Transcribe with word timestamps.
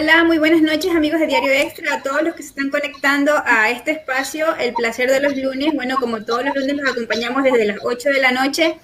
Hola, 0.00 0.22
muy 0.22 0.38
buenas 0.38 0.62
noches 0.62 0.94
amigos 0.94 1.18
de 1.18 1.26
Diario 1.26 1.50
Extra, 1.50 1.94
a 1.94 2.02
todos 2.04 2.22
los 2.22 2.36
que 2.36 2.44
se 2.44 2.50
están 2.50 2.70
conectando 2.70 3.32
a 3.44 3.68
este 3.70 3.90
espacio, 3.90 4.54
El 4.54 4.72
Placer 4.72 5.10
de 5.10 5.18
los 5.18 5.36
Lunes. 5.36 5.74
Bueno, 5.74 5.96
como 5.98 6.24
todos 6.24 6.44
los 6.44 6.54
lunes 6.54 6.76
nos 6.76 6.92
acompañamos 6.92 7.42
desde 7.42 7.64
las 7.64 7.78
8 7.82 8.10
de 8.10 8.20
la 8.20 8.30
noche. 8.30 8.78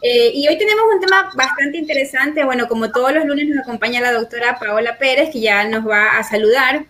Eh, 0.00 0.30
y 0.32 0.46
hoy 0.46 0.56
tenemos 0.56 0.84
un 0.94 1.00
tema 1.00 1.32
bastante 1.34 1.78
interesante. 1.78 2.44
Bueno, 2.44 2.68
como 2.68 2.92
todos 2.92 3.12
los 3.12 3.24
lunes 3.24 3.48
nos 3.48 3.64
acompaña 3.64 4.00
la 4.00 4.12
doctora 4.12 4.56
Paola 4.60 4.96
Pérez, 4.96 5.30
que 5.32 5.40
ya 5.40 5.66
nos 5.66 5.88
va 5.88 6.18
a 6.18 6.22
saludar. 6.22 6.84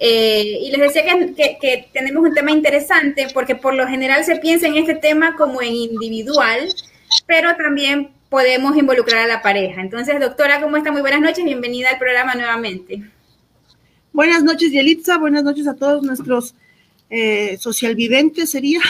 Eh, 0.00 0.58
y 0.62 0.72
les 0.72 0.80
decía 0.80 1.04
que, 1.36 1.88
tenemos 1.92 2.24
un 2.24 2.34
tema 2.34 2.50
interesante 2.50 3.28
porque 3.32 3.54
por 3.54 3.74
lo 3.74 3.86
general 3.86 4.24
se 4.24 4.36
piensa 4.36 4.66
en 4.66 4.74
este 4.74 4.96
tema 4.96 5.36
como 5.36 5.62
en 5.62 5.72
individual, 5.72 6.68
pero 7.28 7.54
también 7.54 8.10
podemos 8.34 8.76
involucrar 8.76 9.20
a 9.20 9.26
la 9.28 9.42
pareja. 9.42 9.80
Entonces, 9.80 10.18
doctora, 10.18 10.60
¿cómo 10.60 10.76
está? 10.76 10.90
Muy 10.90 11.02
buenas 11.02 11.20
noches, 11.20 11.44
bienvenida 11.44 11.90
al 11.90 11.98
programa 12.00 12.34
nuevamente. 12.34 13.00
Buenas 14.12 14.42
noches, 14.42 14.72
Yelitza, 14.72 15.18
buenas 15.18 15.44
noches 15.44 15.68
a 15.68 15.76
todos 15.76 16.02
nuestros 16.02 16.56
eh, 17.10 17.56
socialvidentes, 17.60 18.50
sería. 18.50 18.80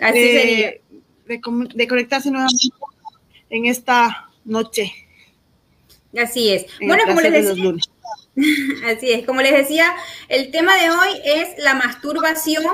Así 0.00 0.20
sería. 0.20 0.74
De, 1.26 1.88
conectarse 1.88 2.30
nuevamente 2.30 2.68
en 3.50 3.66
esta 3.66 4.30
noche. 4.44 4.92
Así 6.16 6.50
es. 6.50 6.66
Bueno, 6.80 7.02
como 7.08 7.22
les 7.22 7.32
decía. 7.32 7.72
Así 8.86 9.10
es, 9.10 9.26
como 9.26 9.42
les 9.42 9.50
decía, 9.50 9.92
el 10.28 10.52
tema 10.52 10.80
de 10.80 10.90
hoy 10.90 11.08
es 11.24 11.58
la 11.58 11.74
masturbación 11.74 12.64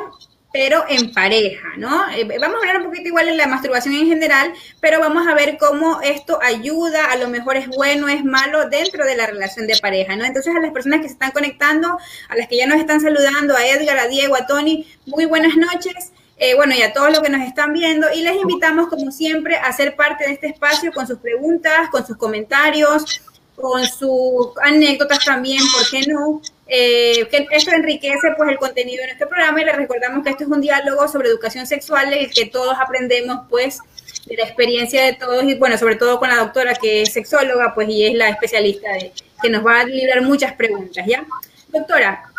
pero 0.52 0.84
en 0.88 1.12
pareja, 1.12 1.68
¿no? 1.76 2.10
Eh, 2.10 2.26
vamos 2.40 2.56
a 2.56 2.58
hablar 2.58 2.78
un 2.78 2.84
poquito 2.84 3.08
igual 3.08 3.28
en 3.28 3.36
la 3.36 3.46
masturbación 3.46 3.94
en 3.94 4.08
general, 4.08 4.52
pero 4.80 4.98
vamos 4.98 5.26
a 5.26 5.34
ver 5.34 5.58
cómo 5.58 6.00
esto 6.02 6.38
ayuda, 6.42 7.06
a 7.06 7.16
lo 7.16 7.28
mejor 7.28 7.56
es 7.56 7.68
bueno, 7.68 8.08
es 8.08 8.24
malo 8.24 8.68
dentro 8.68 9.04
de 9.04 9.16
la 9.16 9.26
relación 9.26 9.66
de 9.66 9.78
pareja, 9.80 10.16
¿no? 10.16 10.24
Entonces 10.24 10.54
a 10.54 10.60
las 10.60 10.72
personas 10.72 11.00
que 11.00 11.08
se 11.08 11.14
están 11.14 11.30
conectando, 11.30 11.98
a 12.28 12.36
las 12.36 12.48
que 12.48 12.56
ya 12.56 12.66
nos 12.66 12.80
están 12.80 13.00
saludando, 13.00 13.56
a 13.56 13.66
Edgar, 13.66 13.98
a 13.98 14.08
Diego, 14.08 14.34
a 14.34 14.46
Tony, 14.46 14.86
muy 15.06 15.24
buenas 15.24 15.56
noches. 15.56 16.12
Eh, 16.42 16.54
bueno, 16.54 16.74
y 16.74 16.80
a 16.80 16.94
todos 16.94 17.10
los 17.10 17.20
que 17.20 17.28
nos 17.28 17.46
están 17.46 17.74
viendo, 17.74 18.06
y 18.14 18.22
les 18.22 18.34
invitamos, 18.34 18.88
como 18.88 19.12
siempre, 19.12 19.56
a 19.56 19.70
ser 19.74 19.94
parte 19.94 20.24
de 20.24 20.32
este 20.32 20.46
espacio 20.46 20.90
con 20.90 21.06
sus 21.06 21.18
preguntas, 21.18 21.90
con 21.90 22.06
sus 22.06 22.16
comentarios, 22.16 23.20
con 23.60 23.84
sus 23.86 24.48
anécdotas 24.62 25.24
también, 25.24 25.62
¿por 25.72 25.90
qué 25.90 26.06
no? 26.06 26.40
Eh, 26.66 27.26
que 27.30 27.46
esto 27.50 27.72
enriquece 27.72 28.30
pues 28.36 28.48
el 28.50 28.58
contenido 28.58 29.00
de 29.00 29.08
nuestro 29.08 29.28
programa 29.28 29.60
y 29.60 29.64
les 29.64 29.76
recordamos 29.76 30.22
que 30.22 30.30
esto 30.30 30.44
es 30.44 30.50
un 30.50 30.60
diálogo 30.60 31.08
sobre 31.08 31.28
educación 31.28 31.66
sexual 31.66 32.12
en 32.12 32.20
el 32.20 32.30
que 32.30 32.46
todos 32.46 32.76
aprendemos 32.78 33.40
pues 33.50 33.80
de 34.26 34.36
la 34.36 34.44
experiencia 34.44 35.04
de 35.04 35.14
todos 35.14 35.42
y 35.44 35.54
bueno, 35.56 35.76
sobre 35.76 35.96
todo 35.96 36.20
con 36.20 36.28
la 36.28 36.36
doctora 36.36 36.74
que 36.74 37.02
es 37.02 37.12
sexóloga 37.12 37.74
pues 37.74 37.88
y 37.88 38.06
es 38.06 38.14
la 38.14 38.28
especialista 38.28 38.92
de, 38.92 39.12
que 39.42 39.50
nos 39.50 39.66
va 39.66 39.80
a 39.80 39.84
librar 39.84 40.22
muchas 40.22 40.52
preguntas, 40.52 41.04
¿ya? 41.06 41.24
Doctora, 41.68 42.30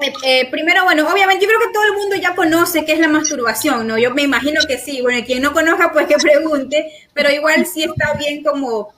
eh, 0.00 0.12
eh, 0.24 0.50
primero, 0.50 0.84
bueno, 0.84 1.08
obviamente 1.08 1.44
yo 1.44 1.48
creo 1.48 1.60
que 1.60 1.72
todo 1.72 1.84
el 1.84 1.92
mundo 1.92 2.16
ya 2.16 2.34
conoce 2.34 2.84
qué 2.84 2.92
es 2.94 2.98
la 2.98 3.08
masturbación, 3.08 3.86
¿no? 3.86 3.96
Yo 3.98 4.12
me 4.12 4.22
imagino 4.22 4.60
que 4.66 4.78
sí, 4.78 5.02
bueno, 5.02 5.24
quien 5.24 5.42
no 5.42 5.52
conozca 5.52 5.92
pues 5.92 6.06
que 6.06 6.16
pregunte, 6.16 6.90
pero 7.12 7.30
igual 7.30 7.66
sí 7.66 7.84
está 7.84 8.14
bien 8.14 8.42
como 8.42 8.92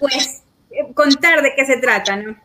pues 0.00 0.37
contar 0.94 1.42
de 1.42 1.52
qué 1.56 1.64
se 1.64 1.78
trata, 1.78 2.16
¿no? 2.16 2.36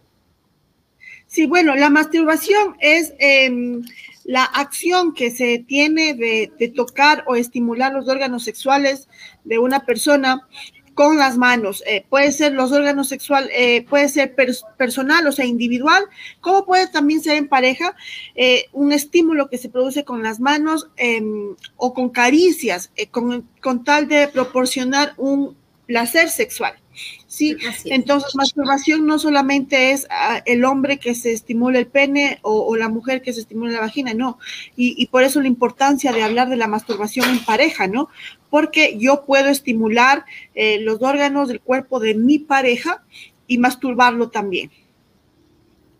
Sí, 1.33 1.47
bueno, 1.47 1.75
la 1.75 1.89
masturbación 1.89 2.75
es 2.79 3.15
em, 3.17 3.81
la 4.23 4.43
acción 4.43 5.15
que 5.15 5.31
se 5.31 5.57
tiene 5.67 6.13
de, 6.13 6.67
tocar 6.75 7.23
o 7.25 7.35
estimular 7.35 7.91
los 7.91 8.07
órganos 8.07 8.43
sexuales 8.43 9.07
de 9.43 9.57
una 9.57 9.85
persona 9.85 10.47
con 10.93 11.17
las 11.17 11.37
manos. 11.39 11.83
Eh, 11.87 12.05
puede 12.07 12.31
ser 12.31 12.53
los 12.53 12.71
órganos 12.71 13.09
sexuales, 13.09 13.49
eh, 13.55 13.83
puede 13.89 14.09
ser 14.09 14.35
personal, 14.77 15.25
o 15.25 15.31
sea, 15.31 15.45
individual, 15.45 16.03
como 16.39 16.65
puede 16.65 16.85
también 16.87 17.19
ser 17.19 17.37
en 17.37 17.47
pareja, 17.47 17.95
eh, 18.35 18.65
un 18.71 18.91
estímulo 18.91 19.49
que 19.49 19.57
se 19.57 19.69
produce 19.69 20.03
con 20.03 20.21
las 20.21 20.39
manos 20.39 20.87
em, 20.97 21.55
o 21.77 21.95
con 21.95 22.09
caricias, 22.09 22.91
con 23.09 23.83
tal 23.83 24.07
de 24.07 24.27
proporcionar 24.27 25.13
un 25.17 25.57
placer 25.87 26.29
sexual. 26.29 26.82
Sí, 27.27 27.57
entonces 27.85 28.35
masturbación 28.35 29.05
no 29.05 29.17
solamente 29.17 29.91
es 29.91 30.05
ah, 30.09 30.41
el 30.45 30.65
hombre 30.65 30.99
que 30.99 31.15
se 31.15 31.31
estimula 31.31 31.79
el 31.79 31.87
pene 31.87 32.39
o, 32.41 32.75
la 32.75 32.89
mujer 32.89 33.21
que 33.21 33.33
se 33.33 33.41
estimula 33.41 33.71
la 33.71 33.79
vagina, 33.79 34.13
no. 34.13 34.37
Y, 34.75 35.07
por 35.07 35.23
eso 35.23 35.41
la 35.41 35.47
importancia 35.47 36.11
de 36.11 36.23
hablar 36.23 36.49
de 36.49 36.57
la 36.57 36.67
masturbación 36.67 37.29
en 37.29 37.43
pareja, 37.43 37.87
¿no? 37.87 38.09
Porque 38.49 38.97
yo 38.99 39.25
puedo 39.25 39.49
estimular 39.49 40.25
eh, 40.53 40.79
los 40.79 41.01
órganos 41.01 41.47
del 41.47 41.61
cuerpo 41.61 41.99
de 41.99 42.13
mi 42.13 42.39
pareja 42.39 43.03
y 43.47 43.57
masturbarlo 43.57 44.29
también. 44.29 44.71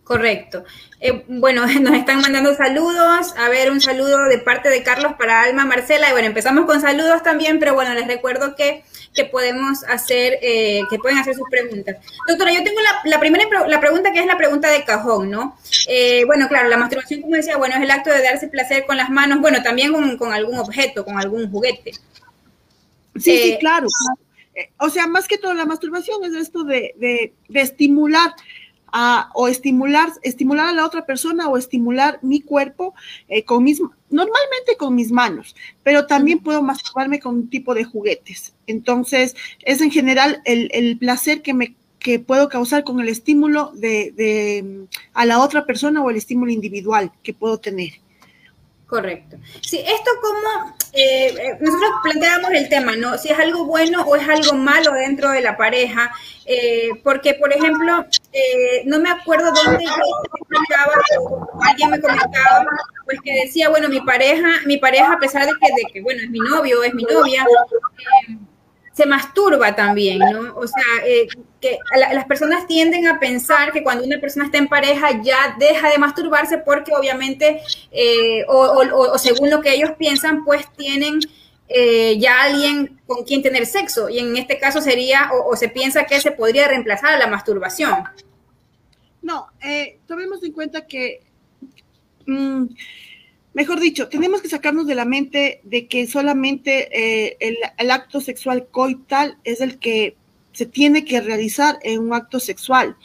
Correcto. 0.03 0.65
Eh, 0.99 1.23
bueno, 1.27 1.65
nos 1.81 1.93
están 1.93 2.21
mandando 2.21 2.53
saludos. 2.55 3.33
A 3.37 3.49
ver, 3.49 3.71
un 3.71 3.81
saludo 3.81 4.23
de 4.25 4.37
parte 4.39 4.69
de 4.69 4.83
Carlos 4.83 5.13
para 5.17 5.41
Alma 5.43 5.65
Marcela. 5.65 6.09
Y 6.09 6.11
bueno, 6.11 6.27
empezamos 6.27 6.65
con 6.65 6.81
saludos 6.81 7.23
también, 7.23 7.59
pero 7.59 7.73
bueno, 7.73 7.93
les 7.93 8.07
recuerdo 8.07 8.55
que, 8.55 8.83
que 9.13 9.25
podemos 9.25 9.83
hacer, 9.85 10.39
eh, 10.41 10.81
que 10.89 10.97
pueden 10.97 11.17
hacer 11.17 11.35
sus 11.35 11.47
preguntas. 11.49 11.97
Doctora, 12.27 12.51
yo 12.51 12.63
tengo 12.63 12.79
la, 13.05 13.19
primera 13.19 13.45
la 13.67 13.79
pregunta 13.79 14.11
que 14.11 14.19
es 14.19 14.25
la 14.25 14.37
pregunta 14.37 14.69
de 14.69 14.83
cajón, 14.83 15.29
¿no? 15.29 15.57
Eh, 15.87 16.23
bueno, 16.25 16.47
claro, 16.47 16.69
la 16.69 16.77
masturbación, 16.77 17.21
como 17.21 17.35
decía, 17.35 17.57
bueno, 17.57 17.75
es 17.75 17.81
el 17.81 17.91
acto 17.91 18.09
de 18.09 18.21
darse 18.21 18.47
placer 18.47 18.85
con 18.85 18.97
las 18.97 19.09
manos, 19.09 19.39
bueno, 19.41 19.61
también 19.61 19.91
con, 20.17 20.33
algún 20.33 20.57
objeto, 20.57 21.05
con 21.05 21.17
algún 21.19 21.49
juguete. 21.51 21.91
Sí, 23.15 23.37
sí, 23.37 23.57
claro. 23.59 23.87
O 24.77 24.89
sea, 24.89 25.07
más 25.07 25.27
que 25.27 25.37
todo 25.37 25.53
la 25.53 25.65
masturbación 25.65 26.23
es 26.25 26.33
esto 26.33 26.63
de, 26.63 26.93
de, 26.97 27.33
de 27.49 27.61
estimular 27.61 28.33
o 29.33 29.47
estimular, 29.47 30.09
estimular 30.21 30.67
a 30.67 30.73
la 30.73 30.85
otra 30.85 31.05
persona 31.05 31.47
o 31.49 31.57
estimular 31.57 32.19
mi 32.21 32.41
cuerpo 32.41 32.93
eh, 33.27 33.43
con 33.43 33.63
mis, 33.63 33.81
normalmente 34.09 34.77
con 34.77 34.93
mis 34.93 35.11
manos, 35.11 35.55
pero 35.81 36.05
también 36.05 36.39
puedo 36.39 36.61
masturbarme 36.61 37.19
con 37.19 37.35
un 37.35 37.49
tipo 37.49 37.73
de 37.73 37.85
juguetes. 37.85 38.52
Entonces, 38.67 39.35
es 39.61 39.81
en 39.81 39.91
general 39.91 40.41
el, 40.45 40.97
placer 40.97 41.41
que 41.41 41.53
me 41.53 41.75
que 41.99 42.19
puedo 42.19 42.49
causar 42.49 42.83
con 42.83 42.99
el 42.99 43.07
estímulo 43.07 43.71
de, 43.75 44.11
de, 44.11 44.87
a 45.13 45.25
la 45.25 45.39
otra 45.39 45.65
persona 45.65 46.03
o 46.03 46.09
el 46.09 46.17
estímulo 46.17 46.51
individual 46.51 47.13
que 47.23 47.33
puedo 47.33 47.59
tener. 47.59 47.91
Correcto. 48.93 49.37
Sí, 49.61 49.79
esto 49.79 50.11
como 50.21 50.75
eh, 50.91 51.29
eh, 51.29 51.57
nosotros 51.59 51.91
planteamos 52.03 52.51
el 52.51 52.69
tema, 52.69 52.95
¿no? 52.95 53.17
Si 53.17 53.29
es 53.29 53.39
algo 53.39 53.65
bueno 53.65 54.03
o 54.03 54.15
es 54.15 54.29
algo 54.29 54.53
malo 54.53 54.91
dentro 54.91 55.31
de 55.31 55.41
la 55.41 55.57
pareja, 55.57 56.11
eh, 56.45 56.89
porque, 57.03 57.33
por 57.33 57.51
ejemplo, 57.51 58.05
no 58.85 58.99
me 58.99 59.09
acuerdo 59.09 59.51
dónde 59.51 59.85
yo 59.85 61.47
alguien 61.67 61.89
me 61.89 61.99
comentaba, 61.99 62.65
pues 63.05 63.19
que 63.23 63.33
decía, 63.45 63.69
bueno, 63.69 63.89
mi 63.89 63.99
pareja, 64.01 64.61
mi 64.67 64.77
pareja, 64.77 65.13
a 65.13 65.19
pesar 65.19 65.47
de 65.47 65.53
que, 65.59 65.73
de 65.73 65.91
que 65.91 66.01
bueno, 66.03 66.21
es 66.21 66.29
mi 66.29 66.39
novio, 66.39 66.83
es 66.83 66.93
mi 66.93 67.03
novia, 67.03 67.47
se 68.93 69.07
masturba 69.07 69.75
también, 69.75 70.19
¿no? 70.19 70.55
O 70.55 70.67
sea, 70.67 71.05
eh, 71.05 71.27
que 71.59 71.79
las 71.95 72.25
personas 72.25 72.67
tienden 72.67 73.07
a 73.07 73.19
pensar 73.19 73.71
que 73.71 73.81
cuando 73.81 74.05
una 74.05 74.19
persona 74.19 74.45
está 74.45 74.59
en 74.59 74.67
pareja 74.67 75.21
ya 75.23 75.55
deja 75.57 75.89
de 75.89 75.97
masturbarse 75.97 76.59
porque 76.59 76.93
obviamente, 76.95 77.61
eh, 77.91 78.45
o, 78.47 79.17
según 79.17 79.49
lo 79.49 79.61
que 79.61 79.73
ellos 79.73 79.91
piensan, 79.97 80.45
pues 80.45 80.71
tienen 80.77 81.19
eh, 81.67 82.19
ya 82.19 82.43
alguien 82.43 82.99
con 83.07 83.23
quien 83.23 83.41
tener 83.41 83.65
sexo. 83.65 84.09
Y 84.09 84.19
en 84.19 84.37
este 84.37 84.59
caso 84.59 84.79
sería, 84.79 85.31
o, 85.43 85.55
se 85.55 85.69
piensa 85.69 86.05
que 86.05 86.21
se 86.21 86.31
podría 86.31 86.67
reemplazar 86.67 87.15
a 87.15 87.17
la 87.17 87.27
masturbación. 87.27 88.03
No, 89.23 89.47
tomemos 90.05 90.43
en 90.43 90.51
cuenta 90.51 90.85
que... 90.85 91.21
Mm, 92.27 92.65
mejor 93.53 93.79
dicho, 93.79 94.09
tenemos 94.09 94.41
que 94.41 94.49
sacarnos 94.49 94.87
de 94.87 94.95
la 94.95 95.05
mente 95.05 95.61
de 95.63 95.87
que 95.87 96.07
solamente 96.07 96.89
eh, 96.91 97.37
el, 97.77 97.91
acto 97.91 98.21
sexual 98.21 98.67
coital 98.69 99.37
es 99.43 99.61
el 99.61 99.79
que 99.79 100.17
se 100.51 100.65
tiene 100.65 101.05
que 101.05 101.21
realizar 101.21 101.79
en 101.83 101.99
un 101.99 102.13
acto 102.13 102.39
sexual. 102.39 102.95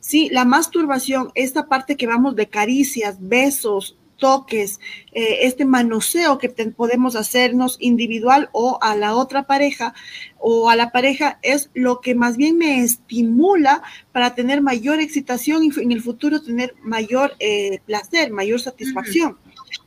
Sí, 0.00 0.28
la 0.32 0.44
masturbación, 0.44 1.30
esta 1.34 1.68
parte 1.68 1.96
que 1.96 2.06
vamos 2.06 2.36
de 2.36 2.48
caricias, 2.48 3.16
besos, 3.20 3.96
toques, 4.22 4.78
eh, 5.12 5.38
este 5.42 5.64
manoseo 5.64 6.38
que 6.38 6.48
podemos 6.48 7.16
hacernos 7.16 7.76
individual 7.80 8.50
o 8.52 8.78
a 8.80 8.94
la 8.94 9.16
otra 9.16 9.48
pareja 9.48 9.94
o 10.38 10.70
a 10.70 10.76
la 10.76 10.92
pareja 10.92 11.40
es 11.42 11.70
lo 11.74 12.00
que 12.00 12.14
más 12.14 12.36
bien 12.36 12.56
me 12.56 12.84
estimula 12.84 13.82
para 14.12 14.36
tener 14.36 14.62
mayor 14.62 15.00
excitación 15.00 15.64
y 15.64 15.70
en 15.80 15.90
el 15.90 16.02
futuro 16.02 16.40
tener 16.40 16.76
mayor 16.84 17.34
eh, 17.40 17.80
placer, 17.84 18.30
mayor 18.30 18.60
satisfacción. 18.60 19.38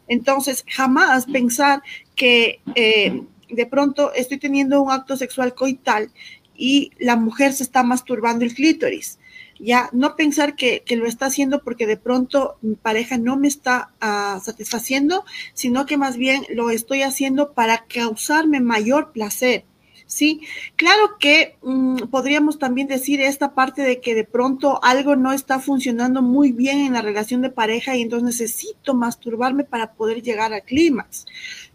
Entonces, 0.07 0.63
jamás 0.67 1.25
pensar 1.25 1.81
que 2.15 2.61
eh, 2.75 3.23
de 3.49 3.65
pronto 3.65 4.13
estoy 4.13 4.37
teniendo 4.37 4.81
un 4.81 4.91
acto 4.91 5.17
sexual 5.17 5.53
coital 5.55 6.11
y 6.55 6.91
la 6.99 7.15
mujer 7.15 7.53
se 7.53 7.63
está 7.63 7.83
masturbando 7.83 8.45
el 8.45 8.53
clítoris. 8.53 9.19
Ya, 9.59 9.89
no 9.93 10.15
pensar 10.15 10.55
que, 10.55 10.83
lo 10.91 11.05
está 11.05 11.27
haciendo 11.27 11.63
porque 11.63 11.87
de 11.87 11.97
pronto 11.97 12.57
mi 12.61 12.75
pareja 12.75 13.17
no 13.17 13.37
me 13.37 13.47
está 13.47 13.91
ah, 14.01 14.39
satisfaciendo, 14.43 15.23
sino 15.53 15.85
que 15.85 15.97
más 15.97 16.17
bien 16.17 16.45
lo 16.49 16.69
estoy 16.69 17.03
haciendo 17.03 17.53
para 17.53 17.85
causarme 17.85 18.59
mayor 18.59 19.11
placer. 19.11 19.63
Sí, 20.07 20.41
claro 20.75 21.17
que 21.19 21.57
mm, 21.63 22.03
podríamos 22.11 22.59
también 22.59 22.87
decir 22.87 23.21
esta 23.21 23.55
parte 23.55 23.81
de 23.81 24.01
que 24.01 24.13
de 24.13 24.23
pronto 24.23 24.79
algo 24.83 25.15
no 25.15 25.33
está 25.33 25.59
funcionando 25.59 26.21
muy 26.21 26.51
bien 26.51 26.79
en 26.79 26.93
la 26.93 27.01
relación 27.01 27.41
de 27.41 27.49
pareja 27.49 27.95
y 27.95 28.03
entonces 28.03 28.39
necesito 28.39 28.93
masturbarme 28.93 29.63
para 29.63 29.93
poder 29.93 30.21
llegar 30.21 30.53
al 30.53 30.61
clímax. 30.61 31.25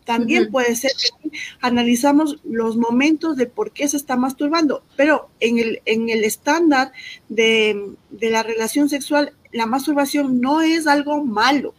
También 0.05 0.51
puede 0.51 0.77
ser 0.77 0.93
que 0.93 1.31
analizamos 1.61 2.39
los 2.45 2.77
momentos 2.77 3.37
de 3.37 3.47
por 3.47 3.73
qué 3.73 3.89
se 3.89 3.97
está 3.97 4.17
masturbando, 4.17 4.85
pero 4.97 5.29
en 5.41 5.59
el, 5.59 5.83
en 5.85 6.09
el 6.09 6.25
estándar 6.25 6.93
de, 7.29 7.95
de 8.11 8.31
la 8.31 8.43
relación 8.43 8.89
sexual, 8.89 9.35
la 9.53 9.67
masturbación 9.67 10.41
no 10.41 10.63
es 10.63 10.87
algo 10.87 11.25
malo. 11.25 11.75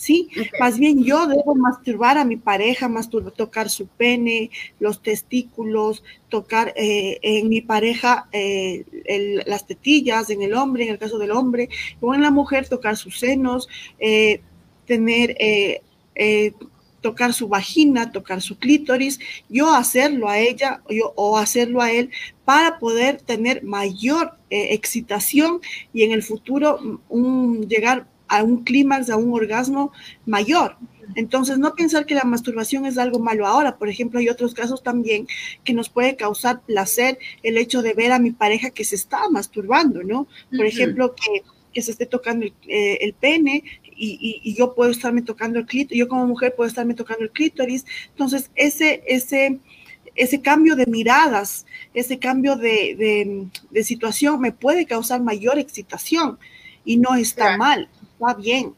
¿Sí? 0.00 0.30
Más 0.58 0.78
bien 0.78 1.04
yo 1.04 1.26
debo 1.26 1.54
masturbar 1.54 2.16
a 2.16 2.24
mi 2.24 2.38
pareja, 2.38 2.88
masturbar, 2.88 3.34
tocar 3.34 3.68
su 3.68 3.86
pene, 3.86 4.50
los 4.78 5.02
testículos, 5.02 6.02
tocar 6.30 6.72
eh, 6.74 7.18
en 7.20 7.50
mi 7.50 7.60
pareja 7.60 8.26
eh, 8.32 8.86
las 9.44 9.66
tetillas, 9.66 10.30
en 10.30 10.40
el 10.40 10.54
hombre, 10.54 10.84
en 10.84 10.92
el 10.92 10.98
caso 10.98 11.18
del 11.18 11.32
hombre, 11.32 11.68
o 12.00 12.14
en 12.14 12.22
la 12.22 12.30
mujer 12.30 12.66
tocar 12.66 12.96
sus 12.96 13.18
senos, 13.18 13.68
eh, 13.98 14.40
tener, 14.86 15.36
tocar 17.02 17.34
su 17.34 17.48
vagina, 17.48 18.10
tocar 18.10 18.40
su 18.40 18.58
clítoris, 18.58 19.20
yo 19.50 19.74
hacerlo 19.74 20.30
a 20.30 20.38
ella 20.38 20.82
yo, 20.88 21.12
o 21.14 21.36
hacerlo 21.36 21.82
a 21.82 21.92
él 21.92 22.10
para 22.46 22.78
poder 22.78 23.20
tener 23.20 23.62
mayor 23.64 24.32
excitación 24.48 25.60
y 25.92 26.04
en 26.04 26.12
el 26.12 26.22
futuro 26.22 26.78
mm, 26.80 26.98
un, 27.10 27.68
llegar 27.68 28.06
a 28.30 28.44
un 28.44 28.64
clímax, 28.64 29.10
a 29.10 29.16
un 29.16 29.34
orgasmo 29.34 29.92
mayor. 30.24 30.76
Entonces, 31.16 31.58
no 31.58 31.74
pensar 31.74 32.06
que 32.06 32.14
la 32.14 32.22
masturbación 32.22 32.86
es 32.86 32.96
algo 32.96 33.18
malo 33.18 33.46
ahora. 33.46 33.76
Por 33.76 33.88
ejemplo, 33.88 34.20
hay 34.20 34.28
otros 34.28 34.54
casos 34.54 34.82
también 34.82 35.26
que 35.64 35.72
nos 35.72 35.88
puede 35.88 36.14
causar 36.14 36.60
placer 36.60 37.18
el 37.42 37.58
hecho 37.58 37.82
de 37.82 37.92
ver 37.92 38.12
a 38.12 38.20
mi 38.20 38.30
pareja 38.30 38.70
que 38.70 38.84
se 38.84 38.94
está 38.94 39.28
masturbando, 39.28 40.04
¿no? 40.04 40.28
Por 40.56 40.64
ejemplo, 40.64 41.14
que, 41.14 41.82
se 41.82 41.90
esté 41.90 42.06
tocando 42.06 42.46
el, 42.46 42.52
eh, 42.68 43.14
pene 43.18 43.64
y, 43.96 44.54
yo 44.56 44.74
puedo 44.74 44.92
estarme 44.92 45.22
tocando 45.22 45.58
el 45.58 45.66
clítoris, 45.66 45.98
yo 45.98 46.08
como 46.08 46.26
mujer 46.26 46.54
puedo 46.56 46.68
estarme 46.68 46.94
tocando 46.94 47.24
el 47.24 47.32
clítoris. 47.32 47.84
Entonces, 48.10 48.50
ese, 48.54 49.02
ese, 49.08 49.58
ese 50.14 50.40
cambio 50.40 50.76
de 50.76 50.86
miradas, 50.86 51.66
ese 51.94 52.20
cambio 52.20 52.54
de, 52.54 53.48
situación 53.82 54.40
me 54.40 54.52
puede 54.52 54.86
causar 54.86 55.20
mayor 55.20 55.58
excitación 55.58 56.38
y 56.84 56.96
no 56.96 57.16
está 57.16 57.56
mal 57.56 57.88
va 58.22 58.34
bien. 58.34 58.74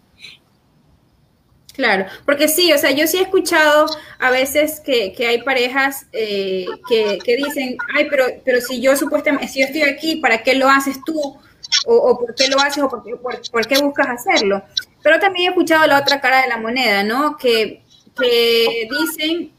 Claro, 1.74 2.04
porque 2.26 2.48
sí, 2.48 2.72
o 2.72 2.78
sea, 2.78 2.90
yo 2.90 3.06
sí 3.06 3.16
he 3.16 3.22
escuchado 3.22 3.86
a 4.18 4.30
veces 4.30 4.80
que, 4.80 5.14
hay 5.26 5.42
parejas 5.42 6.06
eh, 6.12 6.66
que, 6.88 7.18
dicen, 7.36 7.76
ay, 7.94 8.08
pero, 8.10 8.26
pero 8.44 8.60
si 8.60 8.80
yo 8.80 8.94
supuestamente, 8.94 9.48
si 9.48 9.60
yo 9.60 9.66
estoy 9.66 9.82
aquí, 9.82 10.16
¿para 10.16 10.42
qué 10.42 10.54
lo 10.54 10.68
haces 10.68 10.98
tú? 11.04 11.38
O, 11.86 12.18
por 12.18 12.34
qué 12.34 12.48
lo 12.48 12.60
haces 12.60 12.82
o 12.82 12.88
por 12.90 13.02
qué, 13.02 13.16
por, 13.16 13.66
qué 13.66 13.78
buscas 13.80 14.08
hacerlo. 14.08 14.62
Pero 15.02 15.18
también 15.18 15.46
he 15.46 15.48
escuchado 15.50 15.86
la 15.86 15.98
otra 15.98 16.20
cara 16.20 16.42
de 16.42 16.48
la 16.48 16.58
moneda, 16.58 17.02
¿no? 17.02 17.38
Que, 17.38 17.82
que 18.20 18.88
dicen, 18.90 19.52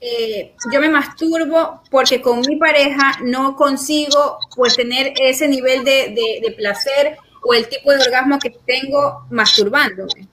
eh, 0.00 0.54
yo 0.72 0.80
me 0.80 0.88
masturbo 0.88 1.80
porque 1.90 2.20
con 2.20 2.40
mi 2.40 2.56
pareja 2.56 3.20
no 3.22 3.54
consigo 3.54 4.38
pues 4.56 4.74
tener 4.74 5.14
ese 5.20 5.46
nivel 5.46 5.84
de, 5.84 6.40
de 6.42 6.50
placer 6.56 7.16
o 7.42 7.54
el 7.54 7.68
tipo 7.68 7.90
de 7.92 7.98
orgasmo 7.98 8.38
que 8.38 8.50
tengo 8.66 9.26
masturbándome. 9.30 10.28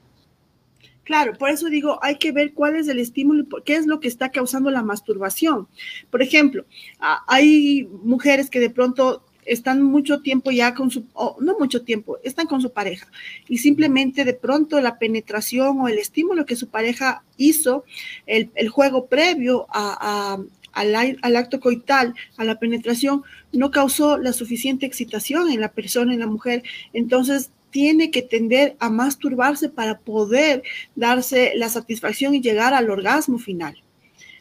Claro, 1.03 1.33
por 1.33 1.50
eso 1.50 1.69
digo, 1.69 1.97
hay 2.03 2.17
que 2.17 2.31
ver 2.31 2.53
cuál 2.53 2.75
es 2.75 2.88
el 2.88 3.00
estímulo, 3.00 3.45
qué 3.65 3.75
es 3.75 3.88
lo 3.88 4.00
que 4.00 4.07
está 4.07 4.29
causando 4.29 4.69
la 4.69 4.83
masturbación. 4.83 5.67
Por 6.11 6.21
ejemplo, 6.21 6.65
hay 7.00 7.89
mujeres 8.03 8.50
que 8.51 8.59
de 8.59 8.69
pronto 8.69 9.23
están 9.50 9.81
mucho 9.81 10.21
tiempo 10.21 10.51
ya 10.51 10.75
con 10.75 10.91
su, 10.91 11.06
no 11.39 11.57
mucho 11.57 11.81
tiempo, 11.81 12.19
están 12.23 12.45
con 12.45 12.61
su 12.61 12.71
pareja 12.71 13.07
y 13.47 13.57
simplemente 13.57 14.23
de 14.23 14.35
pronto 14.35 14.79
la 14.79 15.00
penetración 15.00 15.79
o 15.79 15.88
el 15.88 15.97
estímulo 15.97 16.45
que 16.45 16.56
su 16.56 16.69
pareja 16.69 17.23
hizo, 17.38 17.83
el, 18.27 18.69
juego 18.69 19.07
previo 19.07 19.65
a, 19.69 20.38
al, 20.80 21.36
acto 21.36 21.60
coital, 21.60 22.14
a 22.38 22.44
la 22.44 22.60
penetración, 22.60 23.24
no 23.52 23.72
causó 23.72 24.18
la 24.18 24.34
suficiente 24.34 24.86
excitación 24.86 25.50
en 25.50 25.62
la 25.62 25.72
persona, 25.72 26.14
en 26.14 26.20
la 26.20 26.28
mujer. 26.28 26.64
Entonces, 26.94 27.52
tiene 27.70 28.12
que 28.12 28.22
tender 28.22 28.76
a 28.80 28.90
masturbarse 28.90 29.70
para 29.70 30.00
poder 30.00 30.64
darse 30.96 31.54
la 31.56 31.70
satisfacción 31.70 32.34
y 32.34 32.42
llegar 32.42 32.74
al 32.74 32.90
orgasmo 32.90 33.38
final. 33.38 33.76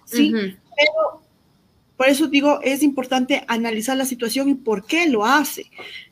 Sí, 0.05 0.33
pero 0.33 1.23
por 1.97 2.09
eso 2.09 2.29
digo, 2.29 2.61
es 2.63 2.83
importante 2.83 3.45
analizar 3.49 3.97
la 3.97 4.07
situación 4.07 4.49
y 4.49 4.55
por 4.55 4.87
qué 4.87 5.09
lo 5.09 5.27
hace. 5.27 5.67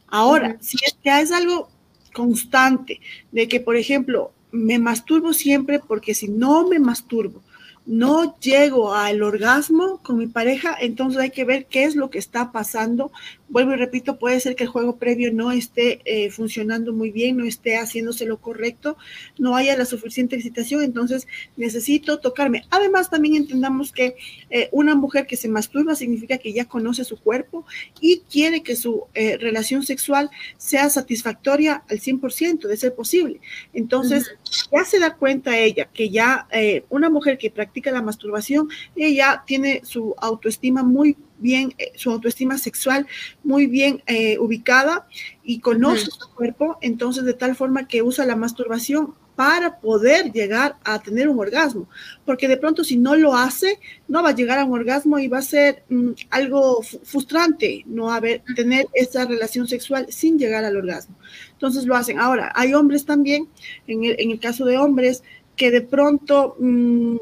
Ahora, 0.08 0.56
si 0.60 0.76
es 0.84 0.96
que 1.02 1.20
es 1.20 1.32
algo 1.32 1.68
constante, 2.12 3.00
de 3.32 3.48
que, 3.48 3.60
por 3.60 3.76
ejemplo, 3.76 4.32
me 4.50 4.78
masturbo 4.78 5.32
siempre 5.32 5.78
porque 5.78 6.14
si 6.14 6.28
no 6.28 6.66
me 6.68 6.78
masturbo, 6.78 7.42
no 7.86 8.36
llego 8.40 8.94
al 8.94 9.22
orgasmo 9.22 10.00
con 10.02 10.18
mi 10.18 10.26
pareja, 10.26 10.76
entonces 10.78 11.20
hay 11.20 11.30
que 11.30 11.44
ver 11.44 11.66
qué 11.66 11.84
es 11.84 11.94
lo 11.94 12.10
que 12.10 12.18
está 12.18 12.52
pasando. 12.52 13.12
Vuelvo 13.48 13.74
y 13.74 13.76
repito, 13.76 14.18
puede 14.18 14.40
ser 14.40 14.56
que 14.56 14.64
el 14.64 14.70
juego 14.70 14.96
previo 14.96 15.32
no 15.32 15.52
esté 15.52 16.00
eh, 16.04 16.30
funcionando 16.30 16.92
muy 16.92 17.12
bien, 17.12 17.36
no 17.36 17.44
esté 17.44 17.76
haciéndose 17.76 18.26
lo 18.26 18.38
correcto, 18.38 18.96
no 19.38 19.54
haya 19.54 19.76
la 19.76 19.84
suficiente 19.84 20.34
excitación, 20.34 20.82
entonces 20.82 21.28
necesito 21.56 22.18
tocarme. 22.18 22.64
Además, 22.70 23.08
también 23.08 23.36
entendamos 23.36 23.92
que 23.92 24.16
eh, 24.50 24.68
una 24.72 24.96
mujer 24.96 25.28
que 25.28 25.36
se 25.36 25.48
masturba 25.48 25.94
significa 25.94 26.38
que 26.38 26.52
ya 26.52 26.64
conoce 26.64 27.04
su 27.04 27.20
cuerpo 27.20 27.64
y 28.00 28.22
quiere 28.30 28.64
que 28.64 28.74
su 28.74 29.04
eh, 29.14 29.36
relación 29.36 29.84
sexual 29.84 30.28
sea 30.56 30.90
satisfactoria 30.90 31.84
al 31.88 32.00
100%, 32.00 32.66
de 32.66 32.76
ser 32.76 32.96
posible. 32.96 33.40
Entonces, 33.72 34.34
ya 34.72 34.84
se 34.84 34.98
da 34.98 35.14
cuenta 35.14 35.56
ella 35.56 35.88
que 35.92 36.10
ya 36.10 36.48
una 36.88 37.10
mujer 37.10 37.38
que 37.38 37.50
practica 37.50 37.92
la 37.92 38.02
masturbación, 38.02 38.68
ella 38.96 39.44
tiene 39.46 39.82
su 39.84 40.14
autoestima 40.18 40.82
muy 40.82 41.16
bien, 41.38 41.74
eh, 41.78 41.92
su 41.96 42.10
autoestima 42.10 42.58
sexual 42.58 43.06
muy 43.44 43.66
bien 43.66 44.02
eh, 44.06 44.38
ubicada 44.38 45.06
y 45.42 45.60
conoce 45.60 46.06
su 46.06 46.28
cuerpo, 46.34 46.78
entonces 46.80 47.24
de 47.24 47.34
tal 47.34 47.56
forma 47.56 47.86
que 47.86 48.02
usa 48.02 48.26
la 48.26 48.36
masturbación 48.36 49.14
para 49.36 49.80
poder 49.80 50.32
llegar 50.32 50.76
a 50.82 51.00
tener 51.00 51.28
un 51.28 51.38
orgasmo, 51.38 51.86
porque 52.24 52.48
de 52.48 52.56
pronto 52.56 52.82
si 52.82 52.96
no 52.96 53.14
lo 53.14 53.34
hace, 53.34 53.78
no 54.08 54.22
va 54.22 54.30
a 54.30 54.34
llegar 54.34 54.58
a 54.58 54.64
un 54.64 54.72
orgasmo 54.72 55.18
y 55.18 55.28
va 55.28 55.38
a 55.38 55.42
ser 55.42 55.84
mm, 55.90 56.12
algo 56.30 56.82
frustrante 56.82 57.84
no 57.86 58.10
haber, 58.10 58.42
tener 58.56 58.86
esa 58.94 59.26
relación 59.26 59.68
sexual 59.68 60.06
sin 60.08 60.38
llegar 60.38 60.64
al 60.64 60.76
orgasmo. 60.76 61.16
Entonces 61.52 61.84
lo 61.84 61.94
hacen. 61.94 62.18
Ahora, 62.18 62.50
hay 62.54 62.72
hombres 62.72 63.04
también, 63.04 63.46
en 63.86 64.04
el, 64.04 64.16
en 64.18 64.30
el 64.30 64.40
caso 64.40 64.64
de 64.64 64.78
hombres, 64.78 65.22
que 65.54 65.70
de 65.70 65.82
pronto... 65.82 66.56
Mm, 66.58 67.18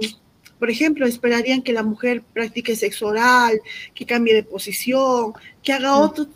por 0.59 0.71
ejemplo, 0.71 1.07
esperarían 1.07 1.63
que 1.63 1.73
la 1.73 1.83
mujer 1.83 2.23
practique 2.33 2.77
sexo 2.77 3.09
oral, 3.09 3.61
que 3.95 4.07
cambie 4.07 4.35
de 4.35 4.43
posición, 4.43 5.33
que 5.63 5.73
haga 5.73 5.97
otro, 5.97 6.27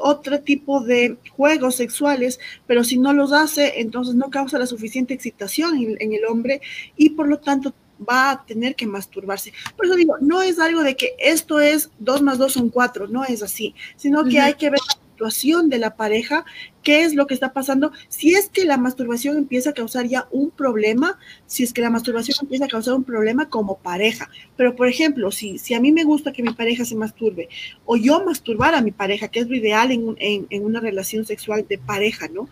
otro 0.00 0.40
tipo 0.40 0.80
de 0.80 1.16
juegos 1.30 1.76
sexuales, 1.76 2.38
pero 2.66 2.84
si 2.84 2.98
no 2.98 3.12
los 3.12 3.32
hace, 3.32 3.80
entonces 3.80 4.14
no 4.14 4.30
causa 4.30 4.58
la 4.58 4.66
suficiente 4.66 5.14
excitación 5.14 5.96
en, 5.98 6.12
el 6.12 6.24
hombre 6.26 6.60
y 6.96 7.10
por 7.10 7.28
lo 7.28 7.38
tanto 7.38 7.74
va 8.08 8.32
a 8.32 8.44
tener 8.44 8.74
que 8.74 8.86
masturbarse. 8.86 9.52
Por 9.76 9.86
eso 9.86 9.94
digo, 9.94 10.16
no 10.20 10.42
es 10.42 10.58
algo 10.58 10.82
de 10.82 10.96
que 10.96 11.14
esto 11.18 11.60
es 11.60 11.90
dos 11.98 12.20
más 12.20 12.38
dos 12.38 12.52
son 12.54 12.68
cuatro, 12.68 13.06
no 13.06 13.24
es 13.24 13.42
así, 13.42 13.74
sino 13.96 14.24
que 14.24 14.40
hay 14.40 14.54
que 14.54 14.70
ver 14.70 14.80
de 15.22 15.78
la 15.78 15.96
pareja, 15.96 16.44
qué 16.82 17.04
es 17.04 17.14
lo 17.14 17.26
que 17.26 17.34
está 17.34 17.52
pasando, 17.52 17.92
si 18.08 18.34
es 18.34 18.48
que 18.48 18.64
la 18.64 18.76
masturbación 18.76 19.36
empieza 19.36 19.70
a 19.70 19.72
causar 19.72 20.06
ya 20.06 20.26
un 20.30 20.50
problema, 20.50 21.18
si 21.46 21.62
es 21.62 21.72
que 21.72 21.80
la 21.80 21.90
masturbación 21.90 22.36
empieza 22.42 22.64
a 22.64 22.68
causar 22.68 22.94
un 22.94 23.04
problema 23.04 23.48
como 23.48 23.78
pareja. 23.78 24.28
Pero, 24.56 24.74
por 24.74 24.88
ejemplo, 24.88 25.30
si, 25.30 25.58
si 25.58 25.74
a 25.74 25.80
mí 25.80 25.92
me 25.92 26.04
gusta 26.04 26.32
que 26.32 26.42
mi 26.42 26.52
pareja 26.54 26.84
se 26.84 26.96
masturbe 26.96 27.48
o 27.84 27.96
yo 27.96 28.24
masturbar 28.24 28.74
a 28.74 28.82
mi 28.82 28.90
pareja, 28.90 29.28
que 29.28 29.40
es 29.40 29.48
lo 29.48 29.54
ideal 29.54 29.92
en, 29.92 30.16
en, 30.18 30.46
en 30.50 30.64
una 30.64 30.80
relación 30.80 31.24
sexual 31.24 31.64
de 31.68 31.78
pareja, 31.78 32.28
¿no? 32.28 32.48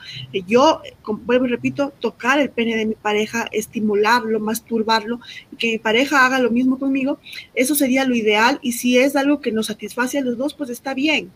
Yo, 0.46 0.80
vuelvo 1.06 1.46
y 1.46 1.48
repito, 1.48 1.92
tocar 1.98 2.38
el 2.38 2.50
pene 2.50 2.76
de 2.76 2.86
mi 2.86 2.94
pareja, 2.94 3.48
estimularlo, 3.50 4.38
masturbarlo, 4.38 5.20
que 5.58 5.72
mi 5.72 5.78
pareja 5.78 6.24
haga 6.24 6.38
lo 6.38 6.50
mismo 6.50 6.78
conmigo, 6.78 7.18
eso 7.54 7.74
sería 7.74 8.04
lo 8.04 8.14
ideal 8.14 8.58
y 8.62 8.72
si 8.72 8.96
es 8.98 9.16
algo 9.16 9.40
que 9.40 9.52
nos 9.52 9.66
satisface 9.66 10.18
a 10.18 10.22
los 10.22 10.38
dos, 10.38 10.54
pues 10.54 10.70
está 10.70 10.94
bien. 10.94 11.32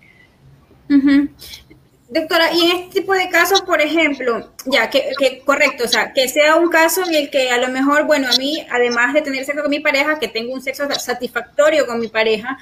Doctora, 2.15 2.53
y 2.53 2.71
en 2.71 2.77
este 2.77 3.01
tipo 3.01 3.13
de 3.13 3.29
casos, 3.29 3.63
por 3.63 3.81
ejemplo, 3.81 4.53
ya, 4.67 4.89
que, 4.89 5.43
correcto, 5.45 5.85
o 5.85 5.89
sea, 5.89 6.13
que 6.13 6.29
sea 6.29 6.55
un 6.57 6.69
caso 6.69 7.03
en 7.05 7.15
el 7.15 7.31
que 7.31 7.51
a 7.51 7.59
lo 7.59 7.69
mejor, 7.69 8.05
bueno, 8.05 8.29
a 8.33 8.37
mí, 8.37 8.65
además 8.71 9.15
de 9.15 9.23
tener 9.23 9.45
sexo 9.45 9.63
con 9.63 9.71
mi 9.71 9.81
pareja, 9.81 10.19
que 10.19 10.29
tengo 10.29 10.53
un 10.53 10.63
sexo 10.63 10.89
satisfactorio 10.93 11.87
con 11.87 11.99
mi 11.99 12.09
pareja, 12.09 12.59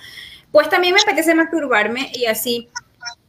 pues 0.52 0.68
también 0.68 0.94
me 0.94 1.00
apetece 1.00 1.34
masturbarme 1.34 2.10
y 2.14 2.26
así. 2.26 2.68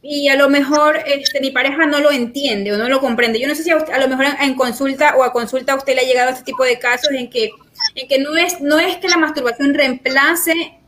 Y 0.00 0.28
a 0.28 0.36
lo 0.36 0.48
mejor 0.48 0.98
este, 1.04 1.40
mi 1.40 1.50
pareja 1.50 1.84
no 1.84 1.98
lo 1.98 2.10
entiende 2.10 2.72
o 2.72 2.78
no 2.78 2.88
lo 2.88 3.00
comprende. 3.00 3.40
Yo 3.40 3.48
no 3.48 3.54
sé 3.54 3.62
si 3.62 3.70
a, 3.70 3.76
a 3.76 3.98
lo 3.98 4.08
mejor 4.08 4.26
en, 4.40 4.54
consulta 4.54 5.16
o 5.16 5.24
a 5.24 5.32
consulta 5.32 5.74
usted 5.74 5.94
le 5.94 6.02
ha 6.02 6.04
llegado 6.04 6.28
a 6.28 6.32
este 6.32 6.44
tipo 6.44 6.64
de 6.64 6.78
casos 6.78 7.10
en 7.10 7.28
que, 7.28 7.50
en 7.96 8.08
que 8.08 8.18
no, 8.18 8.34
es, 8.36 8.60
no 8.60 8.78
es 8.78 8.96
que 8.96 9.08
la 9.08 9.18
masturbación 9.18 9.74
reemplace 9.74 10.78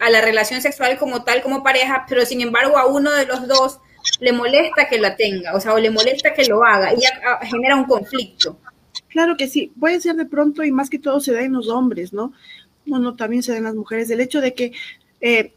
a 0.00 0.10
la 0.10 0.20
relación 0.20 0.62
sexual 0.62 0.98
como 0.98 1.22
tal, 1.22 1.42
como 1.42 1.62
pareja, 1.62 2.06
pero 2.08 2.24
sin 2.24 2.40
embargo 2.40 2.78
a 2.78 2.86
uno 2.86 3.12
de 3.12 3.26
los 3.26 3.46
dos 3.46 3.78
le 4.20 4.32
molesta 4.32 4.88
que 4.88 4.98
la 4.98 5.16
tenga, 5.16 5.54
o 5.54 5.60
sea, 5.60 5.74
o 5.74 5.78
le 5.78 5.90
molesta 5.90 6.34
que 6.34 6.46
lo 6.46 6.64
haga 6.64 6.92
y 6.94 7.00
ya 7.00 7.10
ah, 7.26 7.44
genera 7.44 7.76
un 7.76 7.84
conflicto. 7.84 8.58
Claro 9.08 9.36
que 9.36 9.48
sí, 9.48 9.72
puede 9.78 10.00
ser 10.00 10.16
de 10.16 10.26
pronto 10.26 10.62
y 10.64 10.72
más 10.72 10.90
que 10.90 10.98
todo 10.98 11.20
se 11.20 11.32
da 11.32 11.42
en 11.42 11.52
los 11.52 11.68
hombres, 11.68 12.12
¿no? 12.12 12.32
No, 12.86 12.98
no, 12.98 13.16
también 13.16 13.42
se 13.42 13.52
da 13.52 13.58
en 13.58 13.64
las 13.64 13.74
mujeres. 13.74 14.10
El 14.10 14.20
hecho 14.20 14.40
de 14.40 14.54
que 14.54 14.72
eh, 15.20 15.52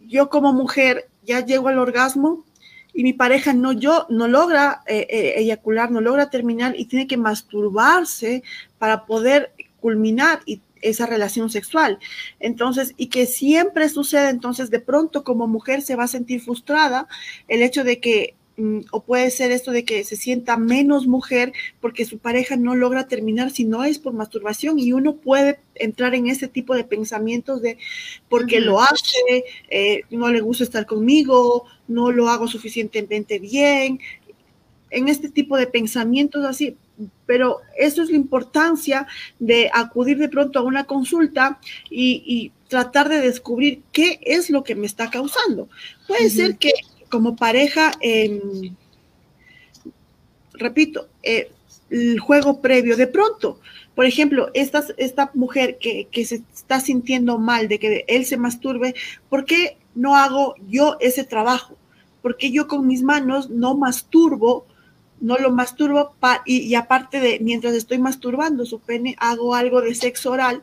yo 0.00 0.28
como 0.28 0.52
mujer 0.52 1.08
ya 1.24 1.44
llego 1.44 1.68
al 1.68 1.78
orgasmo 1.78 2.44
y 2.92 3.04
mi 3.04 3.12
pareja 3.12 3.54
no 3.54 3.72
yo 3.72 4.06
no 4.10 4.28
logra 4.28 4.82
eh, 4.86 5.06
eh, 5.08 5.34
eyacular, 5.36 5.90
no 5.90 6.00
logra 6.00 6.28
terminar 6.28 6.74
y 6.76 6.86
tiene 6.86 7.06
que 7.06 7.16
masturbarse 7.16 8.42
para 8.78 9.06
poder 9.06 9.52
culminar 9.80 10.40
y 10.44 10.60
esa 10.82 11.06
relación 11.06 11.50
sexual. 11.50 11.98
Entonces, 12.40 12.94
y 12.96 13.06
que 13.06 13.26
siempre 13.26 13.88
sucede, 13.88 14.28
entonces 14.28 14.70
de 14.70 14.80
pronto 14.80 15.24
como 15.24 15.46
mujer 15.46 15.82
se 15.82 15.96
va 15.96 16.04
a 16.04 16.08
sentir 16.08 16.40
frustrada 16.40 17.08
el 17.48 17.62
hecho 17.62 17.84
de 17.84 18.00
que 18.00 18.34
mm, 18.56 18.80
o 18.90 19.02
puede 19.02 19.30
ser 19.30 19.52
esto 19.52 19.70
de 19.70 19.84
que 19.84 20.04
se 20.04 20.16
sienta 20.16 20.56
menos 20.56 21.06
mujer 21.06 21.52
porque 21.80 22.04
su 22.04 22.18
pareja 22.18 22.56
no 22.56 22.74
logra 22.74 23.08
terminar 23.08 23.50
si 23.50 23.64
no 23.64 23.84
es 23.84 23.98
por 23.98 24.12
masturbación 24.12 24.78
y 24.78 24.92
uno 24.92 25.16
puede 25.16 25.60
entrar 25.74 26.14
en 26.14 26.26
ese 26.26 26.48
tipo 26.48 26.74
de 26.74 26.84
pensamientos 26.84 27.62
de 27.62 27.78
porque 28.28 28.60
lo 28.60 28.80
hace, 28.80 29.44
eh, 29.70 30.02
no 30.10 30.28
le 30.30 30.40
gusta 30.40 30.64
estar 30.64 30.84
conmigo, 30.84 31.64
no 31.88 32.10
lo 32.12 32.28
hago 32.28 32.46
suficientemente 32.46 33.38
bien, 33.38 34.00
en 34.92 35.08
este 35.08 35.30
tipo 35.30 35.56
de 35.56 35.66
pensamientos 35.66 36.44
así, 36.44 36.76
pero 37.26 37.60
eso 37.76 38.02
es 38.02 38.10
la 38.10 38.16
importancia 38.16 39.06
de 39.38 39.70
acudir 39.72 40.18
de 40.18 40.28
pronto 40.28 40.58
a 40.58 40.62
una 40.62 40.84
consulta 40.84 41.58
y, 41.90 42.52
tratar 42.68 43.10
de 43.10 43.20
descubrir 43.20 43.82
qué 43.92 44.18
es 44.22 44.48
lo 44.48 44.64
que 44.64 44.74
me 44.74 44.86
está 44.86 45.10
causando. 45.10 45.68
Puede 46.08 46.30
ser 46.30 46.56
que 46.56 46.72
como 47.10 47.36
pareja, 47.36 47.92
em, 48.00 48.74
repito, 50.54 51.06
eh, 51.22 51.50
el 51.90 52.18
juego 52.18 52.62
previo, 52.62 52.96
de 52.96 53.06
pronto, 53.06 53.60
por 53.94 54.06
ejemplo, 54.06 54.50
esta, 54.54 54.82
esta 54.96 55.30
mujer 55.34 55.76
que, 55.78 56.08
que, 56.10 56.24
se 56.24 56.36
está 56.54 56.80
sintiendo 56.80 57.38
mal 57.38 57.68
de 57.68 57.78
que 57.78 58.06
él 58.08 58.24
se 58.24 58.38
masturbe, 58.38 58.94
¿por 59.28 59.44
qué 59.44 59.76
no 59.94 60.16
hago 60.16 60.54
yo 60.66 60.96
ese 61.00 61.24
trabajo? 61.24 61.76
Porque 62.22 62.50
yo 62.50 62.68
con 62.68 62.86
mis 62.86 63.02
manos 63.02 63.50
no 63.50 63.76
masturbo 63.76 64.64
no 65.22 65.38
lo 65.38 65.52
masturbo 65.52 66.14
y, 66.44 66.74
aparte 66.74 67.20
de 67.20 67.38
mientras 67.40 67.74
estoy 67.74 67.98
masturbando 67.98 68.66
su 68.66 68.80
pene, 68.80 69.14
hago 69.18 69.54
algo 69.54 69.80
de 69.80 69.94
sexo 69.94 70.32
oral, 70.32 70.62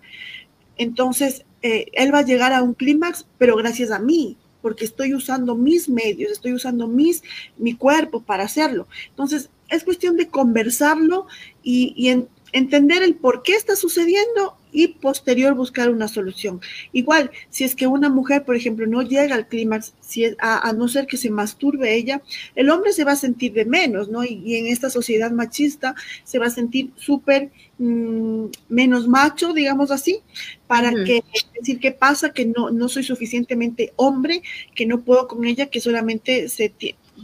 entonces 0.77 1.45
eh, 1.61 1.85
él 1.93 2.13
va 2.13 2.19
a 2.19 2.25
llegar 2.25 2.53
a 2.53 2.61
un 2.61 2.73
clímax, 2.73 3.25
pero 3.37 3.55
gracias 3.55 3.89
a 3.89 3.99
mí, 3.99 4.37
porque 4.61 4.83
estoy 4.83 5.13
usando 5.13 5.55
mis 5.55 5.87
medios, 5.87 6.31
estoy 6.31 6.53
usando 6.53 6.87
mis, 6.87 7.23
mi 7.57 7.73
cuerpo 7.73 8.21
para 8.21 8.43
hacerlo. 8.43 8.87
Entonces, 9.09 9.49
es 9.69 9.85
cuestión 9.85 10.17
de 10.17 10.27
conversarlo 10.27 11.27
y, 11.63 11.93
y 11.95 12.09
en, 12.09 12.27
entender 12.51 13.01
el 13.01 13.15
por 13.15 13.43
qué 13.43 13.53
está 13.53 13.77
sucediendo 13.77 14.58
y 14.71 14.87
posterior 14.89 15.53
buscar 15.53 15.89
una 15.89 16.07
solución. 16.07 16.61
Igual, 16.91 17.31
si 17.49 17.63
es 17.63 17.75
que 17.75 17.87
una 17.87 18.09
mujer, 18.09 18.45
por 18.45 18.55
ejemplo, 18.55 18.85
no 18.87 19.01
llega 19.01 19.35
al 19.35 19.47
clímax, 19.47 19.93
si 19.99 20.25
a, 20.39 20.71
no 20.73 20.87
ser 20.87 21.07
que 21.07 21.17
se 21.17 21.29
masturbe 21.29 21.95
ella, 21.95 22.21
el 22.55 22.69
hombre 22.69 22.93
se 22.93 23.03
va 23.03 23.13
a 23.13 23.17
sentir 23.17 23.53
de 23.53 23.65
menos, 23.65 24.09
¿no? 24.09 24.23
Y, 24.23 24.55
en 24.55 24.67
esta 24.67 24.89
sociedad 24.89 25.31
machista 25.31 25.95
se 26.23 26.39
va 26.39 26.47
a 26.47 26.51
sentir 26.51 26.91
súper 26.95 27.51
mm, 27.77 28.45
menos 28.67 29.07
macho, 29.07 29.53
digamos 29.53 29.91
así, 29.91 30.19
para 30.67 30.91
que 30.91 31.23
decir 31.57 31.79
qué 31.79 31.91
pasa, 31.91 32.31
que 32.31 32.45
no, 32.45 32.71
no 32.71 32.89
soy 32.89 33.03
suficientemente 33.03 33.93
hombre, 33.95 34.43
que 34.75 34.85
no 34.85 35.01
puedo 35.01 35.27
con 35.27 35.45
ella, 35.45 35.67
que 35.67 35.79
solamente 35.79 36.49
se 36.49 36.73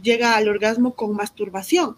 llega 0.02 0.36
al 0.36 0.48
orgasmo 0.48 0.96
con 0.96 1.16
masturbación. 1.16 1.98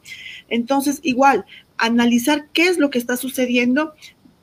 Entonces, 0.49 0.99
igual, 1.03 1.45
analizar 1.77 2.47
qué 2.53 2.67
es 2.67 2.77
lo 2.77 2.89
que 2.89 2.99
está 2.99 3.17
sucediendo. 3.17 3.93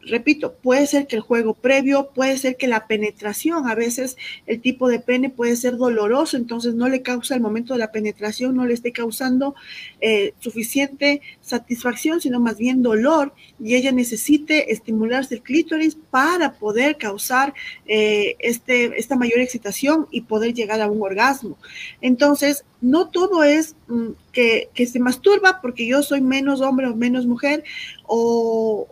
Repito, 0.06 0.54
puede 0.54 0.87
ser 0.87 1.06
que 1.06 1.16
el 1.16 1.23
juego 1.23 1.54
previo, 1.54 2.11
puede 2.14 2.37
ser 2.38 2.56
que 2.56 2.66
la 2.66 2.87
penetración, 2.87 3.68
a 3.68 3.75
veces 3.75 4.16
el 4.46 4.61
tipo 4.61 4.88
de 4.88 5.00
pene 5.00 5.30
puede 5.30 5.56
ser 5.56 5.76
doloroso, 5.76 6.37
entonces 6.37 6.75
no 6.75 6.88
le 6.88 7.02
causa 7.02 7.34
el 7.34 7.40
momento 7.40 7.73
de 7.73 7.78
la 7.78 7.92
penetración, 7.92 8.54
no 8.54 8.66
le 8.66 8.75
esté 8.75 8.92
causando 8.92 9.54
eh, 10.00 10.34
suficiente 10.38 11.23
satisfacción, 11.40 12.20
sino 12.20 12.40
más 12.40 12.58
bien 12.58 12.82
dolor, 12.82 13.32
y 13.58 13.75
ella 13.75 13.92
necesite 13.92 14.73
estimularse 14.73 15.37
el 15.37 15.42
clítoris 15.42 15.96
para 16.11 16.52
poder 16.52 16.96
causar 16.96 17.54
eh, 17.87 18.37
este, 18.38 18.99
esta 18.99 19.16
mayor 19.16 19.40
excitación 19.40 20.06
y 20.11 20.23
poder 20.23 20.54
llegar 20.54 20.80
a 20.80 20.90
un 20.90 21.02
orgasmo. 21.02 21.56
Entonces, 22.00 22.64
no 22.84 23.08
todo 23.08 23.42
es 23.42 23.76
mm, 23.88 24.10
que, 24.32 24.68
se 24.86 25.00
masturba 25.00 25.60
porque 25.62 25.86
yo 25.86 26.02
soy 26.02 26.20
menos 26.20 26.60
hombre 26.60 26.86
o 26.86 26.94
menos 26.94 27.26
mujer 27.26 27.64
o, 28.06 28.86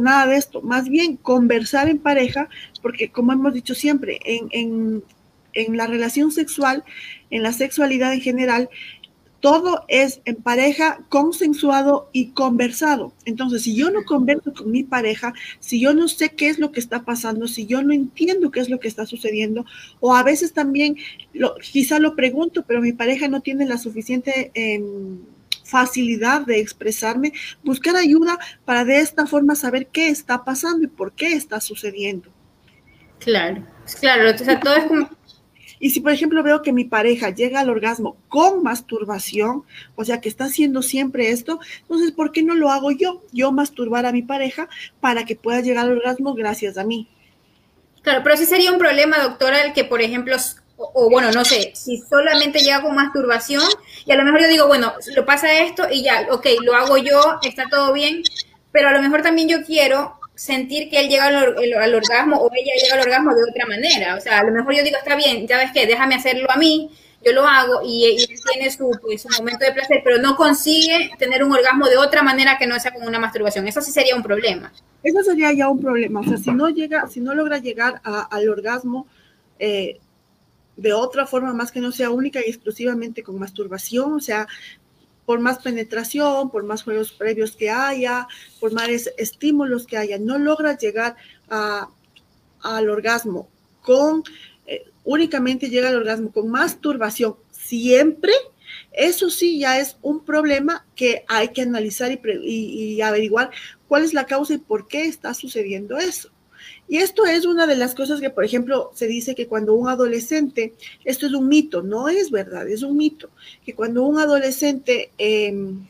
nada 0.00 0.26
de 0.26 0.36
esto. 0.36 0.62
Más 0.62 0.88
bien 0.88 1.16
conversar 1.16 1.88
en 1.88 1.98
pareja, 1.98 2.48
porque 2.80 3.10
como 3.10 3.32
hemos 3.32 3.52
dicho 3.52 3.74
siempre, 3.74 4.20
en, 4.24 5.02
en 5.54 5.76
la 5.76 5.86
relación 5.86 6.30
sexual, 6.30 6.84
en 7.30 7.42
la 7.42 7.52
sexualidad 7.52 8.12
en 8.12 8.20
general, 8.20 8.70
todo 9.40 9.84
es 9.88 10.20
en 10.26 10.36
pareja, 10.36 11.00
consensuado 11.08 12.10
y 12.12 12.30
conversado. 12.30 13.12
Entonces, 13.24 13.62
si 13.62 13.74
yo 13.74 13.90
no 13.90 14.04
converso 14.04 14.52
con 14.52 14.70
mi 14.70 14.84
pareja, 14.84 15.32
si 15.58 15.80
yo 15.80 15.94
no 15.94 16.08
sé 16.08 16.30
qué 16.30 16.48
es 16.48 16.58
lo 16.58 16.72
que 16.72 16.80
está 16.80 17.04
pasando, 17.04 17.48
si 17.48 17.66
yo 17.66 17.82
no 17.82 17.92
entiendo 17.92 18.50
qué 18.50 18.60
es 18.60 18.68
lo 18.68 18.78
que 18.78 18.88
está 18.88 19.06
sucediendo, 19.06 19.64
o 20.00 20.14
a 20.14 20.22
veces 20.22 20.52
también, 20.52 20.96
lo, 21.32 21.54
quizá 21.56 21.98
lo 21.98 22.14
pregunto, 22.14 22.64
pero 22.66 22.80
mi 22.80 22.92
pareja 22.92 23.28
no 23.28 23.40
tiene 23.40 23.66
la 23.66 23.78
suficiente... 23.78 24.50
Em, 24.54 25.18
facilidad 25.70 26.40
de 26.44 26.58
expresarme, 26.58 27.32
buscar 27.62 27.94
ayuda 27.94 28.40
para 28.64 28.84
de 28.84 28.98
esta 28.98 29.24
forma 29.26 29.54
saber 29.54 29.86
qué 29.86 30.08
está 30.08 30.44
pasando 30.44 30.84
y 30.84 30.88
por 30.88 31.12
qué 31.12 31.34
está 31.34 31.60
sucediendo. 31.60 32.28
Claro, 33.20 33.64
claro, 34.00 34.34
o 34.34 34.38
sea, 34.38 34.58
todo 34.58 34.74
es 34.74 34.84
como 34.86 35.08
y 35.80 35.90
si, 35.90 36.00
por 36.00 36.12
ejemplo, 36.12 36.42
veo 36.42 36.60
que 36.60 36.72
mi 36.72 36.84
pareja 36.84 37.30
llega 37.30 37.60
al 37.60 37.70
orgasmo 37.70 38.18
con 38.28 38.62
masturbación, 38.62 39.64
o 39.96 40.04
sea, 40.04 40.20
que 40.20 40.28
está 40.28 40.44
haciendo 40.44 40.82
siempre 40.82 41.30
esto, 41.30 41.58
entonces, 41.80 42.12
¿por 42.12 42.32
qué 42.32 42.42
no 42.42 42.54
lo 42.54 42.70
hago 42.70 42.90
yo? 42.90 43.22
Yo 43.32 43.50
masturbar 43.50 44.04
a 44.04 44.12
mi 44.12 44.22
pareja 44.22 44.68
para 45.00 45.24
que 45.24 45.36
pueda 45.36 45.62
llegar 45.62 45.86
al 45.86 45.96
orgasmo 45.96 46.34
gracias 46.34 46.76
a 46.76 46.84
mí. 46.84 47.08
Claro, 48.02 48.20
pero 48.22 48.36
sí 48.36 48.44
sería 48.44 48.70
un 48.70 48.78
problema, 48.78 49.18
doctora, 49.18 49.62
el 49.62 49.72
que, 49.72 49.84
por 49.84 50.02
ejemplo, 50.02 50.36
o, 50.76 51.10
bueno, 51.10 51.32
no 51.32 51.44
sé, 51.44 51.72
si 51.74 51.98
solamente 51.98 52.60
llega 52.60 52.82
con 52.82 52.94
masturbación 52.94 53.64
y 54.04 54.12
a 54.12 54.16
lo 54.16 54.24
mejor 54.24 54.42
yo 54.42 54.48
digo, 54.48 54.66
bueno, 54.66 54.92
lo 55.14 55.26
pasa 55.26 55.62
esto 55.62 55.86
y 55.90 56.02
ya, 56.02 56.26
ok, 56.30 56.46
lo 56.62 56.74
hago 56.74 56.98
yo, 56.98 57.38
está 57.42 57.68
todo 57.70 57.92
bien, 57.92 58.22
pero 58.70 58.88
a 58.88 58.92
lo 58.92 59.02
mejor 59.02 59.22
también 59.22 59.48
yo 59.48 59.64
quiero 59.64 60.19
sentir 60.40 60.88
que 60.88 60.98
él 60.98 61.10
llega 61.10 61.26
al, 61.26 61.94
orgasmo 61.94 62.38
o 62.38 62.50
ella 62.54 62.72
llega 62.82 62.94
al 62.94 63.00
orgasmo 63.00 63.34
de 63.34 63.42
otra 63.44 63.66
manera. 63.66 64.16
O 64.16 64.20
sea, 64.22 64.38
a 64.38 64.42
lo 64.42 64.52
mejor 64.52 64.74
yo 64.74 64.82
digo, 64.82 64.96
está 64.96 65.14
bien, 65.14 65.46
ya 65.46 65.58
ves 65.58 65.70
que 65.70 65.86
déjame 65.86 66.14
hacerlo 66.14 66.50
a 66.50 66.56
mí, 66.56 66.90
yo 67.22 67.32
lo 67.32 67.46
hago 67.46 67.82
y, 67.84 68.06
él 68.06 68.26
tiene 68.50 68.70
su, 68.70 68.90
pues, 69.02 69.20
su, 69.20 69.28
momento 69.36 69.66
de 69.66 69.72
placer, 69.72 70.00
pero 70.02 70.16
no 70.16 70.36
consigue 70.36 71.10
tener 71.18 71.44
un 71.44 71.52
orgasmo 71.52 71.86
de 71.88 71.98
otra 71.98 72.22
manera 72.22 72.56
que 72.56 72.66
no 72.66 72.80
sea 72.80 72.94
con 72.94 73.06
una 73.06 73.18
masturbación. 73.18 73.68
Eso 73.68 73.82
sí 73.82 73.92
sería 73.92 74.16
un 74.16 74.22
problema. 74.22 74.72
Eso 75.02 75.22
sería 75.22 75.52
ya 75.52 75.68
un 75.68 75.78
problema. 75.78 76.20
O 76.20 76.24
sea, 76.24 76.38
si 76.38 76.52
no 76.52 76.70
llega, 76.70 77.06
si 77.06 77.20
no 77.20 77.34
logra 77.34 77.58
llegar 77.58 78.00
al 78.02 78.48
orgasmo 78.48 79.06
eh, 79.58 79.98
de 80.78 80.92
otra 80.94 81.26
forma 81.26 81.52
más 81.52 81.70
que 81.70 81.80
no 81.80 81.92
sea 81.92 82.08
única 82.08 82.40
y 82.40 82.48
exclusivamente 82.48 83.22
con 83.22 83.38
masturbación, 83.38 84.14
o 84.14 84.20
sea, 84.20 84.48
por 85.30 85.38
más 85.38 85.60
penetración, 85.60 86.50
por 86.50 86.64
más 86.64 86.82
juegos 86.82 87.12
previos 87.12 87.54
que 87.54 87.70
haya, 87.70 88.26
por 88.58 88.72
más 88.72 88.88
estímulos 89.16 89.86
que 89.86 89.96
haya, 89.96 90.18
no 90.18 90.38
logra 90.38 90.76
llegar 90.76 91.14
al 91.48 92.90
orgasmo 92.90 93.48
con, 93.80 94.24
eh, 94.66 94.90
únicamente 95.04 95.70
llega 95.70 95.88
al 95.88 95.94
orgasmo 95.94 96.32
con 96.32 96.48
masturbación 96.48 97.36
siempre, 97.52 98.32
eso 98.90 99.30
sí 99.30 99.60
ya 99.60 99.78
es 99.78 99.98
un 100.02 100.24
problema 100.24 100.84
que 100.96 101.24
hay 101.28 101.50
que 101.50 101.62
analizar 101.62 102.10
y 102.10 103.00
averiguar 103.00 103.52
cuál 103.86 104.02
es 104.02 104.14
la 104.14 104.26
causa 104.26 104.54
y 104.54 104.58
por 104.58 104.88
qué 104.88 105.04
está 105.04 105.32
sucediendo 105.32 105.96
eso. 105.96 106.32
Y 106.90 106.96
esto 106.96 107.24
es 107.24 107.46
una 107.46 107.68
de 107.68 107.76
las 107.76 107.94
cosas 107.94 108.20
que, 108.20 108.30
por 108.30 108.44
ejemplo, 108.44 108.90
se 108.96 109.06
dice 109.06 109.36
que 109.36 109.46
cuando 109.46 109.74
un 109.74 109.88
adolescente, 109.88 110.74
esto 111.04 111.24
es 111.24 111.34
un 111.34 111.46
mito, 111.46 111.82
no 111.82 112.08
es 112.08 112.32
verdad, 112.32 112.68
es 112.68 112.82
un 112.82 112.96
mito, 112.96 113.30
que 113.64 113.76
cuando 113.76 114.02
un 114.02 114.18
adolescente, 114.18 115.12
em, 115.16 115.86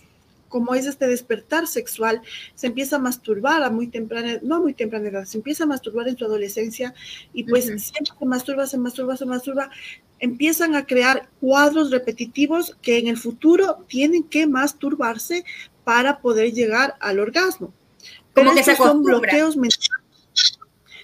como 0.50 0.74
es 0.74 0.84
este 0.84 1.06
despertar 1.06 1.66
sexual, 1.66 2.20
se 2.54 2.66
empieza 2.66 2.96
a 2.96 2.98
masturbar 2.98 3.62
a 3.62 3.70
muy 3.70 3.86
temprana, 3.86 4.40
no 4.42 4.56
a 4.56 4.60
muy 4.60 4.74
temprana 4.74 5.08
edad, 5.08 5.24
se 5.24 5.38
empieza 5.38 5.64
a 5.64 5.68
masturbar 5.68 6.06
en 6.06 6.18
su 6.18 6.26
adolescencia 6.26 6.92
y 7.32 7.44
pues 7.44 7.64
siempre 7.64 8.12
se 8.18 8.26
masturba, 8.26 8.66
se 8.66 8.76
masturba, 8.76 9.16
se 9.16 9.24
masturba, 9.24 9.70
empiezan 10.18 10.74
a 10.74 10.84
crear 10.84 11.30
cuadros 11.40 11.90
repetitivos 11.90 12.76
que 12.82 12.98
en 12.98 13.08
el 13.08 13.16
futuro 13.16 13.86
tienen 13.88 14.22
que 14.22 14.46
masturbarse 14.46 15.46
para 15.82 16.18
poder 16.20 16.52
llegar 16.52 16.96
al 17.00 17.20
orgasmo. 17.20 17.72
Como 18.34 18.52
que 18.52 18.62
se 18.62 18.76
son 18.76 19.02
bloqueos 19.02 19.56
mentales 19.56 20.09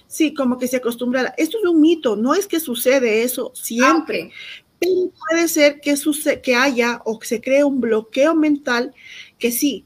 Sí, 0.07 0.33
como 0.33 0.57
que 0.57 0.67
se 0.67 0.77
acostumbrara. 0.77 1.33
Esto 1.37 1.57
es 1.57 1.65
un 1.65 1.81
mito, 1.81 2.15
no 2.15 2.33
es 2.33 2.47
que 2.47 2.59
sucede 2.59 3.23
eso 3.23 3.51
siempre. 3.53 4.31
Pero 4.79 5.11
puede 5.29 5.47
ser 5.47 5.79
que, 5.81 5.95
que 6.41 6.55
haya 6.55 7.01
o 7.03 7.19
que 7.19 7.27
se 7.27 7.41
cree 7.41 7.63
un 7.63 7.81
bloqueo 7.81 8.35
mental 8.35 8.93
que 9.37 9.51
sí, 9.51 9.85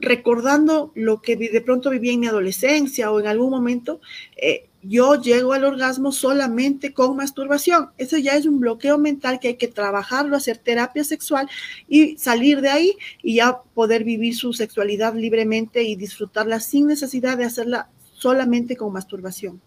recordando 0.00 0.92
lo 0.94 1.22
que 1.22 1.36
de 1.36 1.60
pronto 1.60 1.90
viví 1.90 2.10
en 2.10 2.20
mi 2.20 2.26
adolescencia 2.26 3.10
o 3.10 3.20
en 3.20 3.26
algún 3.26 3.50
momento, 3.50 4.00
eh, 4.36 4.68
yo 4.82 5.20
llego 5.20 5.52
al 5.52 5.64
orgasmo 5.64 6.12
solamente 6.12 6.92
con 6.92 7.16
masturbación. 7.16 7.90
Eso 7.98 8.18
ya 8.18 8.36
es 8.36 8.46
un 8.46 8.60
bloqueo 8.60 8.98
mental 8.98 9.40
que 9.40 9.48
hay 9.48 9.56
que 9.56 9.68
trabajarlo, 9.68 10.36
hacer 10.36 10.58
terapia 10.58 11.02
sexual 11.02 11.48
y 11.88 12.16
salir 12.18 12.60
de 12.60 12.68
ahí 12.68 12.96
y 13.22 13.36
ya 13.36 13.62
poder 13.74 14.04
vivir 14.04 14.36
su 14.36 14.52
sexualidad 14.52 15.14
libremente 15.14 15.82
y 15.82 15.96
disfrutarla 15.96 16.60
sin 16.60 16.86
necesidad 16.86 17.36
de 17.36 17.44
hacerla 17.44 17.88
solamente 18.16 18.76
con 18.76 18.92
masturbación. 18.92 19.60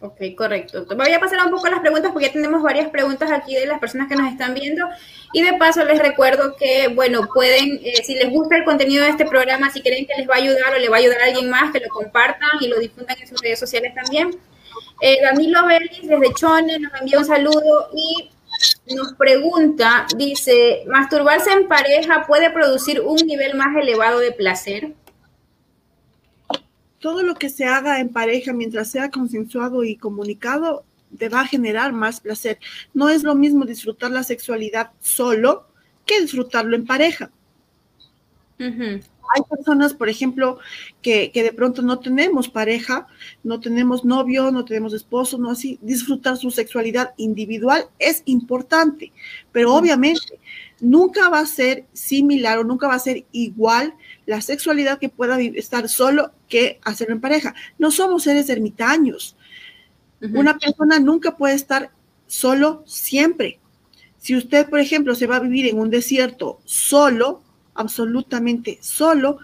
Ok, 0.00 0.20
correcto. 0.36 0.84
Voy 0.94 1.12
a 1.12 1.18
pasar 1.18 1.44
un 1.44 1.50
poco 1.50 1.68
las 1.68 1.80
preguntas 1.80 2.12
porque 2.12 2.26
ya 2.26 2.32
tenemos 2.32 2.62
varias 2.62 2.90
preguntas 2.90 3.30
aquí 3.32 3.54
de 3.54 3.66
las 3.66 3.80
personas 3.80 4.08
que 4.08 4.14
nos 4.14 4.30
están 4.30 4.52
viendo. 4.52 4.86
Y 5.32 5.42
de 5.42 5.54
paso 5.54 5.84
les 5.84 5.98
recuerdo 5.98 6.54
que, 6.56 6.88
bueno, 6.88 7.28
pueden, 7.32 7.80
eh, 7.82 8.02
si 8.04 8.14
les 8.14 8.30
gusta 8.30 8.56
el 8.56 8.64
contenido 8.64 9.04
de 9.04 9.10
este 9.10 9.24
programa, 9.24 9.70
si 9.70 9.80
creen 9.80 10.06
que 10.06 10.14
les 10.18 10.28
va 10.28 10.34
a 10.34 10.38
ayudar 10.38 10.74
o 10.74 10.78
le 10.78 10.88
va 10.90 10.96
a 10.96 11.00
ayudar 11.00 11.22
a 11.22 11.24
alguien 11.24 11.48
más, 11.48 11.72
que 11.72 11.80
lo 11.80 11.88
compartan 11.88 12.50
y 12.60 12.68
lo 12.68 12.78
difundan 12.78 13.16
en 13.18 13.26
sus 13.26 13.40
redes 13.40 13.58
sociales 13.58 13.94
también. 13.94 14.38
Eh, 15.00 15.18
Danilo 15.22 15.66
Vélez 15.66 16.02
desde 16.02 16.34
Chone 16.34 16.78
nos 16.78 16.92
envía 17.00 17.18
un 17.18 17.24
saludo 17.24 17.90
y 17.94 18.30
nos 18.94 19.14
pregunta, 19.14 20.06
dice, 20.16 20.84
¿masturbarse 20.88 21.50
en 21.52 21.68
pareja 21.68 22.24
puede 22.26 22.50
producir 22.50 23.00
un 23.00 23.16
nivel 23.16 23.54
más 23.56 23.74
elevado 23.76 24.20
de 24.20 24.32
placer? 24.32 24.92
Todo 26.98 27.22
lo 27.22 27.34
que 27.34 27.50
se 27.50 27.64
haga 27.64 28.00
en 28.00 28.08
pareja 28.10 28.52
mientras 28.52 28.90
sea 28.90 29.10
consensuado 29.10 29.84
y 29.84 29.96
comunicado 29.96 30.84
te 31.18 31.28
va 31.28 31.42
a 31.42 31.46
generar 31.46 31.92
más 31.92 32.20
placer. 32.20 32.58
No 32.94 33.08
es 33.08 33.22
lo 33.22 33.34
mismo 33.34 33.64
disfrutar 33.64 34.10
la 34.10 34.22
sexualidad 34.22 34.90
solo 35.00 35.68
que 36.04 36.20
disfrutarlo 36.20 36.76
en 36.76 36.86
pareja. 36.86 37.30
Hay 39.34 39.42
personas, 39.50 39.92
por 39.92 40.08
ejemplo, 40.08 40.58
que, 41.02 41.30
de 41.34 41.52
pronto 41.52 41.82
no 41.82 41.98
tenemos 41.98 42.48
pareja, 42.48 43.06
no 43.42 43.60
tenemos 43.60 44.04
novio, 44.04 44.50
no 44.50 44.64
tenemos 44.64 44.94
esposo, 44.94 45.36
no 45.36 45.50
así. 45.50 45.78
Disfrutar 45.82 46.36
su 46.36 46.50
sexualidad 46.50 47.12
individual 47.16 47.86
es 47.98 48.22
importante, 48.26 49.12
pero 49.52 49.74
obviamente 49.74 50.38
nunca 50.80 51.28
va 51.28 51.40
a 51.40 51.46
ser 51.46 51.86
similar 51.92 52.58
o 52.58 52.64
nunca 52.64 52.88
va 52.88 52.94
a 52.94 52.98
ser 52.98 53.24
igual 53.32 53.94
la 54.26 54.40
sexualidad 54.40 54.98
que 54.98 55.08
pueda 55.08 55.40
estar 55.40 55.88
solo 55.88 56.32
que 56.48 56.80
hacerlo 56.82 57.14
en 57.14 57.20
pareja. 57.20 57.54
No 57.78 57.90
somos 57.90 58.24
seres 58.24 58.48
ermitaños. 58.48 59.36
Una 60.20 60.58
persona 60.58 60.98
nunca 60.98 61.36
puede 61.36 61.54
estar 61.54 61.90
solo 62.26 62.82
siempre. 62.86 63.58
Si 64.18 64.34
usted, 64.34 64.68
por 64.68 64.80
ejemplo, 64.80 65.14
se 65.14 65.26
va 65.26 65.36
a 65.36 65.40
vivir 65.40 65.66
en 65.66 65.78
un 65.78 65.90
desierto 65.90 66.58
solo, 66.64 67.42
absolutamente 67.74 68.78
solo, 68.80 69.38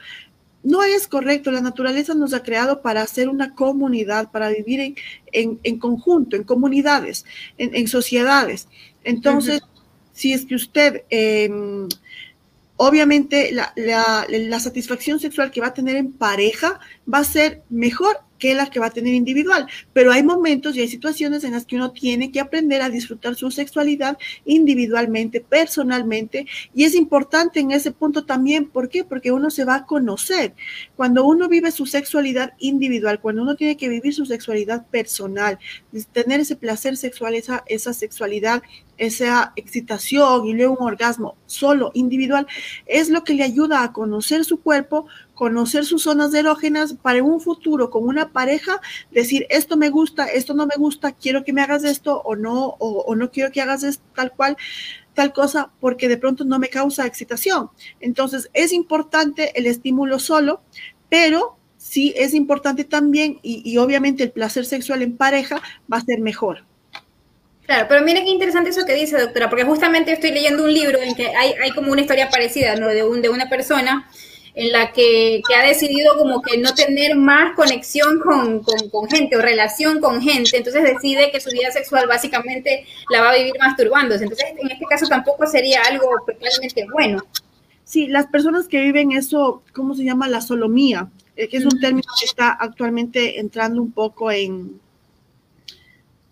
no 0.62 0.82
es 0.82 1.06
correcto. 1.06 1.50
La 1.50 1.60
naturaleza 1.60 2.14
nos 2.14 2.34
ha 2.34 2.42
creado 2.42 2.82
para 2.82 3.02
hacer 3.02 3.28
una 3.28 3.54
comunidad, 3.54 4.30
para 4.30 4.48
vivir 4.48 4.96
en, 5.32 5.78
conjunto, 5.78 6.36
en 6.36 6.44
comunidades, 6.44 7.24
en, 7.58 7.86
sociedades. 7.86 8.68
Entonces, 9.04 9.62
si 10.12 10.32
es 10.32 10.44
que 10.44 10.54
usted 10.54 11.02
em, 11.10 11.88
obviamente 12.76 13.52
la, 13.52 13.72
la, 13.76 14.60
satisfacción 14.60 15.20
sexual 15.20 15.50
que 15.50 15.60
va 15.60 15.68
a 15.68 15.74
tener 15.74 15.96
en 15.96 16.12
pareja 16.12 16.80
va 17.12 17.18
a 17.18 17.24
ser 17.24 17.62
mejor 17.70 18.20
que 18.42 18.54
la 18.56 18.66
que 18.66 18.80
va 18.80 18.86
a 18.86 18.90
tener 18.90 19.14
individual. 19.14 19.68
Pero 19.92 20.10
hay 20.10 20.24
momentos 20.24 20.74
y 20.74 20.80
hay 20.80 20.88
situaciones 20.88 21.44
en 21.44 21.52
las 21.52 21.64
que 21.64 21.76
uno 21.76 21.92
tiene 21.92 22.32
que 22.32 22.40
aprender 22.40 22.82
a 22.82 22.90
disfrutar 22.90 23.36
su 23.36 23.52
sexualidad 23.52 24.18
individualmente, 24.44 25.40
personalmente. 25.40 26.48
Y 26.74 26.82
es 26.82 26.96
importante 26.96 27.60
en 27.60 27.70
ese 27.70 27.92
punto 27.92 28.24
también, 28.24 28.68
¿por 28.68 28.88
qué? 28.88 29.04
Porque 29.04 29.30
uno 29.30 29.48
se 29.48 29.64
va 29.64 29.76
a 29.76 29.86
conocer. 29.86 30.54
Cuando 30.96 31.24
uno 31.24 31.48
vive 31.48 31.70
su 31.70 31.86
sexualidad 31.86 32.54
individual, 32.58 33.20
cuando 33.20 33.42
uno 33.42 33.54
tiene 33.54 33.76
que 33.76 33.88
vivir 33.88 34.12
su 34.12 34.26
sexualidad 34.26 34.86
personal, 34.88 35.60
tener 36.10 36.40
ese 36.40 36.56
placer 36.56 36.96
sexual, 36.96 37.36
esa, 37.36 37.62
esa 37.68 37.94
sexualidad 37.94 38.64
esa 39.02 39.52
excitación 39.56 40.46
y 40.46 40.54
luego 40.54 40.76
un 40.78 40.86
orgasmo 40.86 41.36
solo, 41.46 41.90
individual, 41.94 42.46
es 42.86 43.10
lo 43.10 43.24
que 43.24 43.34
le 43.34 43.42
ayuda 43.42 43.82
a 43.82 43.92
conocer 43.92 44.44
su 44.44 44.60
cuerpo, 44.60 45.06
conocer 45.42 45.84
sus 45.84 46.04
zonas 46.04 46.32
erógenas 46.34 46.94
para 47.02 47.20
un 47.20 47.40
futuro 47.40 47.90
con 47.90 48.04
una 48.04 48.28
pareja 48.28 48.80
decir 49.10 49.44
esto 49.50 49.76
me 49.76 49.90
gusta, 49.90 50.26
esto 50.26 50.54
no 50.54 50.68
me 50.68 50.76
gusta, 50.76 51.10
quiero 51.10 51.42
que 51.42 51.52
me 51.52 51.62
hagas 51.62 51.82
esto 51.82 52.22
o 52.24 52.36
no, 52.36 52.76
o, 52.78 53.12
no 53.16 53.28
quiero 53.32 53.50
que 53.50 53.60
hagas 53.60 53.82
esto, 53.82 54.04
tal 54.14 54.30
cual 54.30 54.56
tal 55.14 55.32
cosa 55.32 55.72
porque 55.80 56.06
de 56.06 56.16
pronto 56.16 56.44
no 56.44 56.60
me 56.60 56.68
causa 56.68 57.06
excitación. 57.06 57.70
Entonces 57.98 58.50
es 58.52 58.72
importante 58.72 59.50
el 59.58 59.66
estímulo 59.66 60.20
solo, 60.20 60.62
pero 61.08 61.56
sí 61.76 62.14
es 62.16 62.34
importante 62.34 62.84
también 62.84 63.40
y, 63.42 63.68
y 63.68 63.78
obviamente 63.78 64.22
el 64.22 64.30
placer 64.30 64.64
sexual 64.64 65.02
en 65.02 65.16
pareja 65.16 65.60
va 65.92 65.96
a 65.96 66.04
ser 66.04 66.20
mejor. 66.20 66.62
Claro, 67.66 67.86
pero 67.88 68.02
mire 68.02 68.22
qué 68.22 68.30
interesante 68.30 68.70
eso 68.70 68.86
que 68.86 68.94
dice, 68.94 69.18
doctora, 69.18 69.50
porque 69.50 69.64
justamente 69.64 70.12
estoy 70.12 70.30
leyendo 70.30 70.62
un 70.62 70.72
libro 70.72 71.00
en 71.00 71.16
que 71.16 71.34
hay, 71.34 71.54
hay 71.60 71.72
como 71.72 71.90
una 71.90 72.02
historia 72.02 72.30
parecida, 72.30 72.76
¿no? 72.76 72.86
De, 72.86 73.02
un, 73.02 73.22
de 73.22 73.28
una 73.28 73.48
persona 73.48 74.08
en 74.54 74.70
la 74.70 74.92
que, 74.92 75.40
ha 75.56 75.66
decidido 75.66 76.16
como 76.18 76.42
que 76.42 76.58
no 76.58 76.74
tener 76.74 77.16
más 77.16 77.54
conexión 77.54 78.20
con, 78.20 78.62
gente 79.08 79.36
o 79.36 79.42
relación 79.42 80.00
con 80.00 80.20
gente, 80.20 80.56
entonces 80.56 80.82
decide 80.82 81.30
que 81.30 81.40
su 81.40 81.50
vida 81.50 81.70
sexual 81.70 82.06
básicamente 82.06 82.84
la 83.10 83.22
va 83.22 83.30
a 83.30 83.36
vivir 83.36 83.54
masturbándose. 83.58 84.24
Entonces, 84.24 84.48
en 84.58 84.70
este 84.70 84.84
caso 84.86 85.06
tampoco 85.06 85.46
sería 85.46 85.82
algo 85.82 86.06
totalmente 86.26 86.86
bueno. 86.92 87.22
Sí, 87.84 88.06
las 88.08 88.26
personas 88.26 88.68
que 88.68 88.80
viven 88.80 89.12
eso, 89.12 89.62
¿cómo 89.72 89.94
se 89.94 90.04
llama? 90.04 90.28
La 90.28 90.40
solomía, 90.40 91.08
eh, 91.36 91.48
que 91.48 91.56
es 91.58 91.64
un 91.64 91.80
término 91.80 92.08
que 92.20 92.26
está 92.26 92.50
actualmente 92.52 93.40
entrando 93.40 93.82
un 93.82 93.92
poco 93.92 94.30
en, 94.30 94.80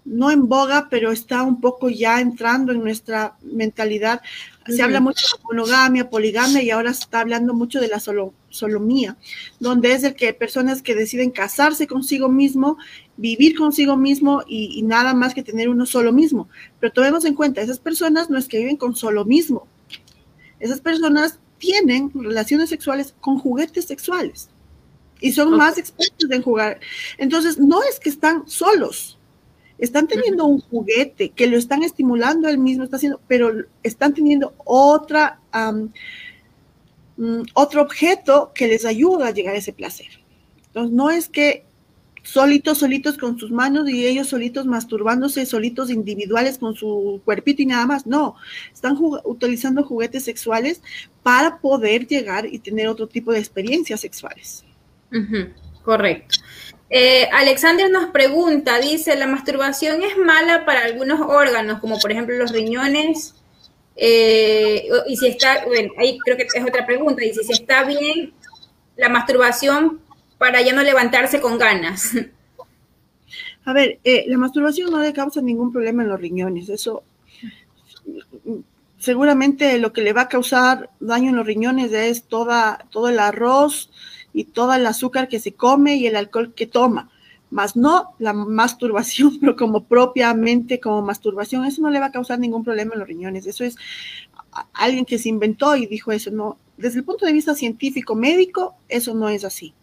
no 0.04 0.30
en 0.30 0.48
boga, 0.48 0.88
pero 0.90 1.10
está 1.10 1.42
un 1.42 1.60
poco 1.60 1.88
ya 1.88 2.20
entrando 2.20 2.72
en 2.72 2.80
nuestra 2.80 3.36
mentalidad. 3.42 4.22
Se 4.66 4.82
habla 4.82 5.00
mucho 5.00 5.24
de 5.36 5.42
monogamia, 5.42 6.10
poligamia 6.10 6.62
y 6.62 6.70
ahora 6.70 6.92
se 6.92 7.04
está 7.04 7.20
hablando 7.20 7.54
mucho 7.54 7.80
de 7.80 7.88
la 7.88 7.98
solo, 7.98 8.34
solomía, 8.50 9.16
donde 9.58 9.92
es 9.92 10.04
el 10.04 10.14
que 10.14 10.34
personas 10.34 10.82
que 10.82 10.94
deciden 10.94 11.30
casarse 11.30 11.86
consigo 11.86 12.28
mismo, 12.28 12.76
vivir 13.16 13.56
consigo 13.56 13.96
mismo 13.96 14.42
y, 14.46 14.82
nada 14.82 15.14
más 15.14 15.34
que 15.34 15.42
tener 15.42 15.68
uno 15.70 15.86
solo 15.86 16.12
mismo. 16.12 16.48
Pero 16.78 16.92
tomemos 16.92 17.24
en 17.24 17.34
cuenta, 17.34 17.62
esas 17.62 17.78
personas 17.78 18.28
no 18.28 18.38
es 18.38 18.48
que 18.48 18.58
viven 18.58 18.76
con 18.76 18.94
solo 18.94 19.24
mismo. 19.24 19.66
Esas 20.58 20.80
personas 20.80 21.38
tienen 21.58 22.10
relaciones 22.14 22.68
sexuales 22.68 23.14
con 23.20 23.38
juguetes 23.38 23.86
sexuales 23.86 24.50
y 25.20 25.32
son 25.32 25.56
más 25.56 25.78
expertos 25.78 26.30
en 26.30 26.42
jugar. 26.42 26.80
Entonces, 27.18 27.58
no 27.58 27.82
es 27.82 27.98
que 27.98 28.10
están 28.10 28.48
solos, 28.48 29.18
están 29.80 30.06
teniendo 30.06 30.44
un 30.44 30.60
juguete 30.60 31.30
que 31.30 31.46
lo 31.46 31.56
están 31.56 31.82
estimulando 31.82 32.48
él 32.48 32.58
mismo, 32.58 32.84
está 32.84 32.96
haciendo, 32.96 33.20
pero 33.26 33.64
están 33.82 34.14
teniendo 34.14 34.54
otra, 34.64 35.40
mm, 37.16 37.42
otro 37.54 37.82
objeto 37.82 38.52
que 38.54 38.68
les 38.68 38.84
ayuda 38.84 39.28
a 39.28 39.30
llegar 39.32 39.54
a 39.54 39.58
ese 39.58 39.72
placer. 39.72 40.08
Entonces, 40.66 40.92
no 40.92 41.10
es 41.10 41.28
que 41.28 41.64
solitos, 42.22 42.78
solitos 42.78 43.16
con 43.16 43.38
sus 43.38 43.50
manos 43.50 43.88
y 43.88 44.06
ellos 44.06 44.28
solitos 44.28 44.66
masturbándose, 44.66 45.46
solitos 45.46 45.90
individuales 45.90 46.58
con 46.58 46.74
su 46.74 47.20
cuerpito 47.24 47.62
y 47.62 47.66
nada 47.66 47.86
más. 47.86 48.06
No, 48.06 48.36
están 48.72 48.96
utilizando 49.24 49.82
juguetes 49.82 50.24
sexuales 50.24 50.82
para 51.22 51.58
poder 51.58 52.06
llegar 52.06 52.46
y 52.46 52.58
tener 52.58 52.88
otro 52.88 53.08
tipo 53.08 53.32
de 53.32 53.38
experiencias 53.38 54.00
sexuales. 54.00 54.64
Correcto. 55.82 56.36
Eh, 56.92 57.28
Alexander 57.32 57.88
nos 57.88 58.10
pregunta, 58.10 58.80
dice, 58.80 59.16
¿la 59.16 59.28
masturbación 59.28 60.02
es 60.02 60.16
mala 60.18 60.64
para 60.64 60.84
algunos 60.84 61.20
órganos, 61.20 61.78
como 61.78 62.00
por 62.00 62.10
ejemplo 62.10 62.36
los 62.36 62.50
riñones? 62.50 63.36
Eh, 63.94 64.88
y 65.06 65.16
si 65.16 65.28
está, 65.28 65.64
bueno, 65.66 65.92
ahí 65.98 66.18
creo 66.18 66.36
que 66.36 66.48
es 66.52 66.64
otra 66.66 66.84
pregunta, 66.86 67.24
y 67.24 67.32
si 67.32 67.52
está 67.52 67.84
bien 67.84 68.32
la 68.96 69.08
masturbación 69.08 70.00
para 70.36 70.62
ya 70.62 70.72
no 70.72 70.82
levantarse 70.82 71.40
con 71.40 71.58
ganas. 71.58 72.10
A 73.64 73.72
ver, 73.72 74.00
eh, 74.02 74.24
la 74.26 74.38
masturbación 74.38 74.90
no 74.90 75.00
le 75.00 75.12
causa 75.12 75.40
ningún 75.40 75.70
problema 75.70 76.02
en 76.02 76.08
los 76.08 76.20
riñones, 76.20 76.68
eso 76.70 77.04
seguramente 78.98 79.78
lo 79.78 79.92
que 79.92 80.02
le 80.02 80.12
va 80.12 80.22
a 80.22 80.28
causar 80.28 80.90
daño 81.00 81.30
en 81.30 81.36
los 81.36 81.46
riñones 81.46 81.92
es 81.92 82.24
toda, 82.24 82.86
todo 82.90 83.08
el 83.08 83.18
arroz, 83.18 83.90
y 84.32 84.44
todo 84.44 84.74
el 84.74 84.86
azúcar 84.86 85.28
que 85.28 85.40
se 85.40 85.52
come 85.52 85.96
y 85.96 86.06
el 86.06 86.16
alcohol 86.16 86.54
que 86.54 86.66
toma, 86.66 87.10
más 87.50 87.76
no 87.76 88.14
la 88.18 88.32
masturbación, 88.32 89.38
pero 89.40 89.56
como 89.56 89.84
propiamente 89.84 90.80
como 90.80 91.02
masturbación, 91.02 91.64
eso 91.64 91.82
no 91.82 91.90
le 91.90 92.00
va 92.00 92.06
a 92.06 92.12
causar 92.12 92.38
ningún 92.38 92.64
problema 92.64 92.94
en 92.94 93.00
los 93.00 93.08
riñones. 93.08 93.46
Eso 93.46 93.64
es 93.64 93.76
alguien 94.72 95.04
que 95.04 95.18
se 95.18 95.28
inventó 95.28 95.76
y 95.76 95.86
dijo 95.86 96.12
eso, 96.12 96.30
no, 96.30 96.58
desde 96.76 96.98
el 96.98 97.04
punto 97.04 97.26
de 97.26 97.32
vista 97.32 97.54
científico 97.54 98.14
médico, 98.14 98.76
eso 98.88 99.14
no 99.14 99.28
es 99.28 99.44
así. 99.44 99.74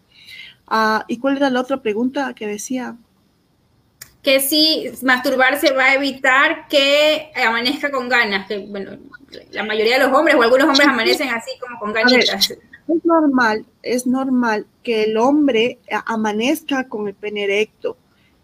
Ah, 0.67 1.05
¿Y 1.07 1.19
cuál 1.19 1.37
era 1.37 1.49
la 1.49 1.61
otra 1.61 1.81
pregunta 1.81 2.33
que 2.33 2.47
decía? 2.47 2.95
Que 4.21 4.41
si 4.41 4.91
masturbarse 5.03 5.71
va 5.71 5.85
a 5.85 5.93
evitar 5.93 6.67
que 6.67 7.31
amanezca 7.35 7.89
con 7.91 8.09
ganas, 8.09 8.47
que 8.47 8.57
bueno, 8.57 8.97
la 9.51 9.63
mayoría 9.63 9.97
de 9.97 10.05
los 10.05 10.17
hombres 10.17 10.35
o 10.35 10.41
algunos 10.41 10.67
hombres 10.67 10.87
amanecen 10.87 11.29
así 11.29 11.51
como 11.59 11.79
con 11.79 11.93
ganitas. 11.93 12.53
Es 12.87 13.05
normal, 13.05 13.65
es 13.83 14.07
normal 14.07 14.65
que 14.83 15.03
el 15.03 15.17
hombre 15.17 15.79
amanezca 16.05 16.87
con 16.87 17.07
el 17.07 17.13
pene 17.13 17.43
erecto. 17.43 17.97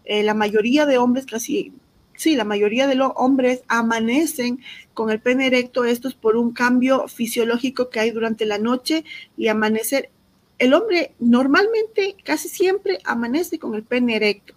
Eh, 0.04 0.22
la 0.22 0.34
mayoría 0.34 0.84
de 0.86 0.98
hombres, 0.98 1.26
casi, 1.26 1.72
sí, 2.16 2.36
la 2.36 2.44
mayoría 2.44 2.86
de 2.86 2.94
los 2.94 3.12
hombres 3.16 3.62
amanecen 3.68 4.60
con 4.92 5.10
el 5.10 5.20
pene 5.20 5.46
erecto. 5.46 5.84
Esto 5.84 6.08
es 6.08 6.14
por 6.14 6.36
un 6.36 6.52
cambio 6.52 7.08
fisiológico 7.08 7.88
que 7.88 8.00
hay 8.00 8.10
durante 8.10 8.44
la 8.44 8.58
noche 8.58 9.04
y 9.36 9.48
amanecer. 9.48 10.10
El 10.58 10.74
hombre 10.74 11.12
normalmente, 11.18 12.16
casi 12.22 12.48
siempre, 12.48 12.98
amanece 13.04 13.58
con 13.58 13.74
el 13.74 13.82
pene 13.82 14.16
erecto. 14.16 14.54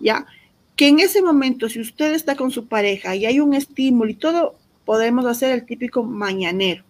¿Ya? 0.00 0.26
Que 0.74 0.88
en 0.88 0.98
ese 0.98 1.22
momento, 1.22 1.68
si 1.68 1.80
usted 1.80 2.14
está 2.14 2.34
con 2.34 2.50
su 2.50 2.66
pareja 2.66 3.14
y 3.14 3.26
hay 3.26 3.38
un 3.38 3.54
estímulo 3.54 4.10
y 4.10 4.14
todo, 4.14 4.56
podemos 4.84 5.24
hacer 5.26 5.52
el 5.52 5.66
típico 5.66 6.02
mañanero. 6.02 6.84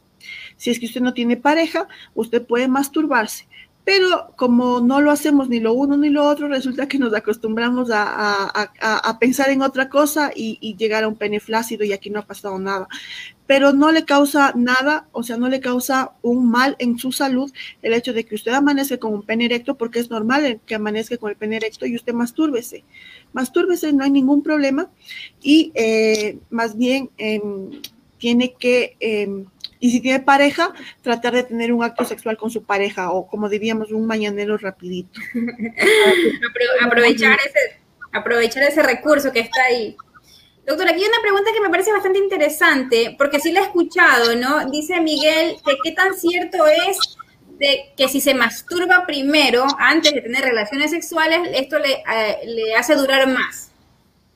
Si 0.61 0.69
es 0.69 0.79
que 0.79 0.85
usted 0.85 1.01
no 1.01 1.15
tiene 1.15 1.39
pareja, 1.39 1.89
usted 2.15 2.47
puede 2.47 2.69
masturbarse. 2.69 3.47
Pero 3.83 4.35
como 4.37 4.81
no 4.81 5.01
lo 5.01 5.11
hacemos 5.11 5.49
ni 5.49 5.59
lo 5.59 5.73
uno 5.73 5.97
ni 5.97 6.11
lo 6.11 6.29
otro, 6.29 6.49
resulta 6.49 6.87
que 6.87 6.99
nos 6.99 7.15
acostumbramos 7.15 7.89
a, 7.91 9.17
pensar 9.19 9.49
en 9.49 9.63
otra 9.63 9.89
cosa 9.89 10.33
y, 10.37 10.77
llegar 10.77 11.05
a 11.05 11.09
un 11.09 11.17
pene 11.17 11.41
flácido 11.41 11.83
y 11.83 11.95
aquí 11.95 12.11
no 12.11 12.21
ha 12.21 12.27
pasado 12.27 12.59
nada. 12.59 12.89
Pero 13.47 13.73
no 13.73 13.91
le 13.91 14.05
causa 14.05 14.53
nada, 14.55 15.09
o 15.13 15.23
sea, 15.23 15.39
no 15.39 15.49
le 15.49 15.61
causa 15.61 16.13
un 16.21 16.51
mal 16.51 16.77
en 16.79 16.99
su 16.99 17.11
salud 17.11 17.51
el 17.81 17.95
hecho 17.95 18.13
de 18.13 18.27
que 18.27 18.35
usted 18.35 18.53
amanezca 18.53 18.99
con 18.99 19.15
un 19.15 19.23
pene 19.23 19.47
erecto, 19.47 19.79
porque 19.79 19.99
es 19.99 20.11
normal 20.11 20.61
que 20.67 20.75
amanezca 20.75 21.17
con 21.17 21.31
el 21.31 21.37
pene 21.37 21.57
erecto 21.57 21.87
y 21.87 21.97
usted 21.97 22.13
mastúrbese. 22.13 22.85
Mastúrbese, 23.33 23.95
no 23.95 24.05
hay 24.05 24.11
ningún 24.11 24.43
problema. 24.43 24.91
Y 25.43 25.73
eh, 25.75 26.39
más 26.51 26.77
bien 26.77 27.09
em, 27.17 27.81
tiene 28.19 28.53
que... 28.59 28.99
Em, 29.01 29.47
y 29.81 29.91
si 29.91 30.01
tiene 30.01 30.21
pareja, 30.21 30.73
tratar 31.03 31.33
de 31.33 31.43
tener 31.43 31.73
un 31.73 31.83
acto 31.83 32.05
sexual 32.05 32.37
con 32.37 32.51
su 32.51 32.63
pareja 32.63 33.11
o 33.11 33.27
como 33.27 33.49
diríamos, 33.49 33.91
un 33.91 34.07
mañanero 34.07 34.59
rapidito. 34.59 35.19
aprovechar, 36.85 37.39
ese, 37.41 37.81
aprovechar 38.13 38.63
ese 38.65 38.83
recurso 38.83 39.33
que 39.33 39.41
está 39.41 39.63
ahí. 39.65 39.97
Doctora, 40.67 40.91
aquí 40.91 41.03
hay 41.03 41.09
una 41.09 41.23
pregunta 41.23 41.51
que 41.55 41.63
me 41.63 41.71
parece 41.71 41.93
bastante 41.93 42.19
interesante, 42.19 43.15
porque 43.17 43.41
sí 43.41 43.53
la 43.53 43.61
he 43.61 43.65
escuchado, 43.65 44.37
¿no? 44.37 44.71
Dice 44.71 45.01
Miguel 45.01 45.57
que 45.65 45.77
qué 45.83 45.93
tan 45.93 46.15
cierto 46.15 46.67
es 46.67 46.99
de 47.59 47.93
que 47.97 48.09
si 48.09 48.21
se 48.21 48.35
masturba 48.35 49.07
primero, 49.07 49.65
antes 49.79 50.13
de 50.13 50.21
tener 50.21 50.43
relaciones 50.45 50.91
sexuales, 50.91 51.41
esto 51.55 51.79
le, 51.79 51.93
eh, 51.93 52.39
le 52.45 52.75
hace 52.75 52.95
durar 52.95 53.27
más. 53.29 53.73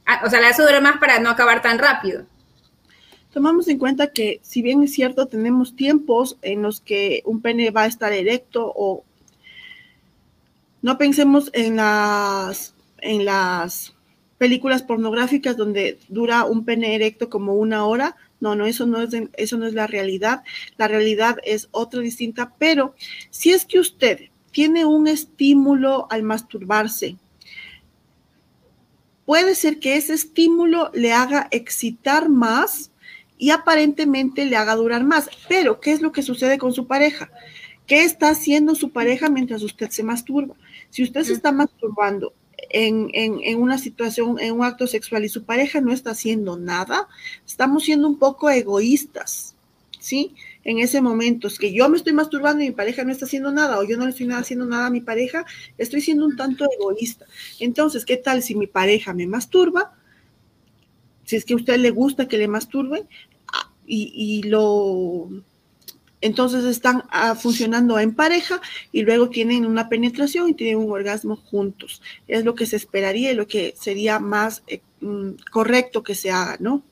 Ah, 0.07 0.23
o 0.25 0.31
sea, 0.31 0.41
le 0.41 0.47
hace 0.47 0.63
durar 0.63 0.83
más 0.83 0.97
para 0.99 1.19
no 1.21 1.29
acabar 1.29 1.61
tan 1.61 1.79
rápido 1.79 2.25
tomamos 3.35 3.67
en 3.67 3.79
cuenta 3.79 4.13
que 4.13 4.39
si 4.43 4.63
bien 4.63 4.85
es 4.85 4.93
cierto, 4.93 5.27
tenemos 5.27 5.75
tiempos 5.75 6.39
en 6.41 6.63
los 6.63 6.81
que 6.81 7.21
un 7.27 7.43
pene 7.43 7.73
va 7.73 7.83
a 7.83 7.87
estar 7.87 8.13
erecto 8.13 8.73
o 8.75 9.05
no 10.83 10.97
pensemos 10.99 11.51
en 11.53 11.77
las, 11.77 12.75
en 13.01 13.25
las 13.25 13.93
películas 14.39 14.85
pornográficas 14.85 15.57
donde 15.57 15.99
dura 16.09 16.45
un 16.45 16.65
pene 16.65 16.95
erecto 16.95 17.29
como 17.29 17.55
una 17.55 17.85
hora. 17.87 18.17
No, 18.39 18.55
no, 18.55 18.67
eso 18.67 18.87
no 18.87 19.03
es, 19.03 19.11
eso 19.33 19.59
no 19.59 19.67
es 19.67 19.75
la 19.75 19.89
realidad. 19.89 20.45
La 20.77 20.87
realidad 20.87 21.39
es 21.43 21.69
otra 21.73 22.01
distinta, 22.01 22.55
pero 22.57 22.95
si 23.31 23.51
es 23.51 23.65
que 23.65 23.81
usted 23.81 24.29
tiene 24.53 24.85
un 24.85 25.09
estímulo 25.09 26.07
al 26.09 26.23
masturbarse, 26.23 27.17
puede 29.27 29.57
ser 29.57 29.81
que 29.81 29.97
ese 29.97 30.15
estímulo 30.15 30.93
le 30.95 31.13
haga 31.13 31.49
excitar 31.51 32.29
más 32.29 32.93
y 33.39 33.51
aparentemente 33.51 34.47
le 34.47 34.57
haga 34.57 34.77
durar 34.77 35.05
más. 35.05 35.29
Pero, 35.49 35.81
¿qué 35.81 35.93
es 35.93 36.01
lo 36.01 36.13
que 36.13 36.23
sucede 36.23 36.59
con 36.59 36.73
su 36.73 36.87
pareja? 36.87 37.31
¿Qué 37.87 38.05
está 38.05 38.31
haciendo 38.31 38.75
su 38.75 38.91
pareja 38.91 39.29
mientras 39.29 39.63
usted 39.63 39.91
se 39.91 40.03
masturba? 40.03 40.55
Si 40.91 41.03
usted 41.03 41.23
se 41.23 41.33
está 41.33 41.53
masturbando 41.53 42.33
en, 42.71 43.11
en, 43.13 43.61
una 43.61 43.79
situación, 43.79 44.39
en 44.41 44.55
un 44.55 44.65
acto 44.65 44.87
sexual 44.87 45.25
y 45.25 45.29
su 45.29 45.45
pareja 45.45 45.81
no 45.81 45.93
está 45.93 46.13
haciendo 46.13 46.57
nada, 46.57 47.09
estamos 47.47 47.85
siendo 47.85 48.09
un 48.09 48.19
poco 48.19 48.49
egoístas, 48.49 49.55
¿sí? 49.99 50.35
En 50.65 50.79
ese 50.79 51.03
momento, 51.03 51.47
es 51.47 51.59
que 51.59 51.75
yo 51.75 51.89
me 51.91 51.99
estoy 51.99 52.15
masturbando 52.15 52.65
y 52.65 52.69
mi 52.69 52.75
pareja 52.75 53.05
no 53.05 53.13
está 53.13 53.27
haciendo 53.27 53.53
nada, 53.53 53.79
o 53.79 53.85
yo 53.85 53.99
no 53.99 54.05
le 54.05 54.11
estoy 54.11 54.31
haciendo 54.33 54.65
nada 54.65 54.87
a 54.87 54.91
mi 54.91 55.01
pareja, 55.01 55.45
estoy 55.77 56.01
siendo 56.01 56.25
un 56.25 56.37
tanto 56.37 56.67
egoísta. 56.79 57.27
Entonces, 57.61 58.07
¿qué 58.07 58.17
tal 58.17 58.43
si 58.43 58.55
mi 58.55 58.67
pareja 58.67 59.13
me 59.13 59.27
masturba? 59.27 59.93
Si 61.25 61.37
es 61.37 61.45
que 61.45 61.55
a 61.55 61.57
usted 61.57 61.79
le 61.79 61.91
gusta 61.91 62.29
que 62.29 62.39
le 62.39 62.49
masturbe 62.49 63.07
ah, 63.53 63.71
y, 63.87 64.43
lo 64.45 65.29
entonces 66.21 66.65
están 66.65 67.05
ah, 67.11 67.35
funcionando 67.35 67.99
en 67.99 68.15
pareja 68.15 68.61
y 68.93 69.03
luego 69.03 69.29
tienen 69.29 69.67
una 69.67 69.91
penetración 69.91 70.49
y 70.49 70.55
tienen 70.55 70.79
un 70.79 70.91
orgasmo 70.91 71.37
juntos. 71.37 72.01
Es 72.27 72.47
lo 72.47 72.55
que 72.55 72.65
se 72.65 72.77
esperaría 72.77 73.31
y 73.31 73.35
lo 73.35 73.47
que 73.47 73.75
sería 73.79 74.19
más 74.21 74.63
eh, 74.67 74.81
mm, 75.01 75.33
correcto 75.51 76.03
que 76.03 76.15
se 76.15 76.31
haga, 76.31 76.57
¿no? 76.61 76.83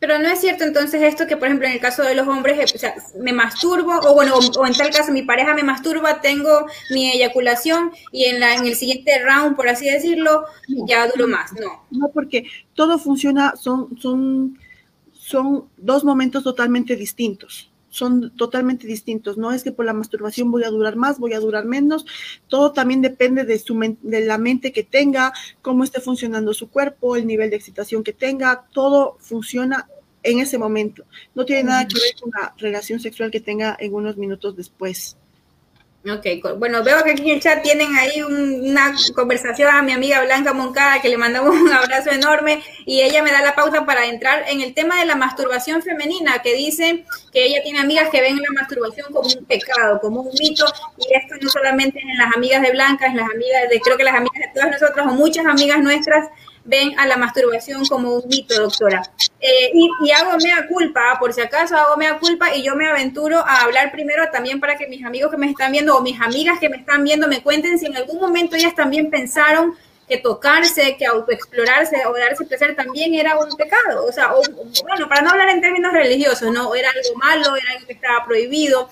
Pero 0.00 0.18
no 0.18 0.28
es 0.28 0.40
cierto 0.40 0.64
entonces 0.64 1.02
esto 1.02 1.26
que, 1.26 1.36
por 1.36 1.46
ejemplo, 1.46 1.68
en 1.68 1.74
el 1.74 1.80
caso 1.80 2.02
de 2.02 2.14
los 2.14 2.26
hombres, 2.26 2.58
eh, 2.58 2.74
o 2.74 2.78
sea, 2.78 2.94
me 3.20 3.32
masturbo, 3.32 4.00
o 4.00 4.14
bueno, 4.14 4.34
o, 4.58 4.66
en 4.66 4.72
tal 4.72 4.90
caso 4.90 5.12
mi 5.12 5.22
pareja 5.22 5.54
me 5.54 5.62
masturba, 5.62 6.20
tengo 6.20 6.66
mi 6.90 7.10
eyaculación 7.10 7.92
y 8.10 8.24
en, 8.24 8.40
la, 8.40 8.56
en 8.56 8.66
el 8.66 8.74
siguiente 8.74 9.12
round, 9.22 9.56
por 9.56 9.68
así 9.68 9.88
decirlo, 9.88 10.44
ya 10.86 11.06
duro 11.06 11.28
más, 11.28 11.52
no. 11.52 11.84
No, 11.90 12.08
porque 12.08 12.44
todo 12.74 12.98
funciona, 12.98 13.54
son, 13.56 13.96
son, 14.00 14.58
son 15.12 15.68
dos 15.76 16.02
momentos 16.02 16.42
totalmente 16.42 16.96
distintos 16.96 17.69
son 17.90 18.34
totalmente 18.36 18.86
distintos. 18.86 19.36
No 19.36 19.52
es 19.52 19.62
que 19.62 19.72
por 19.72 19.84
la 19.84 19.92
masturbación 19.92 20.50
voy 20.50 20.64
a 20.64 20.70
durar 20.70 20.96
más, 20.96 21.18
voy 21.18 21.34
a 21.34 21.40
durar 21.40 21.66
menos. 21.66 22.06
Todo 22.48 22.72
también 22.72 23.02
depende 23.02 23.44
de, 23.44 23.58
su 23.58 23.78
de 24.00 24.20
la 24.24 24.38
mente 24.38 24.72
que 24.72 24.84
tenga, 24.84 25.32
cómo 25.60 25.84
esté 25.84 26.00
funcionando 26.00 26.54
su 26.54 26.70
cuerpo, 26.70 27.16
el 27.16 27.26
nivel 27.26 27.50
de 27.50 27.56
excitación 27.56 28.02
que 28.02 28.12
tenga. 28.12 28.66
Todo 28.72 29.16
funciona 29.20 29.88
en 30.22 30.38
ese 30.38 30.58
momento. 30.58 31.04
No 31.34 31.44
tiene 31.44 31.64
nada 31.64 31.86
que 31.86 31.94
ver 31.94 32.14
con 32.20 32.30
la 32.30 32.54
relación 32.56 33.00
sexual 33.00 33.30
que 33.30 33.40
tenga 33.40 33.76
en 33.78 33.94
unos 33.94 34.16
minutos 34.16 34.56
después. 34.56 35.16
Ok, 36.02 36.56
bueno, 36.56 36.82
veo 36.82 37.04
que 37.04 37.10
aquí 37.10 37.28
en 37.28 37.36
el 37.36 37.42
chat 37.42 37.62
tienen 37.62 37.94
ahí 37.94 38.22
una 38.22 38.94
conversación 39.14 39.68
a 39.68 39.82
mi 39.82 39.92
amiga 39.92 40.22
Blanca 40.22 40.54
Moncada, 40.54 41.02
que 41.02 41.10
le 41.10 41.18
mandamos 41.18 41.54
un 41.54 41.70
abrazo 41.70 42.10
enorme, 42.10 42.62
y 42.86 43.02
ella 43.02 43.22
me 43.22 43.30
da 43.30 43.42
la 43.42 43.54
pauta 43.54 43.84
para 43.84 44.06
entrar 44.06 44.44
en 44.48 44.62
el 44.62 44.72
tema 44.72 44.98
de 44.98 45.04
la 45.04 45.14
masturbación 45.14 45.82
femenina, 45.82 46.40
que 46.40 46.54
dice 46.54 47.04
que 47.32 47.44
ella 47.44 47.62
tiene 47.62 47.80
amigas 47.80 48.08
que 48.08 48.22
ven 48.22 48.38
la 48.38 48.50
masturbación 48.58 49.12
como 49.12 49.28
un 49.28 49.44
pecado, 49.44 50.00
como 50.00 50.22
un 50.22 50.32
mito, 50.38 50.64
y 50.96 51.14
esto 51.14 51.34
no 51.38 51.50
solamente 51.50 52.00
en 52.00 52.16
las 52.16 52.34
amigas 52.34 52.62
de 52.62 52.70
Blanca, 52.70 53.04
en 53.04 53.18
las 53.18 53.28
amigas 53.28 53.68
de, 53.68 53.78
creo 53.80 53.98
que 53.98 54.04
las 54.04 54.14
amigas 54.14 54.40
de 54.40 54.50
todas 54.54 54.70
nosotras, 54.70 55.06
o 55.06 55.14
muchas 55.14 55.44
amigas 55.44 55.80
nuestras, 55.80 56.30
ven 56.70 56.98
a 56.98 57.06
la 57.06 57.16
masturbación 57.16 57.84
como 57.84 58.14
un 58.14 58.28
mito, 58.28 58.54
doctora. 58.54 59.02
Eh, 59.40 59.72
y, 59.74 60.10
hago 60.12 60.38
mea 60.42 60.66
culpa, 60.68 61.16
por 61.18 61.32
si 61.32 61.40
acaso 61.40 61.76
hago 61.76 61.96
mea 61.96 62.18
culpa 62.18 62.54
y 62.54 62.62
yo 62.62 62.76
me 62.76 62.88
aventuro 62.88 63.38
a 63.38 63.62
hablar 63.62 63.90
primero 63.90 64.30
también 64.30 64.60
para 64.60 64.76
que 64.76 64.86
mis 64.86 65.04
amigos 65.04 65.30
que 65.30 65.36
me 65.36 65.50
están 65.50 65.72
viendo 65.72 65.96
o 65.96 66.02
mis 66.02 66.20
amigas 66.20 66.58
que 66.60 66.68
me 66.68 66.76
están 66.76 67.02
viendo 67.02 67.26
me 67.26 67.42
cuenten 67.42 67.78
si 67.78 67.86
en 67.86 67.96
algún 67.96 68.20
momento 68.20 68.54
ellas 68.54 68.74
también 68.74 69.10
pensaron 69.10 69.74
que 70.08 70.18
tocarse, 70.18 70.96
que 70.96 71.06
autoexplorarse 71.06 72.04
o 72.06 72.12
darse 72.12 72.44
placer 72.44 72.74
también 72.76 73.14
era 73.14 73.38
un 73.38 73.56
pecado. 73.56 74.04
O 74.06 74.12
sea, 74.12 74.32
bueno, 74.82 75.08
para 75.08 75.22
no 75.22 75.30
hablar 75.30 75.48
en 75.48 75.60
términos 75.60 75.92
religiosos, 75.92 76.52
¿no? 76.52 76.74
Era 76.74 76.90
algo 76.90 77.18
malo, 77.18 77.56
era 77.56 77.70
algo 77.72 77.86
que 77.86 77.92
estaba 77.92 78.24
prohibido. 78.24 78.88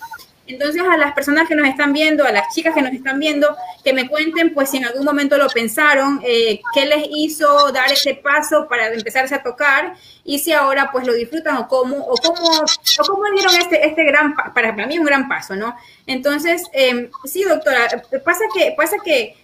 Entonces 0.48 0.82
a 0.82 0.96
las 0.96 1.12
personas 1.12 1.46
que 1.46 1.54
nos 1.54 1.68
están 1.68 1.92
viendo, 1.92 2.24
a 2.24 2.32
las 2.32 2.54
chicas 2.54 2.74
que 2.74 2.80
nos 2.80 2.92
están 2.92 3.18
viendo, 3.20 3.54
que 3.84 3.92
me 3.92 4.08
cuenten 4.08 4.54
pues 4.54 4.70
si 4.70 4.78
en 4.78 4.86
algún 4.86 5.04
momento 5.04 5.36
lo 5.36 5.46
pensaron, 5.48 6.20
eh, 6.24 6.60
qué 6.74 6.86
les 6.86 7.06
hizo 7.10 7.70
dar 7.70 7.92
ese 7.92 8.14
paso 8.14 8.66
para 8.66 8.88
empezarse 8.88 9.34
a 9.34 9.42
tocar 9.42 9.94
y 10.24 10.38
si 10.38 10.52
ahora 10.52 10.90
pues 10.90 11.06
lo 11.06 11.12
disfrutan 11.12 11.58
o 11.58 11.68
cómo, 11.68 11.98
o 11.98 12.14
cómo, 12.16 12.48
o 12.48 13.06
cómo 13.06 13.24
dieron 13.34 13.54
este, 13.56 13.86
este 13.86 14.04
gran, 14.04 14.34
para, 14.34 14.74
para 14.74 14.86
mí 14.86 14.98
un 14.98 15.04
gran 15.04 15.28
paso, 15.28 15.54
¿no? 15.54 15.76
Entonces, 16.06 16.62
em, 16.72 17.10
sí, 17.24 17.44
doctora, 17.44 17.86
pasa 18.24 18.44
que, 18.54 18.72
pasa 18.76 18.96
que, 19.04 19.36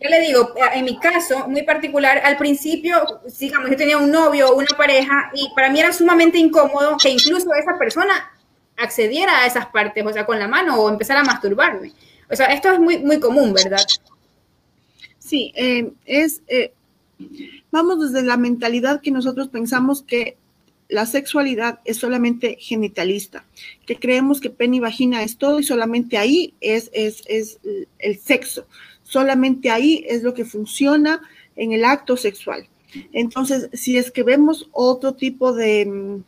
yo 0.00 0.10
le 0.10 0.20
digo, 0.20 0.54
en 0.74 0.84
mi 0.84 0.98
caso 1.00 1.48
muy 1.48 1.62
particular, 1.62 2.20
al 2.22 2.36
principio, 2.36 3.20
digamos, 3.38 3.70
yo 3.70 3.76
tenía 3.76 3.96
un 3.96 4.10
novio 4.10 4.50
o 4.50 4.56
una 4.56 4.76
pareja 4.76 5.30
y 5.32 5.50
para 5.54 5.70
mí 5.70 5.80
era 5.80 5.92
sumamente 5.92 6.38
incómodo 6.38 6.96
que 7.02 7.08
incluso 7.08 7.52
esa 7.54 7.78
persona 7.78 8.35
accediera 8.76 9.38
a 9.38 9.46
esas 9.46 9.66
partes, 9.66 10.04
o 10.04 10.12
sea, 10.12 10.26
con 10.26 10.38
la 10.38 10.48
mano 10.48 10.80
o 10.80 10.88
empezar 10.88 11.16
a 11.16 11.24
masturbarme. 11.24 11.92
O 12.30 12.36
sea, 12.36 12.46
esto 12.46 12.72
es 12.72 12.80
muy, 12.80 12.98
muy 12.98 13.20
común, 13.20 13.52
¿verdad? 13.52 13.84
Sí, 15.18 15.52
eh, 15.56 15.90
es, 16.04 16.42
eh, 16.48 16.72
vamos 17.70 18.12
desde 18.12 18.26
la 18.26 18.36
mentalidad 18.36 19.00
que 19.00 19.10
nosotros 19.10 19.48
pensamos 19.48 20.02
que 20.02 20.36
la 20.88 21.06
sexualidad 21.06 21.80
es 21.84 21.96
solamente 21.96 22.56
genitalista, 22.60 23.44
que 23.86 23.96
creemos 23.96 24.40
que 24.40 24.50
pene 24.50 24.76
y 24.76 24.80
vagina 24.80 25.22
es 25.22 25.36
todo 25.36 25.58
y 25.58 25.64
solamente 25.64 26.16
ahí 26.16 26.54
es, 26.60 26.90
es, 26.92 27.24
es 27.26 27.58
el 27.98 28.18
sexo. 28.18 28.66
solamente 29.02 29.70
ahí 29.70 30.04
es 30.08 30.22
lo 30.22 30.34
que 30.34 30.44
funciona 30.44 31.22
en 31.56 31.72
el 31.72 31.84
acto 31.84 32.16
sexual. 32.16 32.68
Entonces, 33.12 33.68
si 33.72 33.98
es 33.98 34.10
que 34.10 34.22
vemos 34.22 34.68
otro 34.72 35.14
tipo 35.14 35.52
de, 35.52 35.86
mm, 35.86 36.22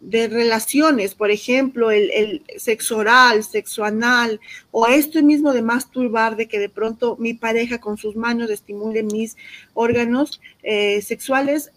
de 0.00 0.28
relaciones, 0.28 1.14
por 1.14 1.30
ejemplo, 1.30 1.90
el, 1.90 2.42
sexo 2.56 2.98
oral, 2.98 3.42
sexo 3.42 3.84
anal, 3.84 4.40
o 4.70 4.86
esto 4.86 5.22
mismo 5.22 5.52
de 5.52 5.62
masturbar, 5.62 6.36
de 6.36 6.46
que 6.46 6.58
de 6.58 6.68
pronto 6.68 7.16
mi 7.18 7.34
pareja 7.34 7.78
con 7.78 7.98
sus 7.98 8.14
manos 8.14 8.50
estimule 8.50 9.02
mis 9.02 9.36
órganos 9.74 10.40
eh, 10.62 11.02
sexuales, 11.02 11.72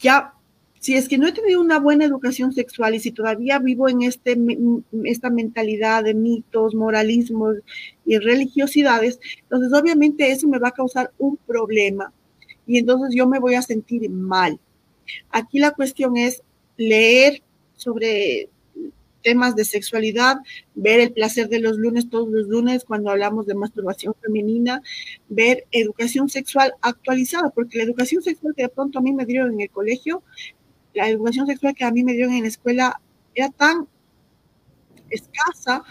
ya, 0.00 0.32
si 0.80 0.94
es 0.94 1.08
que 1.08 1.18
no 1.18 1.26
he 1.26 1.32
tenido 1.32 1.60
una 1.60 1.78
buena 1.78 2.04
educación 2.04 2.52
sexual 2.52 2.94
y 2.94 3.00
si 3.00 3.12
todavía 3.12 3.58
vivo 3.58 3.88
en 3.88 4.02
este, 4.02 4.36
esta 5.04 5.30
mentalidad 5.30 6.04
de 6.04 6.14
mitos, 6.14 6.74
moralismos 6.74 7.56
y 8.04 8.18
religiosidades, 8.18 9.20
entonces 9.42 9.72
obviamente 9.72 10.30
eso 10.30 10.48
me 10.48 10.58
va 10.58 10.68
a 10.68 10.72
causar 10.72 11.12
un 11.18 11.36
problema 11.38 12.12
y 12.66 12.78
entonces 12.78 13.14
yo 13.14 13.26
me 13.26 13.38
voy 13.38 13.54
a 13.54 13.62
sentir 13.62 14.08
mal. 14.10 14.58
Aquí 15.30 15.58
la 15.60 15.70
cuestión 15.70 16.16
es 16.16 16.42
leer 16.76 17.42
sobre 17.74 18.48
temas 19.22 19.56
de 19.56 19.64
sexualidad, 19.64 20.36
ver 20.76 21.00
el 21.00 21.12
placer 21.12 21.48
de 21.48 21.58
los 21.58 21.78
lunes 21.78 22.08
todos 22.08 22.28
los 22.28 22.46
lunes 22.46 22.84
cuando 22.84 23.10
hablamos 23.10 23.44
de 23.46 23.56
masturbación 23.56 24.14
femenina, 24.22 24.82
ver 25.28 25.64
educación 25.72 26.28
sexual 26.28 26.74
actualizada, 26.80 27.50
porque 27.50 27.78
la 27.78 27.84
educación 27.84 28.22
sexual 28.22 28.54
que 28.56 28.62
de 28.62 28.68
pronto 28.68 29.00
a 29.00 29.02
mí 29.02 29.12
me 29.12 29.26
dieron 29.26 29.52
en 29.54 29.62
el 29.62 29.70
colegio, 29.70 30.22
la 30.94 31.08
educación 31.08 31.46
sexual 31.48 31.74
que 31.74 31.84
a 31.84 31.90
mí 31.90 32.04
me 32.04 32.12
dieron 32.12 32.34
en 32.34 32.42
la 32.42 32.48
escuela 32.48 33.00
era 33.34 33.50
tan 33.50 33.88
escasa 35.10 35.82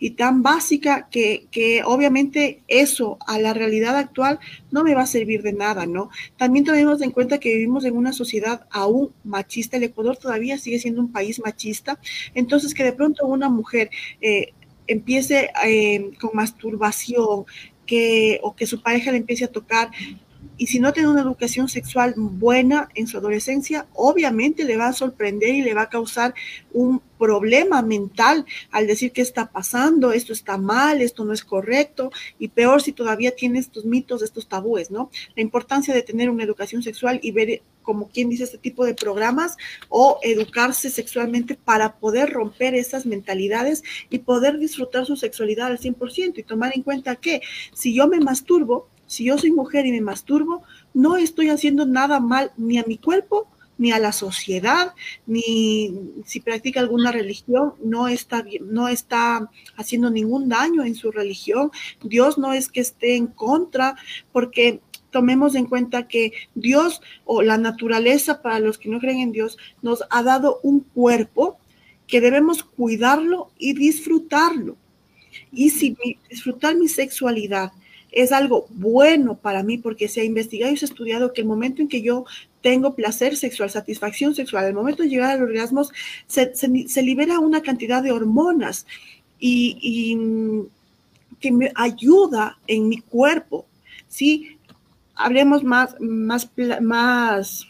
y 0.00 0.12
tan 0.12 0.42
básica 0.42 1.08
que, 1.10 1.46
que, 1.52 1.84
obviamente 1.84 2.62
eso 2.66 3.18
a 3.26 3.38
la 3.38 3.54
realidad 3.54 3.96
actual 3.96 4.40
no 4.72 4.82
me 4.82 4.94
va 4.94 5.02
a 5.02 5.06
servir 5.06 5.42
de 5.42 5.52
nada, 5.52 5.86
¿no? 5.86 6.10
También 6.36 6.64
tenemos 6.64 7.02
en 7.02 7.12
cuenta 7.12 7.38
que 7.38 7.50
vivimos 7.50 7.84
en 7.84 7.96
una 7.96 8.12
sociedad 8.12 8.66
aún 8.70 9.12
machista, 9.22 9.76
el 9.76 9.84
Ecuador 9.84 10.16
todavía 10.16 10.58
sigue 10.58 10.78
siendo 10.78 11.02
un 11.02 11.12
país 11.12 11.40
machista, 11.44 12.00
entonces 12.34 12.74
que 12.74 12.82
de 12.82 12.92
pronto 12.92 13.26
una 13.26 13.50
mujer 13.50 13.90
eh, 14.22 14.54
empiece 14.86 15.50
eh, 15.64 16.10
con 16.18 16.30
masturbación, 16.32 17.44
que, 17.90 18.38
o 18.42 18.54
que 18.54 18.66
su 18.66 18.80
pareja 18.82 19.10
le 19.10 19.18
empiece 19.18 19.44
a 19.44 19.48
tocar 19.48 19.90
y 20.60 20.66
si 20.66 20.78
no 20.78 20.92
tiene 20.92 21.08
una 21.08 21.22
educación 21.22 21.70
sexual 21.70 22.12
buena 22.18 22.90
en 22.94 23.06
su 23.06 23.16
adolescencia, 23.16 23.86
obviamente 23.94 24.64
le 24.64 24.76
va 24.76 24.88
a 24.88 24.92
sorprender 24.92 25.54
y 25.54 25.62
le 25.62 25.72
va 25.72 25.82
a 25.82 25.88
causar 25.88 26.34
un 26.74 27.00
problema 27.18 27.80
mental 27.80 28.44
al 28.70 28.86
decir 28.86 29.10
qué 29.12 29.22
está 29.22 29.50
pasando, 29.50 30.12
esto 30.12 30.34
está 30.34 30.58
mal, 30.58 31.00
esto 31.00 31.24
no 31.24 31.32
es 31.32 31.44
correcto, 31.44 32.12
y 32.38 32.48
peor 32.48 32.82
si 32.82 32.92
todavía 32.92 33.34
tiene 33.34 33.58
estos 33.58 33.86
mitos, 33.86 34.20
estos 34.20 34.48
tabúes, 34.48 34.90
¿no? 34.90 35.10
La 35.34 35.40
importancia 35.40 35.94
de 35.94 36.02
tener 36.02 36.28
una 36.28 36.44
educación 36.44 36.82
sexual 36.82 37.20
y 37.22 37.30
ver 37.30 37.62
como 37.80 38.10
quien 38.10 38.28
dice 38.28 38.44
este 38.44 38.58
tipo 38.58 38.84
de 38.84 38.92
programas 38.92 39.56
o 39.88 40.18
educarse 40.22 40.90
sexualmente 40.90 41.54
para 41.54 41.96
poder 41.96 42.28
romper 42.34 42.74
esas 42.74 43.06
mentalidades 43.06 43.82
y 44.10 44.18
poder 44.18 44.58
disfrutar 44.58 45.06
su 45.06 45.16
sexualidad 45.16 45.68
al 45.68 45.78
100% 45.78 46.36
y 46.36 46.42
tomar 46.42 46.72
en 46.74 46.82
cuenta 46.82 47.16
que 47.16 47.40
si 47.72 47.94
yo 47.94 48.08
me 48.08 48.20
masturbo, 48.20 48.90
si 49.10 49.24
yo 49.24 49.36
soy 49.36 49.50
mujer 49.50 49.86
y 49.86 49.90
me 49.90 50.00
masturbo, 50.00 50.62
no 50.94 51.16
estoy 51.16 51.48
haciendo 51.48 51.84
nada 51.84 52.20
mal 52.20 52.52
ni 52.56 52.78
a 52.78 52.84
mi 52.86 52.96
cuerpo, 52.96 53.48
ni 53.76 53.90
a 53.90 53.98
la 53.98 54.12
sociedad, 54.12 54.94
ni 55.26 55.98
si 56.24 56.38
practica 56.38 56.78
alguna 56.78 57.10
religión, 57.10 57.74
no 57.82 58.06
está 58.06 58.44
no 58.60 58.86
está 58.86 59.50
haciendo 59.76 60.10
ningún 60.10 60.48
daño 60.48 60.84
en 60.84 60.94
su 60.94 61.10
religión. 61.10 61.72
Dios 62.04 62.38
no 62.38 62.52
es 62.52 62.68
que 62.68 62.78
esté 62.78 63.16
en 63.16 63.26
contra, 63.26 63.96
porque 64.30 64.80
tomemos 65.10 65.56
en 65.56 65.66
cuenta 65.66 66.06
que 66.06 66.32
Dios 66.54 67.02
o 67.24 67.42
la 67.42 67.58
naturaleza 67.58 68.42
para 68.42 68.60
los 68.60 68.78
que 68.78 68.90
no 68.90 69.00
creen 69.00 69.18
en 69.18 69.32
Dios 69.32 69.58
nos 69.82 70.04
ha 70.10 70.22
dado 70.22 70.60
un 70.62 70.80
cuerpo 70.82 71.58
que 72.06 72.20
debemos 72.20 72.62
cuidarlo 72.62 73.50
y 73.58 73.72
disfrutarlo. 73.72 74.76
Y 75.50 75.70
si 75.70 75.96
disfrutar 76.28 76.76
mi 76.76 76.86
sexualidad 76.86 77.72
es 78.12 78.32
algo 78.32 78.66
bueno 78.70 79.36
para 79.36 79.62
mí 79.62 79.78
porque 79.78 80.08
se 80.08 80.20
ha 80.20 80.24
investigado 80.24 80.72
y 80.72 80.76
se 80.76 80.86
ha 80.86 80.88
estudiado 80.88 81.32
que 81.32 81.42
el 81.42 81.46
momento 81.46 81.82
en 81.82 81.88
que 81.88 82.02
yo 82.02 82.24
tengo 82.60 82.94
placer 82.94 83.36
sexual, 83.36 83.70
satisfacción 83.70 84.34
sexual, 84.34 84.66
el 84.66 84.74
momento 84.74 85.02
de 85.02 85.08
llegar 85.08 85.30
al 85.30 85.42
orgasmo, 85.42 85.86
se, 86.26 86.54
se, 86.54 87.02
libera 87.02 87.38
una 87.38 87.62
cantidad 87.62 88.02
de 88.02 88.12
hormonas 88.12 88.86
y, 89.38 89.78
y, 89.80 90.16
mm, 90.16 90.66
que 91.40 91.52
me 91.52 91.72
ayuda 91.74 92.58
en 92.66 92.88
mi 92.88 92.98
cuerpo, 92.98 93.66
¿sí? 94.08 94.58
Hablemos 95.14 95.64
más, 95.64 95.96
más, 96.00 96.50
más 96.82 97.66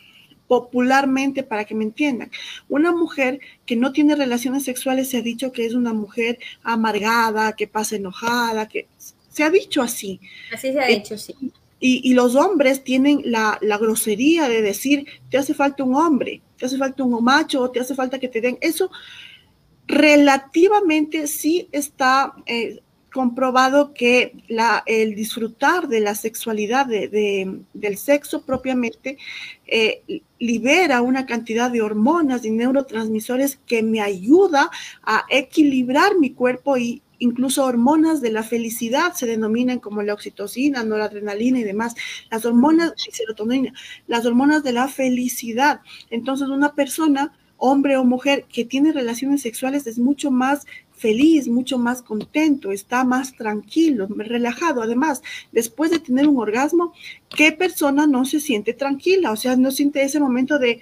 popularmente 0.48 1.44
para 1.44 1.64
que 1.64 1.76
me 1.76 1.84
entiendan. 1.84 2.30
Una 2.68 2.90
mujer 2.90 3.38
que 3.66 3.76
no 3.76 3.92
tiene 3.92 4.16
relaciones 4.16 4.64
sexuales 4.64 5.08
se 5.08 5.18
ha 5.18 5.22
dicho 5.22 5.52
que 5.52 5.64
es 5.64 5.74
una 5.74 5.92
mujer 5.92 6.40
amargada, 6.64 7.52
que 7.52 7.68
pasa 7.68 7.94
enojada, 7.94 8.66
que 8.66 8.88
se 9.30 9.44
ha 9.44 9.50
dicho 9.50 9.80
así. 9.80 10.20
Así 10.52 10.72
se 10.72 10.80
ha 10.80 10.86
dicho, 10.86 11.16
sí. 11.16 11.34
Y, 11.82 12.12
los 12.12 12.34
hombres 12.34 12.84
tienen 12.84 13.22
la, 13.24 13.58
grosería 13.80 14.50
de 14.50 14.60
decir, 14.60 15.06
te 15.30 15.38
hace 15.38 15.54
falta 15.54 15.82
un 15.82 15.94
hombre, 15.94 16.42
te 16.58 16.66
hace 16.66 16.76
falta 16.76 17.02
un 17.02 17.24
macho, 17.24 17.70
te 17.70 17.80
hace 17.80 17.94
falta 17.94 18.18
que 18.18 18.28
te 18.28 18.42
den. 18.42 18.58
Eso 18.60 18.90
relativamente 19.86 21.26
sí 21.26 21.68
está 21.72 22.34
eh, 22.44 22.80
comprobado 23.10 23.94
que 23.94 24.34
la, 24.48 24.82
el 24.84 25.14
disfrutar 25.14 25.88
de 25.88 26.00
la 26.00 26.14
sexualidad, 26.14 26.84
de, 26.84 27.62
del 27.72 27.96
sexo 27.96 28.42
propiamente, 28.42 29.16
eh, 29.66 30.22
libera 30.38 31.00
una 31.00 31.24
cantidad 31.24 31.70
de 31.70 31.80
hormonas 31.80 32.44
y 32.44 32.50
neurotransmisores 32.50 33.58
que 33.66 33.82
me 33.82 34.02
ayuda 34.02 34.70
a 35.02 35.24
equilibrar 35.30 36.18
mi 36.18 36.34
cuerpo 36.34 36.76
y 36.76 37.02
incluso 37.20 37.64
hormonas 37.64 38.20
de 38.20 38.32
la 38.32 38.42
felicidad 38.42 39.12
se 39.14 39.26
denominan 39.26 39.78
como 39.78 40.02
la 40.02 40.14
oxitocina, 40.14 40.82
noradrenalina 40.82 41.60
y 41.60 41.64
demás. 41.64 41.94
Las 42.30 42.44
hormonas, 42.44 42.94
serotonina, 42.96 43.72
las 44.08 44.26
hormonas 44.26 44.64
de 44.64 44.72
la 44.72 44.88
felicidad. 44.88 45.80
Entonces, 46.10 46.48
una 46.48 46.74
persona, 46.74 47.32
hombre 47.56 47.96
o 47.96 48.04
mujer, 48.04 48.46
que 48.52 48.64
tiene 48.64 48.92
relaciones 48.92 49.42
sexuales 49.42 49.86
es 49.86 49.98
mucho 49.98 50.30
más 50.30 50.66
feliz, 50.92 51.48
mucho 51.48 51.78
más 51.78 52.02
contento, 52.02 52.72
está 52.72 53.04
más 53.04 53.34
tranquilo, 53.34 54.08
relajado. 54.16 54.82
Además, 54.82 55.22
después 55.52 55.90
de 55.90 55.98
tener 55.98 56.26
un 56.26 56.38
orgasmo, 56.38 56.92
¿qué 57.34 57.52
persona 57.52 58.06
no 58.06 58.24
se 58.24 58.40
siente 58.40 58.74
tranquila? 58.74 59.30
O 59.30 59.36
sea, 59.36 59.56
no 59.56 59.70
siente 59.70 60.02
ese 60.02 60.20
momento 60.20 60.58
de 60.58 60.80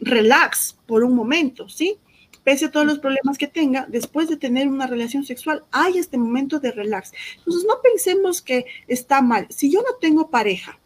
relax 0.00 0.76
por 0.86 1.04
un 1.04 1.14
momento, 1.14 1.68
¿sí? 1.68 1.98
Pese 2.44 2.66
a 2.66 2.70
todos 2.70 2.86
los 2.86 2.98
problemas 2.98 3.38
que 3.38 3.48
tenga, 3.48 3.86
después 3.88 4.28
de 4.28 4.36
tener 4.36 4.68
una 4.68 4.86
relación 4.86 5.24
sexual, 5.24 5.64
hay 5.72 5.98
este 5.98 6.18
momento 6.18 6.60
de 6.60 6.70
relax. 6.72 7.12
Entonces, 7.38 7.64
no 7.66 7.80
pensemos 7.82 8.42
que 8.42 8.66
está 8.86 9.22
mal. 9.22 9.46
Si 9.50 9.72
yo 9.72 9.80
no 9.80 9.96
tengo 10.00 10.30
pareja, 10.30 10.78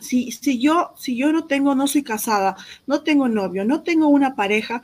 si, 0.00 0.30
si, 0.32 0.58
yo, 0.58 0.92
si 0.96 1.16
yo 1.16 1.32
no 1.32 1.46
tengo, 1.46 1.74
no 1.74 1.86
soy 1.86 2.02
casada, 2.02 2.56
no 2.86 3.02
tengo 3.02 3.28
novio, 3.28 3.64
no 3.64 3.82
tengo 3.82 4.08
una 4.08 4.34
pareja, 4.34 4.82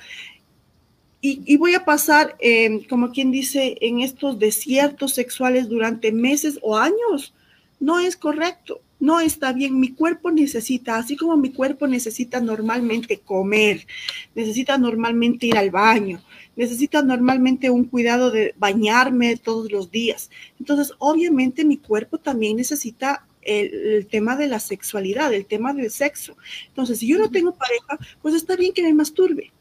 y, 1.27 1.57
voy 1.57 1.75
a 1.75 1.87
pasar, 1.87 2.37
eh, 2.39 2.87
como 2.87 3.11
quien 3.11 3.31
dice, 3.31 3.79
en 3.81 4.01
estos 4.01 4.39
desiertos 4.39 5.15
sexuales 5.15 5.71
durante 5.71 6.13
meses 6.13 6.59
o 6.61 6.77
años, 6.77 7.33
no 7.81 7.99
es 7.99 8.15
correcto 8.15 8.83
no 9.05 9.21
está 9.21 9.53
bien. 9.53 9.79
Mi 9.79 9.93
cuerpo 9.93 10.31
necesita, 10.31 10.97
así 10.97 11.17
como 11.17 11.37
mi 11.37 11.53
cuerpo 11.53 11.87
necesita 11.87 12.41
normalmente 12.41 13.21
comer, 13.21 13.87
necesita 14.35 14.79
normalmente 14.79 15.47
ir 15.47 15.59
al 15.59 15.71
baño, 15.71 16.23
necesita 16.57 17.03
normalmente 17.03 17.69
un 17.69 17.85
cuidado 17.85 18.31
de 18.31 18.55
bañarme 18.57 19.37
todos 19.37 19.71
los 19.71 19.91
días. 19.91 20.31
Entonces, 20.59 20.95
obviamente 20.99 21.67
mi 21.67 21.77
cuerpo 21.77 22.19
también 22.19 22.57
necesita 22.57 23.27
el, 23.43 24.07
tema 24.11 24.37
de 24.37 24.49
la 24.49 24.59
sexualidad, 24.59 25.35
el 25.35 25.45
tema 25.45 25.75
del 25.75 25.91
sexo. 25.91 26.37
Entonces, 26.69 26.99
si 26.99 27.07
yo 27.07 27.19
no 27.19 27.31
tengo 27.31 27.53
pareja, 27.55 27.99
pues 28.23 28.35
está 28.35 28.57
bien 28.57 28.73
que 28.73 28.83
me 28.83 28.95
masturbe. 28.95 29.53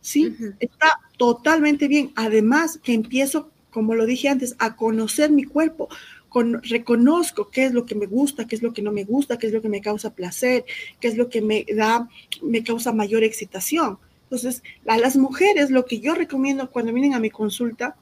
Sí, 0.00 0.34
está 0.60 1.00
totalmente 1.16 1.88
bien. 1.88 2.12
Además, 2.14 2.78
que 2.80 2.92
empiezo, 2.92 3.50
como 3.70 3.96
lo 3.96 4.06
dije 4.06 4.28
antes, 4.28 4.54
a 4.60 4.76
conocer 4.76 5.32
mi 5.32 5.44
cuerpo 5.44 5.88
reconozco 6.62 7.50
qué 7.50 7.64
es 7.64 7.72
lo 7.72 7.84
que 7.86 7.94
me 7.94 8.06
gusta, 8.06 8.46
qué 8.46 8.56
es 8.56 8.62
lo 8.62 8.72
que 8.72 8.82
no 8.82 8.92
me 8.92 9.04
gusta, 9.04 9.38
qué 9.38 9.46
es 9.46 9.52
lo 9.52 9.62
que 9.62 9.68
me 9.68 9.80
causa 9.80 10.14
placer, 10.14 10.64
qué 11.00 11.08
es 11.08 11.16
lo 11.16 11.28
que 11.28 11.42
me 11.42 11.64
da, 11.74 12.08
me 12.42 12.62
causa 12.62 12.92
mayor 12.92 13.22
excitación. 13.24 13.98
Entonces, 14.24 14.62
a 14.86 14.96
las 14.96 15.16
mujeres 15.16 15.70
lo 15.70 15.84
que 15.84 16.00
yo 16.00 16.14
recomiendo 16.14 16.70
cuando 16.70 16.92
vienen 16.92 17.14
a 17.14 17.20
mi 17.20 17.30
consulta, 17.30 17.96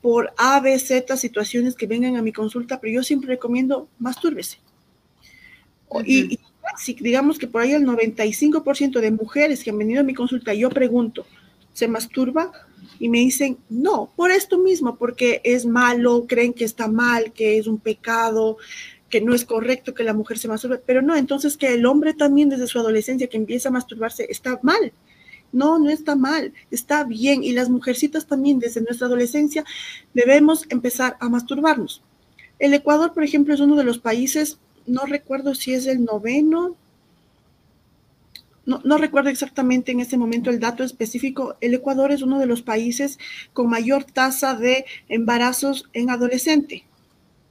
por 0.00 0.32
A, 0.36 0.60
B, 0.60 0.78
Z 0.78 1.16
situaciones 1.16 1.74
que 1.74 1.86
vengan 1.86 2.16
a 2.16 2.22
mi 2.22 2.32
consulta, 2.32 2.80
pero 2.80 2.92
yo 2.92 3.02
siempre 3.02 3.28
recomiendo 3.28 3.88
mastúrbese. 3.98 4.58
y, 6.04 6.34
y 6.34 6.38
si 6.76 6.94
digamos 6.94 7.38
que 7.38 7.46
por 7.46 7.62
ahí 7.62 7.72
el 7.72 7.86
95% 7.86 9.00
de 9.00 9.10
mujeres 9.10 9.62
que 9.62 9.70
han 9.70 9.78
venido 9.78 10.00
a 10.00 10.04
mi 10.04 10.14
consulta, 10.14 10.54
yo 10.54 10.70
pregunto, 10.70 11.26
se 11.72 11.88
masturba 11.88 12.52
y 12.98 13.08
me 13.08 13.18
dicen, 13.18 13.58
no, 13.68 14.12
por 14.16 14.30
esto 14.30 14.58
mismo, 14.58 14.96
porque 14.96 15.40
es 15.44 15.66
malo, 15.66 16.26
creen 16.28 16.52
que 16.52 16.64
está 16.64 16.88
mal, 16.88 17.32
que 17.32 17.58
es 17.58 17.66
un 17.66 17.78
pecado, 17.78 18.58
que 19.08 19.20
no 19.20 19.34
es 19.34 19.44
correcto 19.44 19.92
que 19.92 20.04
la 20.04 20.14
mujer 20.14 20.38
se 20.38 20.48
masturbe, 20.48 20.78
pero 20.78 21.02
no, 21.02 21.14
entonces 21.16 21.56
que 21.56 21.74
el 21.74 21.84
hombre 21.84 22.14
también 22.14 22.48
desde 22.48 22.66
su 22.66 22.78
adolescencia 22.78 23.26
que 23.26 23.36
empieza 23.36 23.68
a 23.68 23.72
masturbarse 23.72 24.26
está 24.30 24.58
mal. 24.62 24.92
No, 25.52 25.78
no 25.78 25.90
está 25.90 26.16
mal, 26.16 26.54
está 26.70 27.04
bien. 27.04 27.44
Y 27.44 27.52
las 27.52 27.68
mujercitas 27.68 28.26
también 28.26 28.58
desde 28.58 28.80
nuestra 28.80 29.06
adolescencia 29.06 29.64
debemos 30.14 30.64
empezar 30.70 31.18
a 31.20 31.28
masturbarnos. 31.28 32.02
El 32.58 32.72
Ecuador, 32.72 33.12
por 33.12 33.22
ejemplo, 33.22 33.52
es 33.52 33.60
uno 33.60 33.76
de 33.76 33.84
los 33.84 33.98
países, 33.98 34.58
no 34.86 35.04
recuerdo 35.04 35.54
si 35.54 35.74
es 35.74 35.86
el 35.86 36.04
noveno, 36.04 36.76
no, 38.64 38.80
no, 38.84 38.98
recuerdo 38.98 39.28
exactamente 39.28 39.92
en 39.92 40.00
este 40.00 40.16
momento 40.16 40.50
el 40.50 40.60
dato 40.60 40.84
específico, 40.84 41.56
el 41.60 41.74
Ecuador 41.74 42.12
es 42.12 42.22
uno 42.22 42.38
de 42.38 42.46
los 42.46 42.62
países 42.62 43.18
con 43.52 43.68
mayor 43.68 44.04
tasa 44.04 44.54
de 44.54 44.84
embarazos 45.08 45.88
en 45.92 46.10
adolescente. 46.10 46.84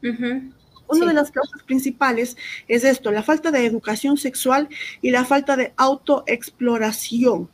Una 0.02 1.06
de 1.06 1.14
las 1.14 1.32
causas 1.32 1.64
principales 1.64 2.38
es 2.68 2.84
esto, 2.84 3.12
la 3.12 3.24
falta 3.24 3.52
de 3.52 3.66
educación 3.66 4.18
sexual 4.18 4.68
y 5.02 5.12
la 5.12 5.26
falta 5.26 5.56
de 5.56 5.74
autoexploración. 5.78 7.50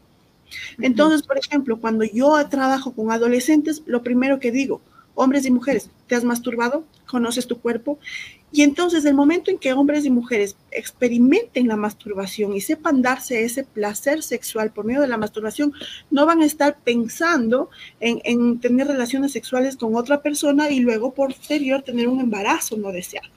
Entonces, 0.80 1.24
por 1.24 1.38
ejemplo, 1.38 1.80
cuando 1.80 2.04
yo 2.04 2.48
trabajo 2.50 2.94
con 2.94 3.12
adolescentes, 3.12 3.84
lo 3.86 4.02
primero 4.02 4.40
que 4.40 4.52
digo, 4.52 4.82
hombres 5.18 5.48
y 5.48 5.52
mujeres, 5.52 5.90
¿te 6.06 6.14
has 6.14 6.24
masturbado? 6.24 6.86
¿Conoces 7.08 7.48
tu 7.48 7.60
cuerpo? 7.60 7.98
Y 8.52 8.62
entonces 8.62 9.04
el 9.04 9.16
momento 9.16 9.50
en 9.50 9.58
que 9.58 9.74
hombres 9.74 10.06
y 10.06 10.12
mujeres 10.12 10.56
experimenten 10.70 11.68
la 11.68 11.76
masturbación 11.76 12.54
y 12.54 12.62
sepan 12.62 13.02
darse 13.02 13.44
ese 13.44 13.64
placer 13.64 14.22
sexual 14.22 14.72
por 14.72 14.86
medio 14.86 15.02
de 15.02 15.08
la 15.08 15.18
masturbación, 15.18 15.74
no 16.12 16.28
van 16.28 16.42
a 16.42 16.46
estar 16.46 16.78
pensando 16.84 17.72
en, 18.00 18.60
tener 18.60 18.88
relaciones 18.88 19.32
sexuales 19.32 19.76
con 19.76 19.96
otra 19.96 20.22
persona 20.22 20.70
y 20.70 20.82
luego 20.82 21.16
posterior 21.16 21.82
tener 21.82 22.08
un 22.08 22.22
embarazo 22.22 22.78
no 22.78 22.92
deseado, 22.92 23.30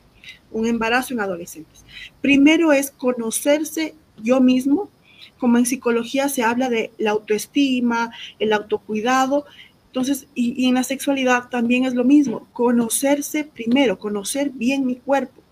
un 0.53 0.67
embarazo 0.67 1.15
en 1.15 1.21
adolescentes. 1.21 1.83
Primero 2.21 2.75
es 2.75 2.91
conocerse 2.91 3.95
yo 4.23 4.43
mismo, 4.43 4.91
como 5.39 5.57
en 5.57 5.65
psicología 5.65 6.29
se 6.29 6.43
habla 6.43 6.69
de 6.69 6.93
la 6.99 7.13
autoestima, 7.13 8.13
el 8.39 8.53
autocuidado, 8.53 9.47
entonces, 9.91 10.29
y, 10.37 10.69
en 10.69 10.75
la 10.75 10.85
sexualidad 10.85 11.49
también 11.49 11.85
es 11.85 11.95
lo 11.95 12.05
mismo, 12.05 12.47
conocerse 12.53 13.43
primero, 13.43 13.99
conocer 13.99 14.51
bien 14.51 14.87
mi 14.87 14.95
cuerpo, 14.95 15.43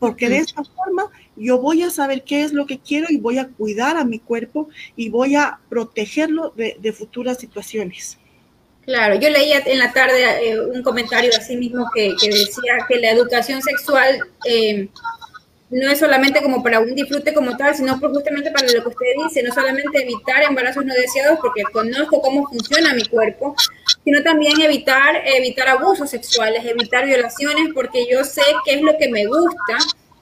porque 0.00 0.28
de 0.28 0.38
esta 0.38 0.64
forma 0.64 1.04
yo 1.36 1.60
voy 1.60 1.82
a 1.82 1.90
saber 1.90 2.24
qué 2.24 2.42
es 2.42 2.52
lo 2.52 2.66
que 2.66 2.80
quiero 2.80 3.06
y 3.10 3.16
voy 3.18 3.38
a 3.38 3.46
cuidar 3.46 3.96
a 3.96 4.04
mi 4.04 4.18
cuerpo 4.18 4.68
y 4.96 5.08
voy 5.08 5.36
a 5.36 5.60
protegerlo 5.68 6.52
de, 6.56 6.92
futuras 6.92 7.38
situaciones. 7.38 8.18
Claro, 8.84 9.14
yo 9.20 9.30
leía 9.30 9.60
en 9.64 9.78
la 9.78 9.92
tarde 9.92 10.48
eh, 10.48 10.60
un 10.60 10.82
comentario 10.82 11.30
así 11.38 11.56
mismo 11.56 11.88
que, 11.94 12.14
decía 12.22 12.78
que 12.88 12.98
la 12.98 13.12
educación 13.12 13.62
sexual 13.62 14.18
eh, 14.48 14.88
no 15.70 15.90
es 15.90 15.98
solamente 15.98 16.42
como 16.42 16.62
para 16.62 16.80
un 16.80 16.94
disfrute 16.94 17.34
como 17.34 17.56
tal, 17.56 17.74
sino 17.74 17.98
justamente 17.98 18.50
para 18.50 18.66
lo 18.66 18.82
que 18.82 18.88
usted 18.88 19.06
dice, 19.24 19.42
no 19.42 19.52
solamente 19.52 20.02
evitar 20.02 20.42
embarazos 20.42 20.84
no 20.84 20.94
deseados 20.94 21.38
porque 21.40 21.62
conozco 21.64 22.20
cómo 22.20 22.48
funciona 22.48 22.94
mi 22.94 23.04
cuerpo, 23.04 23.54
sino 24.06 24.22
también 24.22 24.60
evitar, 24.60 25.20
evitar 25.24 25.66
abusos 25.66 26.08
sexuales, 26.08 26.64
evitar 26.64 27.04
violaciones 27.04 27.70
porque 27.74 28.06
yo 28.08 28.22
sé 28.22 28.42
qué 28.64 28.74
es 28.74 28.80
lo 28.80 28.96
que 28.96 29.08
me 29.08 29.26
gusta, 29.26 29.78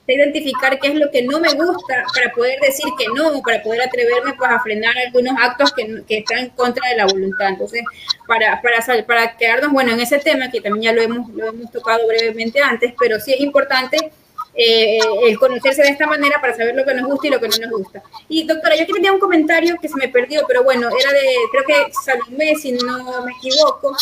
sé 0.07 0.13
identificar 0.15 0.79
qué 0.79 0.87
es 0.87 0.95
lo 0.95 1.11
que 1.11 1.21
no 1.21 1.39
me 1.39 1.53
gusta 1.53 2.03
para 2.11 2.31
poder 2.33 2.59
decir 2.61 2.85
que 2.97 3.05
no, 3.15 3.39
para 3.43 3.61
poder 3.61 3.83
atreverme 3.83 4.33
pues, 4.33 4.49
a 4.49 4.59
frenar 4.59 4.97
algunos 4.97 5.35
actos 5.39 5.71
que, 5.71 6.01
que 6.07 6.17
están 6.17 6.39
en 6.39 6.49
contra 6.49 6.89
de 6.89 6.97
la 6.97 7.05
voluntad. 7.05 7.49
Entonces, 7.49 7.83
para, 8.27 8.59
para, 8.59 9.05
para 9.05 9.37
quedarnos, 9.37 9.71
bueno, 9.71 9.91
en 9.91 9.99
ese 9.99 10.17
tema 10.17 10.49
que 10.49 10.61
también 10.61 10.81
ya 10.85 10.93
lo 10.93 11.03
hemos, 11.03 11.29
lo 11.29 11.49
hemos 11.49 11.71
tocado 11.71 12.07
brevemente 12.07 12.59
antes, 12.63 12.91
pero 12.99 13.19
sí 13.19 13.33
es 13.33 13.41
importante 13.41 14.11
eh, 14.57 14.99
el 15.27 15.37
conocerse 15.37 15.81
de 15.81 15.89
esta 15.89 16.07
manera 16.07 16.39
para 16.39 16.55
saber 16.55 16.75
lo 16.75 16.85
que 16.85 16.93
nos 16.93 17.05
gusta 17.07 17.27
y 17.27 17.29
lo 17.31 17.39
que 17.41 17.49
no 17.49 17.57
nos 17.57 17.71
gusta. 17.71 18.01
Y 18.29 18.47
doctora, 18.47 18.75
yo 18.75 18.83
aquí 18.83 18.93
tenía 18.93 19.11
un 19.11 19.19
comentario 19.19 19.77
que 19.81 19.89
se 19.89 19.97
me 19.97 20.07
perdió, 20.07 20.43
pero 20.47 20.63
bueno, 20.63 20.87
era 20.97 21.11
de, 21.11 21.25
creo 21.51 21.63
que 21.65 21.93
Salomé, 22.05 22.55
si 22.55 22.71
no 22.71 23.25
me 23.25 23.33
equivoco. 23.33 23.95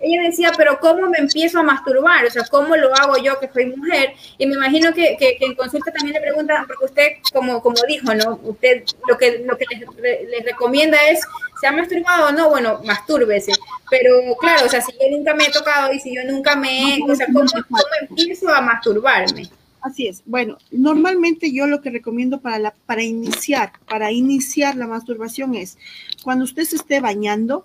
Ella 0.00 0.22
decía, 0.22 0.52
pero 0.56 0.78
¿cómo 0.80 1.08
me 1.10 1.18
empiezo 1.18 1.58
a 1.58 1.62
masturbar? 1.62 2.24
O 2.24 2.30
sea, 2.30 2.44
¿cómo 2.50 2.74
lo 2.76 2.94
hago 2.94 3.18
yo 3.18 3.38
que 3.38 3.50
soy 3.52 3.66
mujer? 3.66 4.14
Y 4.38 4.46
me 4.46 4.54
imagino 4.54 4.94
que, 4.94 5.16
que, 5.18 5.36
en 5.40 5.54
consulta 5.54 5.92
también 5.92 6.14
le 6.14 6.20
preguntan, 6.20 6.66
porque 6.66 6.84
usted, 6.86 7.08
como, 7.32 7.60
como 7.60 7.76
dijo, 7.86 8.14
¿no? 8.14 8.40
Usted 8.44 8.84
lo 9.06 9.18
que, 9.18 9.44
lo 9.44 9.58
que 9.58 9.66
les, 10.00 10.44
recomienda 10.44 10.96
es, 11.10 11.20
¿se 11.60 11.66
ha 11.66 11.72
masturbado 11.72 12.28
o 12.28 12.32
no? 12.32 12.48
Bueno, 12.48 12.80
mastúrbese. 12.84 13.52
Pero 13.90 14.36
claro, 14.40 14.66
o 14.66 14.68
sea, 14.68 14.80
si 14.80 14.92
yo 14.92 15.16
nunca 15.16 15.34
me 15.34 15.46
he 15.46 15.50
tocado 15.50 15.92
y 15.92 16.00
si 16.00 16.14
yo 16.14 16.24
nunca 16.24 16.56
me 16.56 16.96
he, 16.96 16.98
o 17.02 17.14
sea, 17.14 17.26
¿cómo, 17.26 17.50
cómo 17.50 17.82
empiezo 18.00 18.48
a 18.48 18.60
masturbarme? 18.60 19.50
Así 19.80 20.08
es. 20.08 20.22
Bueno, 20.26 20.58
normalmente 20.70 21.52
yo 21.52 21.66
lo 21.66 21.80
que 21.80 21.90
recomiendo 21.90 22.40
para, 22.40 22.58
la, 22.58 22.74
para 22.86 23.02
iniciar, 23.02 23.72
para 23.88 24.10
iniciar 24.10 24.76
la 24.76 24.86
masturbación 24.86 25.54
es 25.54 25.78
cuando 26.24 26.44
usted 26.44 26.64
se 26.64 26.76
esté 26.76 27.00
bañando, 27.00 27.64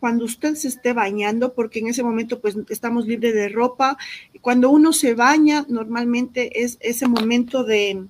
cuando 0.00 0.24
usted 0.24 0.54
se 0.54 0.68
esté 0.68 0.92
bañando, 0.92 1.52
porque 1.52 1.80
en 1.80 1.88
ese 1.88 2.02
momento 2.02 2.40
pues 2.40 2.56
estamos 2.68 3.06
libres 3.06 3.34
de 3.34 3.48
ropa. 3.48 3.98
Cuando 4.40 4.70
uno 4.70 4.92
se 4.92 5.14
baña, 5.14 5.66
normalmente 5.68 6.62
es 6.62 6.78
ese 6.80 7.06
momento 7.06 7.64
de, 7.64 8.06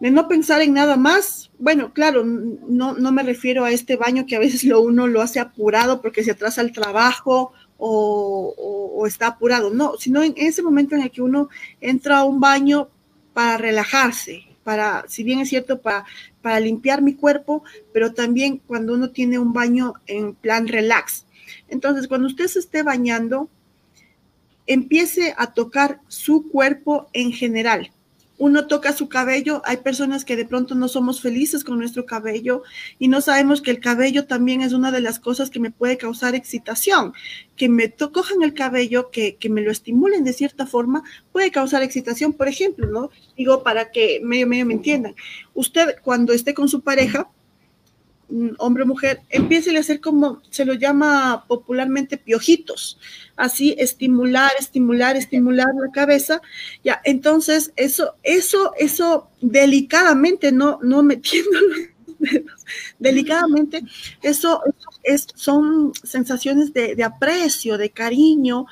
de 0.00 0.10
no 0.10 0.28
pensar 0.28 0.62
en 0.62 0.72
nada 0.74 0.96
más. 0.96 1.50
Bueno, 1.58 1.92
claro, 1.92 2.24
no, 2.24 2.94
no 2.94 3.12
me 3.12 3.22
refiero 3.22 3.64
a 3.64 3.72
este 3.72 3.96
baño 3.96 4.26
que 4.26 4.36
a 4.36 4.40
veces 4.40 4.64
lo 4.64 4.80
uno 4.80 5.06
lo 5.06 5.20
hace 5.20 5.40
apurado 5.40 6.00
porque 6.00 6.24
se 6.24 6.30
atrasa 6.30 6.62
el 6.62 6.72
trabajo 6.72 7.52
o, 7.78 9.04
está 9.06 9.28
apurado, 9.28 9.70
no, 9.70 9.96
sino 9.98 10.22
en 10.22 10.34
ese 10.36 10.62
momento 10.62 10.94
en 10.94 11.02
el 11.02 11.10
que 11.10 11.22
uno 11.22 11.48
entra 11.80 12.18
a 12.18 12.24
un 12.24 12.40
baño 12.40 12.88
para 13.32 13.56
relajarse, 13.56 14.44
para, 14.64 15.04
si 15.08 15.22
bien 15.22 15.38
es 15.38 15.48
cierto, 15.48 15.80
para, 15.80 16.04
para 16.42 16.60
limpiar 16.60 17.00
mi 17.00 17.14
cuerpo, 17.14 17.62
pero 17.92 18.12
también 18.12 18.60
cuando 18.66 18.94
uno 18.94 19.10
tiene 19.10 19.38
un 19.38 19.52
baño 19.52 19.94
en 20.06 20.34
plan 20.34 20.66
relax. 20.66 21.24
Entonces, 21.68 22.08
cuando 22.08 22.26
usted 22.26 22.48
se 22.48 22.58
esté 22.58 22.82
bañando, 22.82 23.48
empiece 24.66 25.34
a 25.38 25.54
tocar 25.54 26.00
su 26.08 26.50
cuerpo 26.50 27.08
en 27.12 27.32
general 27.32 27.90
uno 28.38 28.66
toca 28.66 28.92
su 28.92 29.08
cabello, 29.08 29.62
hay 29.64 29.78
personas 29.78 30.24
que 30.24 30.36
de 30.36 30.44
pronto 30.44 30.74
no 30.74 30.88
somos 30.88 31.20
felices 31.20 31.64
con 31.64 31.78
nuestro 31.78 32.06
cabello 32.06 32.62
y 32.98 33.08
no 33.08 33.20
sabemos 33.20 33.60
que 33.60 33.72
el 33.72 33.80
cabello 33.80 34.26
también 34.26 34.62
es 34.62 34.72
una 34.72 34.92
de 34.92 35.00
las 35.00 35.18
cosas 35.18 35.50
que 35.50 35.60
me 35.60 35.72
puede 35.72 35.98
causar 35.98 36.34
excitación. 36.34 37.12
Que 37.56 37.68
me 37.68 37.92
cojan 37.92 38.42
el 38.42 38.54
cabello, 38.54 39.10
que, 39.10 39.36
que, 39.36 39.50
me 39.50 39.60
lo 39.60 39.72
estimulen 39.72 40.22
de 40.22 40.32
cierta 40.32 40.66
forma, 40.66 41.02
puede 41.32 41.50
causar 41.50 41.82
excitación, 41.82 42.32
por 42.32 42.46
ejemplo, 42.46 42.86
¿no? 42.86 43.10
Digo, 43.36 43.64
para 43.64 43.90
que 43.90 44.20
medio, 44.22 44.46
medio 44.46 44.64
me 44.64 44.74
entiendan. 44.74 45.16
Usted 45.54 45.96
cuando 46.02 46.32
esté 46.32 46.54
con 46.54 46.68
su 46.68 46.82
pareja, 46.82 47.28
hombre 48.58 48.82
o 48.82 48.86
mujer, 48.86 49.20
empiece 49.30 49.74
a 49.76 49.80
hacer 49.80 50.00
como 50.00 50.42
se 50.50 50.64
lo 50.64 50.74
llama 50.74 51.44
popularmente 51.48 52.18
piojitos, 52.18 52.98
así 53.36 53.74
estimular, 53.78 54.50
estimular, 54.58 55.16
estimular 55.16 55.68
la 55.80 55.90
cabeza, 55.92 56.42
ya, 56.84 57.00
entonces 57.04 57.72
eso, 57.76 58.14
eso, 58.22 58.72
eso 58.78 59.30
delicadamente, 59.40 60.52
no, 60.52 60.78
no 60.82 61.02
metiendo 61.02 61.58
delicadamente, 62.98 63.82
eso, 64.22 64.60
es, 65.02 65.26
son 65.34 65.92
sensaciones 65.94 66.72
de, 66.74 67.02
aprecio, 67.02 67.78
de 67.78 67.90
cariño 67.90 68.66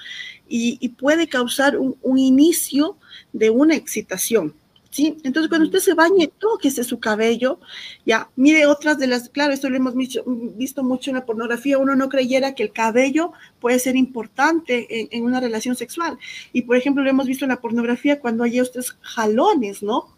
y, 0.48 0.88
puede 0.90 1.28
causar 1.28 1.78
un, 1.78 1.96
un 2.02 2.18
inicio 2.18 2.98
de 3.32 3.50
una 3.50 3.74
excitación. 3.74 4.54
¿Sí? 4.96 5.18
Entonces, 5.24 5.50
cuando 5.50 5.66
usted 5.66 5.80
se 5.80 5.92
bañe, 5.92 6.32
tóquese 6.38 6.82
su 6.82 6.98
cabello, 6.98 7.60
ya, 8.06 8.30
mire 8.34 8.64
otras 8.64 8.96
de 8.96 9.06
las, 9.06 9.28
claro, 9.28 9.52
esto 9.52 9.68
lo 9.68 9.76
hemos 9.76 9.94
visto, 9.94 10.82
mucho 10.82 11.10
en 11.10 11.16
la 11.16 11.26
pornografía, 11.26 11.76
uno 11.76 11.94
no 11.94 12.08
creyera 12.08 12.54
que 12.54 12.62
el 12.62 12.72
cabello 12.72 13.32
puede 13.60 13.78
ser 13.78 13.94
importante 13.94 14.86
en, 15.14 15.22
una 15.22 15.38
relación 15.38 15.76
sexual. 15.76 16.18
Y, 16.54 16.62
por 16.62 16.76
ejemplo, 16.76 17.04
lo 17.04 17.10
hemos 17.10 17.26
visto 17.26 17.44
en 17.44 17.50
la 17.50 17.60
pornografía 17.60 18.20
cuando 18.20 18.42
hay 18.42 18.58
estos 18.58 18.96
jalones, 19.02 19.82
¿no? 19.82 20.16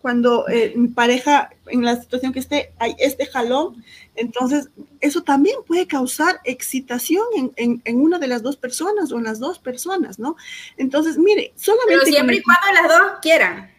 Cuando 0.00 0.48
eh, 0.48 0.72
mi 0.74 0.88
pareja, 0.88 1.50
en 1.68 1.84
la 1.84 2.00
situación 2.00 2.32
que 2.32 2.40
esté, 2.40 2.72
hay 2.78 2.96
este 2.98 3.26
jalón, 3.26 3.84
entonces 4.16 4.70
eso 5.00 5.22
también 5.22 5.56
puede 5.66 5.86
causar 5.86 6.40
excitación 6.42 7.24
en, 7.56 7.80
en, 7.84 8.00
una 8.00 8.18
de 8.18 8.26
las 8.26 8.42
dos 8.42 8.56
personas 8.56 9.12
o 9.12 9.18
en 9.18 9.24
las 9.24 9.38
dos 9.38 9.60
personas, 9.60 10.18
¿no? 10.18 10.36
Entonces, 10.76 11.16
mire, 11.16 11.52
solamente... 11.54 12.00
Pero 12.04 12.06
siempre 12.06 12.36
y 12.36 12.42
cuando 12.42 12.82
las 12.82 12.88
dos 12.88 13.18
quieran. 13.22 13.75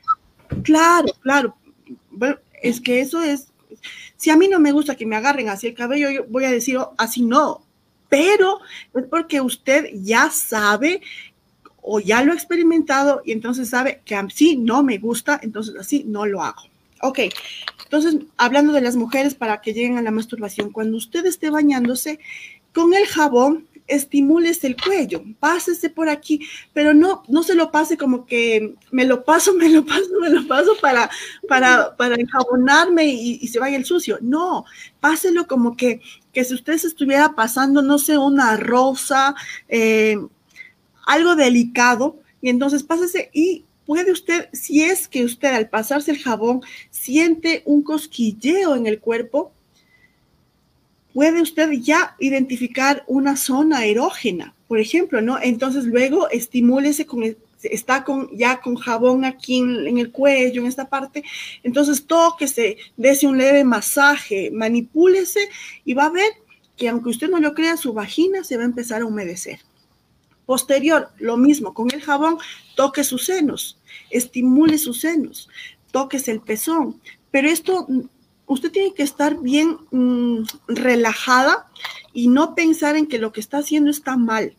Claro, 0.63 1.07
claro. 1.21 1.55
Bueno, 2.11 2.37
es 2.61 2.81
que 2.81 2.99
eso 2.99 3.21
es, 3.21 3.47
si 4.15 4.29
a 4.29 4.37
mí 4.37 4.47
no 4.47 4.59
me 4.59 4.71
gusta 4.71 4.95
que 4.95 5.05
me 5.05 5.15
agarren 5.15 5.49
así 5.49 5.67
el 5.67 5.75
cabello, 5.75 6.09
yo 6.09 6.25
voy 6.27 6.45
a 6.45 6.51
decir 6.51 6.77
oh, 6.77 6.93
así 6.97 7.21
no, 7.21 7.61
pero 8.09 8.59
es 8.93 9.05
porque 9.05 9.41
usted 9.41 9.89
ya 9.93 10.29
sabe 10.29 11.01
o 11.81 11.99
ya 11.99 12.23
lo 12.23 12.33
ha 12.33 12.35
experimentado 12.35 13.21
y 13.23 13.31
entonces 13.31 13.69
sabe 13.69 14.01
que 14.03 14.15
así 14.15 14.57
no 14.57 14.83
me 14.83 14.97
gusta, 14.97 15.39
entonces 15.41 15.75
así 15.79 16.03
no 16.05 16.25
lo 16.25 16.43
hago. 16.43 16.63
Ok, 17.01 17.19
entonces 17.83 18.17
hablando 18.37 18.73
de 18.73 18.81
las 18.81 18.95
mujeres 18.95 19.35
para 19.35 19.61
que 19.61 19.73
lleguen 19.73 19.97
a 19.97 20.01
la 20.01 20.11
masturbación, 20.11 20.71
cuando 20.71 20.97
usted 20.97 21.25
esté 21.25 21.49
bañándose 21.49 22.19
con 22.73 22.93
el 22.93 23.05
jabón, 23.05 23.66
estimules 23.87 24.63
el 24.63 24.75
cuello, 24.75 25.23
pásese 25.39 25.89
por 25.89 26.09
aquí, 26.09 26.41
pero 26.73 26.93
no, 26.93 27.23
no 27.27 27.43
se 27.43 27.55
lo 27.55 27.71
pase 27.71 27.97
como 27.97 28.25
que 28.25 28.75
me 28.91 29.05
lo 29.05 29.23
paso, 29.23 29.53
me 29.55 29.69
lo 29.69 29.85
paso, 29.85 30.09
me 30.19 30.29
lo 30.29 30.47
paso 30.47 30.75
para, 30.81 31.09
para, 31.47 31.95
para 31.95 32.15
enjabonarme 32.15 33.05
y, 33.05 33.47
se 33.47 33.59
vaya 33.59 33.77
el 33.77 33.85
sucio. 33.85 34.17
No, 34.21 34.65
páselo 34.99 35.47
como 35.47 35.77
que, 35.77 36.01
que 36.33 36.43
si 36.43 36.53
usted 36.53 36.77
se 36.77 36.87
estuviera 36.87 37.35
pasando, 37.35 37.81
no 37.81 37.97
sé, 37.97 38.17
una 38.17 38.57
rosa, 38.57 39.35
eh, 39.69 40.17
algo 41.05 41.35
delicado, 41.35 42.19
y 42.41 42.49
entonces 42.49 42.83
pásese 42.83 43.29
y 43.33 43.65
puede 43.85 44.11
usted, 44.11 44.49
si 44.51 44.83
es 44.83 45.07
que 45.07 45.23
usted 45.23 45.53
al 45.53 45.69
pasarse 45.69 46.11
el 46.11 46.19
jabón 46.19 46.61
siente 46.91 47.63
un 47.65 47.81
cosquilleo 47.83 48.75
en 48.75 48.85
el 48.85 48.99
cuerpo, 48.99 49.53
puede 51.17 51.41
usted 51.41 51.71
ya 51.71 52.15
identificar 52.19 53.03
una 53.07 53.37
zona 53.37 53.85
erógena, 53.85 54.53
por 54.67 54.79
ejemplo, 54.79 55.19
¿no? 55.19 55.39
Entonces 55.41 55.85
luego 55.85 56.29
estimúlese 56.29 57.07
con, 57.07 57.23
está 57.63 58.03
con, 58.03 58.29
ya 58.37 58.61
con 58.61 58.75
jabón 58.75 59.25
aquí 59.25 59.57
en, 59.57 59.97
el 59.97 60.11
cuello, 60.11 60.61
en 60.61 60.67
esta 60.67 60.87
parte, 60.87 61.23
entonces 61.63 62.05
tóquese, 62.05 62.77
dése 62.97 63.25
un 63.25 63.39
leve 63.39 63.63
masaje, 63.63 64.51
manipúlese 64.51 65.39
y 65.83 65.95
va 65.95 66.05
a 66.05 66.11
ver 66.11 66.31
que 66.75 66.87
aunque 66.87 67.09
usted 67.09 67.31
no 67.31 67.39
lo 67.39 67.55
crea, 67.55 67.77
su 67.77 67.93
vagina 67.93 68.43
se 68.43 68.55
va 68.55 68.61
a 68.61 68.67
empezar 68.67 69.01
a 69.01 69.05
humedecer. 69.07 69.61
Posterior, 70.45 71.09
lo 71.17 71.35
mismo, 71.35 71.73
con 71.73 71.91
el 71.95 72.01
jabón, 72.03 72.37
toque 72.75 73.03
sus 73.03 73.25
senos, 73.25 73.79
estimule 74.11 74.77
sus 74.77 75.01
senos, 75.01 75.49
toques 75.89 76.27
el 76.27 76.41
pezón, 76.41 77.01
pero 77.31 77.49
esto 77.49 77.87
usted 78.47 78.71
tiene 78.71 78.93
que 78.93 79.03
estar 79.03 79.39
bien 79.39 79.77
mm, 79.91 80.43
relajada 80.67 81.67
y 82.13 82.29
no 82.29 82.55
pensar 82.55 82.95
en 82.95 83.05
que 83.05 83.19
lo 83.19 83.31
que 83.31 83.41
está 83.41 83.59
haciendo 83.59 83.91
está 83.91 84.17
mal. 84.17 84.55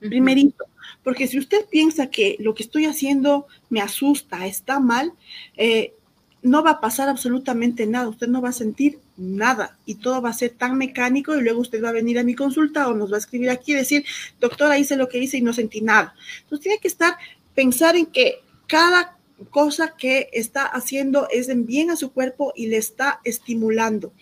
Primerito, 0.00 0.64
porque 1.04 1.28
si 1.28 1.38
usted 1.38 1.66
piensa 1.70 2.08
que 2.08 2.36
lo 2.40 2.54
que 2.54 2.64
estoy 2.64 2.86
haciendo 2.86 3.46
me 3.70 3.80
asusta, 3.80 4.46
está 4.46 4.80
mal, 4.80 5.12
eh, 5.56 5.94
no 6.42 6.64
va 6.64 6.70
a 6.70 6.80
pasar 6.80 7.08
absolutamente 7.08 7.86
nada, 7.86 8.08
usted 8.08 8.26
no 8.26 8.42
va 8.42 8.48
a 8.48 8.52
sentir 8.52 8.98
nada 9.16 9.76
y 9.86 9.96
todo 9.96 10.20
va 10.20 10.30
a 10.30 10.34
ser 10.34 10.50
tan 10.50 10.76
mecánico 10.76 11.36
y 11.36 11.42
luego 11.42 11.60
usted 11.60 11.82
va 11.82 11.90
a 11.90 11.92
venir 11.92 12.18
a 12.18 12.24
mi 12.24 12.34
consulta 12.34 12.88
o 12.88 12.94
nos 12.94 13.12
va 13.12 13.16
a 13.16 13.20
escribir 13.20 13.50
aquí 13.50 13.72
y 13.72 13.76
decir, 13.76 14.04
doctora, 14.40 14.78
hice 14.78 14.96
lo 14.96 15.08
que 15.08 15.18
hice 15.18 15.38
y 15.38 15.42
no 15.42 15.52
sentí 15.52 15.80
nada. 15.80 16.14
Entonces 16.42 16.64
tiene 16.64 16.78
que 16.80 16.88
estar, 16.88 17.16
pensar 17.54 17.94
en 17.94 18.06
que 18.06 18.40
cada 18.66 19.16
cosa 19.44 19.94
que 19.96 20.28
está 20.32 20.64
haciendo 20.66 21.28
es 21.30 21.48
en 21.48 21.66
bien 21.66 21.90
a 21.90 21.96
su 21.96 22.12
cuerpo 22.12 22.52
y 22.56 22.66
le 22.66 22.76
está 22.76 23.20
estimulando. 23.24 24.12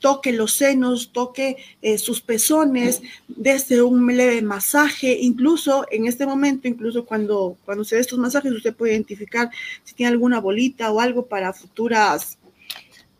Toque 0.00 0.32
los 0.32 0.52
senos, 0.52 1.12
toque 1.12 1.56
eh, 1.80 1.98
sus 1.98 2.20
pezones, 2.20 3.02
desde 3.28 3.82
un 3.82 4.06
leve 4.14 4.42
masaje, 4.42 5.18
incluso 5.20 5.86
en 5.90 6.06
este 6.06 6.26
momento, 6.26 6.68
incluso 6.68 7.06
cuando, 7.06 7.56
cuando 7.64 7.84
se 7.84 7.96
dé 7.96 8.02
estos 8.02 8.18
masajes, 8.18 8.52
usted 8.52 8.74
puede 8.74 8.92
identificar 8.92 9.50
si 9.82 9.94
tiene 9.94 10.12
alguna 10.12 10.40
bolita 10.40 10.92
o 10.92 11.00
algo 11.00 11.26
para 11.26 11.52
futuras 11.52 12.38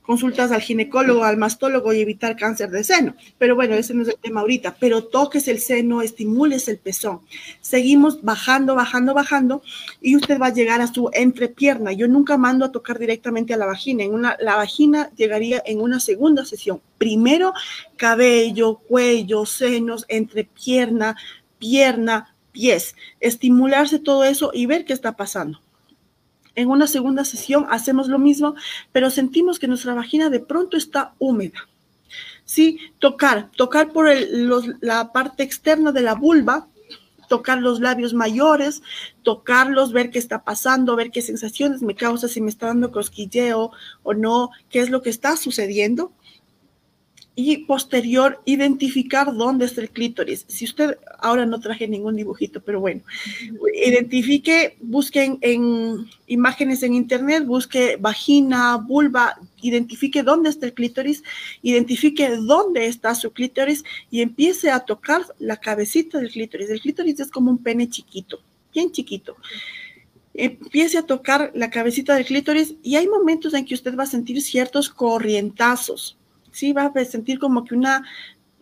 consultas 0.04 0.52
al 0.52 0.60
ginecólogo, 0.60 1.24
al 1.24 1.36
mastólogo 1.36 1.92
y 1.92 2.00
evitar 2.00 2.36
cáncer 2.36 2.70
de 2.70 2.84
seno. 2.84 3.16
Pero 3.38 3.54
bueno, 3.54 3.74
ese 3.74 3.94
no 3.94 4.02
es 4.02 4.08
el 4.08 4.16
tema 4.16 4.40
ahorita. 4.40 4.76
Pero 4.78 5.04
toques 5.04 5.48
el 5.48 5.58
seno, 5.58 6.02
estimules 6.02 6.68
el 6.68 6.78
pezón. 6.78 7.20
Seguimos 7.60 8.22
bajando, 8.22 8.74
bajando, 8.74 9.14
bajando 9.14 9.62
y 10.00 10.16
usted 10.16 10.38
va 10.38 10.46
a 10.46 10.52
llegar 10.52 10.80
a 10.80 10.92
su 10.92 11.10
entrepierna. 11.12 11.92
Yo 11.92 12.06
nunca 12.06 12.36
mando 12.36 12.64
a 12.64 12.72
tocar 12.72 12.98
directamente 12.98 13.54
a 13.54 13.56
la 13.56 13.66
vagina. 13.66 14.04
En 14.04 14.12
una, 14.12 14.36
la 14.40 14.56
vagina 14.56 15.10
llegaría 15.16 15.62
en 15.64 15.80
una 15.80 16.00
segunda 16.00 16.44
sesión. 16.44 16.80
Primero, 16.98 17.54
cabello, 17.96 18.76
cuello, 18.76 19.46
senos, 19.46 20.04
entrepierna, 20.08 21.16
pierna, 21.58 22.34
pies. 22.52 22.94
Estimularse 23.20 23.98
todo 23.98 24.24
eso 24.24 24.50
y 24.52 24.66
ver 24.66 24.84
qué 24.84 24.92
está 24.92 25.16
pasando. 25.16 25.63
En 26.54 26.68
una 26.68 26.86
segunda 26.86 27.24
sesión 27.24 27.66
hacemos 27.70 28.08
lo 28.08 28.18
mismo, 28.18 28.54
pero 28.92 29.10
sentimos 29.10 29.58
que 29.58 29.68
nuestra 29.68 29.94
vagina 29.94 30.30
de 30.30 30.40
pronto 30.40 30.76
está 30.76 31.14
húmeda. 31.18 31.68
Sí, 32.44 32.78
tocar, 32.98 33.50
tocar 33.56 33.92
por 33.92 34.08
la 34.80 35.12
parte 35.12 35.42
externa 35.42 35.92
de 35.92 36.02
la 36.02 36.14
vulva, 36.14 36.68
tocar 37.28 37.60
los 37.60 37.80
labios 37.80 38.12
mayores, 38.14 38.82
tocarlos, 39.22 39.92
ver 39.92 40.10
qué 40.10 40.18
está 40.18 40.44
pasando, 40.44 40.94
ver 40.94 41.10
qué 41.10 41.22
sensaciones 41.22 41.82
me 41.82 41.94
causa, 41.94 42.28
si 42.28 42.40
me 42.40 42.50
está 42.50 42.66
dando 42.66 42.92
cosquilleo 42.92 43.72
o 44.02 44.14
no, 44.14 44.50
qué 44.68 44.80
es 44.80 44.90
lo 44.90 45.02
que 45.02 45.10
está 45.10 45.36
sucediendo 45.36 46.12
y 47.36 47.58
posterior 47.64 48.40
identificar 48.44 49.34
dónde 49.34 49.66
está 49.66 49.80
el 49.80 49.90
clítoris. 49.90 50.44
Si 50.46 50.64
usted, 50.64 50.98
ahora 51.18 51.46
no 51.46 51.60
traje 51.60 51.88
ningún 51.88 52.14
dibujito, 52.14 52.60
pero 52.60 52.78
bueno, 52.78 53.02
identifique, 53.74 54.76
busquen 54.80 55.38
en 55.40 56.06
imágenes 56.28 56.82
en 56.84 56.94
internet, 56.94 57.44
busque 57.44 57.96
vagina, 57.96 58.76
vulva, 58.76 59.36
identifique 59.62 60.22
dónde 60.22 60.50
está 60.50 60.66
el 60.66 60.74
clítoris, 60.74 61.24
identifique 61.62 62.36
dónde 62.36 62.86
está 62.86 63.14
su 63.16 63.32
clítoris 63.32 63.84
y 64.10 64.20
empiece 64.20 64.70
a 64.70 64.80
tocar 64.80 65.22
la 65.40 65.56
cabecita 65.56 66.18
del 66.18 66.30
clítoris. 66.30 66.70
El 66.70 66.80
clítoris 66.80 67.18
es 67.18 67.30
como 67.30 67.50
un 67.50 67.58
pene 67.58 67.88
chiquito, 67.88 68.40
bien 68.72 68.92
chiquito 68.92 69.36
empiece 70.36 70.98
a 70.98 71.06
tocar 71.06 71.52
la 71.54 71.70
cabecita 71.70 72.16
del 72.16 72.24
clítoris 72.24 72.74
y 72.82 72.96
hay 72.96 73.06
momentos 73.06 73.54
en 73.54 73.64
que 73.64 73.74
usted 73.74 73.96
va 73.96 74.02
a 74.02 74.06
sentir 74.06 74.42
ciertos 74.42 74.90
corrientazos 74.90 76.16
sí 76.54 76.72
va 76.72 76.92
a 76.94 77.04
sentir 77.04 77.38
como 77.38 77.64
que 77.64 77.74
una, 77.74 78.04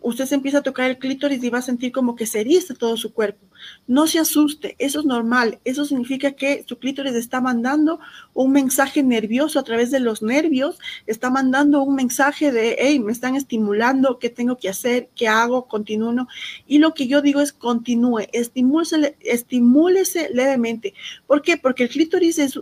usted 0.01 0.25
se 0.25 0.35
empieza 0.35 0.57
a 0.57 0.63
tocar 0.63 0.89
el 0.89 0.97
clítoris 0.97 1.43
y 1.43 1.49
va 1.49 1.59
a 1.59 1.61
sentir 1.61 1.91
como 1.91 2.15
que 2.15 2.25
se 2.25 2.41
eriza 2.41 2.73
todo 2.73 2.97
su 2.97 3.13
cuerpo. 3.13 3.47
No 3.87 4.05
se 4.07 4.19
asuste, 4.19 4.75
eso 4.79 4.99
es 4.99 5.05
normal. 5.05 5.59
Eso 5.63 5.85
significa 5.85 6.31
que 6.33 6.65
su 6.67 6.77
clítoris 6.77 7.13
está 7.13 7.39
mandando 7.39 7.99
un 8.33 8.51
mensaje 8.51 9.01
nervioso 9.01 9.59
a 9.59 9.63
través 9.63 9.91
de 9.91 10.01
los 10.01 10.21
nervios, 10.21 10.79
está 11.07 11.29
mandando 11.29 11.83
un 11.83 11.95
mensaje 11.95 12.51
de, 12.51 12.75
hey, 12.79 12.99
me 12.99 13.13
están 13.13 13.35
estimulando, 13.35 14.19
¿qué 14.19 14.29
tengo 14.29 14.57
que 14.57 14.69
hacer? 14.69 15.09
¿Qué 15.15 15.27
hago? 15.27 15.67
Continúo. 15.67 16.27
Y 16.67 16.79
lo 16.79 16.93
que 16.93 17.07
yo 17.07 17.21
digo 17.21 17.39
es 17.39 17.53
continúe, 17.53 18.27
estimúlese, 18.33 19.15
estimúlese 19.21 20.29
levemente. 20.33 20.93
¿Por 21.27 21.41
qué? 21.41 21.57
Porque 21.57 21.83
el 21.83 21.89
clítoris 21.89 22.39
es 22.39 22.59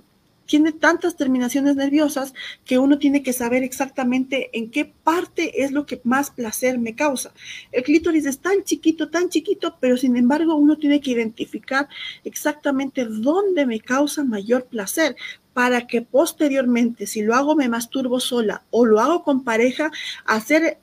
tiene 0.52 0.74
tantas 0.74 1.16
terminaciones 1.16 1.78
nerviosas 1.78 2.34
que 2.66 2.78
uno 2.78 3.00
tiene 3.00 3.24
que 3.24 3.32
saber 3.32 3.64
exactamente 3.64 4.50
en 4.52 4.70
qué 4.70 4.84
parte 4.84 5.64
es 5.64 5.72
lo 5.72 5.86
que 5.86 6.02
más 6.04 6.30
placer 6.30 6.78
me 6.78 6.94
causa. 6.94 7.32
El 7.72 7.84
clítoris 7.84 8.26
es 8.26 8.40
tan 8.40 8.66
chiquito, 8.66 9.10
tan 9.10 9.30
chiquito, 9.30 9.78
pero 9.80 9.96
sin 9.96 10.18
embargo 10.18 10.56
uno 10.56 10.78
tiene 10.78 11.00
que 11.00 11.12
identificar 11.12 11.88
exactamente 12.26 13.06
dónde 13.06 13.66
me 13.66 13.80
causa 13.80 14.26
mayor 14.26 14.66
placer 14.66 15.16
para 15.54 15.88
que 15.88 16.02
posteriormente, 16.02 17.08
si 17.08 17.22
lo 17.22 17.34
hago 17.34 17.56
me 17.56 17.70
masturbo 17.70 18.20
sola 18.20 18.66
o 18.72 18.86
lo 18.86 19.00
hago 19.00 19.24
con 19.24 19.46
pareja, 19.46 19.90
hacer 20.26 20.80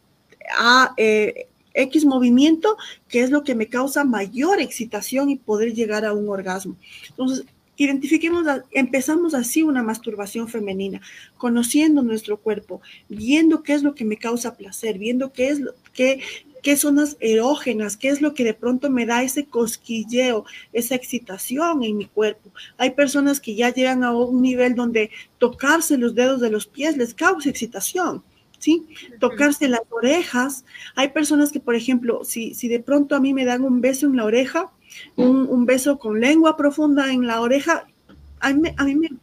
a, 0.59 0.95
eh, 0.97 1.47
X 1.75 2.07
movimiento, 2.07 2.79
que 3.07 3.21
es 3.21 3.31
lo 3.31 3.45
que 3.45 3.55
me 3.55 3.67
causa 3.67 4.03
mayor 4.03 4.63
excitación 4.63 5.29
y 5.29 5.37
poder 5.37 5.75
llegar 5.75 6.07
a 6.07 6.15
un 6.15 6.27
orgasmo. 6.31 6.75
Entonces, 7.11 7.45
Identifiquemos, 7.79 8.45
empezamos 8.73 9.33
así 9.35 9.63
una 9.63 9.83
masturbación 9.83 10.49
femenina, 10.49 11.01
conociendo 11.37 12.03
nuestro 12.03 12.39
cuerpo, 12.39 12.83
viendo 13.09 13.63
qué 13.63 13.73
es 13.73 13.83
lo 13.83 13.95
que 13.95 14.05
me 14.05 14.19
causa 14.19 14.57
placer, 14.57 14.99
viendo 14.99 15.33
qué 15.33 15.49
es 15.49 15.61
lo 15.61 15.73
que 15.95 16.21
qué 16.63 16.77
zonas 16.77 17.17
erógenas, 17.21 17.97
qué 17.97 18.09
es 18.09 18.21
lo 18.21 18.35
que 18.35 18.45
de 18.45 18.55
pronto 18.55 18.91
me 18.91 19.07
da 19.07 19.23
ese 19.23 19.47
cosquilleo, 19.47 20.45
esa 20.73 20.95
excitación 20.95 21.83
en 21.83 21.97
mi 21.97 22.07
cuerpo. 22.07 22.51
Hay 22.77 22.91
personas 22.91 23.41
que 23.41 23.55
ya 23.55 23.73
llegan 23.73 24.05
a 24.05 24.13
un 24.13 24.43
nivel 24.43 24.75
donde 24.75 25.11
tocarse 25.39 25.97
los 25.97 26.15
dedos 26.15 26.41
de 26.41 26.51
los 26.51 26.67
pies 26.67 26.97
les 26.97 27.15
causa 27.15 27.49
excitación. 27.49 28.23
¿Sí? 28.61 28.89
Tocarse 29.21 29.69
las 29.69 29.83
orejas. 29.89 30.65
Hay 30.97 31.11
personas 31.11 31.53
que, 31.53 31.61
por 31.61 31.77
ejemplo, 31.77 32.25
si, 32.25 32.55
si 32.55 32.67
de 32.67 32.81
pronto 32.81 33.15
a 33.15 33.21
mí 33.21 33.33
me 33.33 33.45
dan 33.45 33.63
un 33.63 33.81
beso 33.81 34.07
en 34.07 34.17
la 34.17 34.25
oreja, 34.25 34.73
un, 35.17 35.67
beso 35.67 35.99
con 35.99 36.21
lengua 36.21 36.57
profunda 36.57 37.13
en 37.13 37.27
la 37.27 37.41
oreja, 37.41 37.87
a 38.41 38.53
mí, 38.53 38.71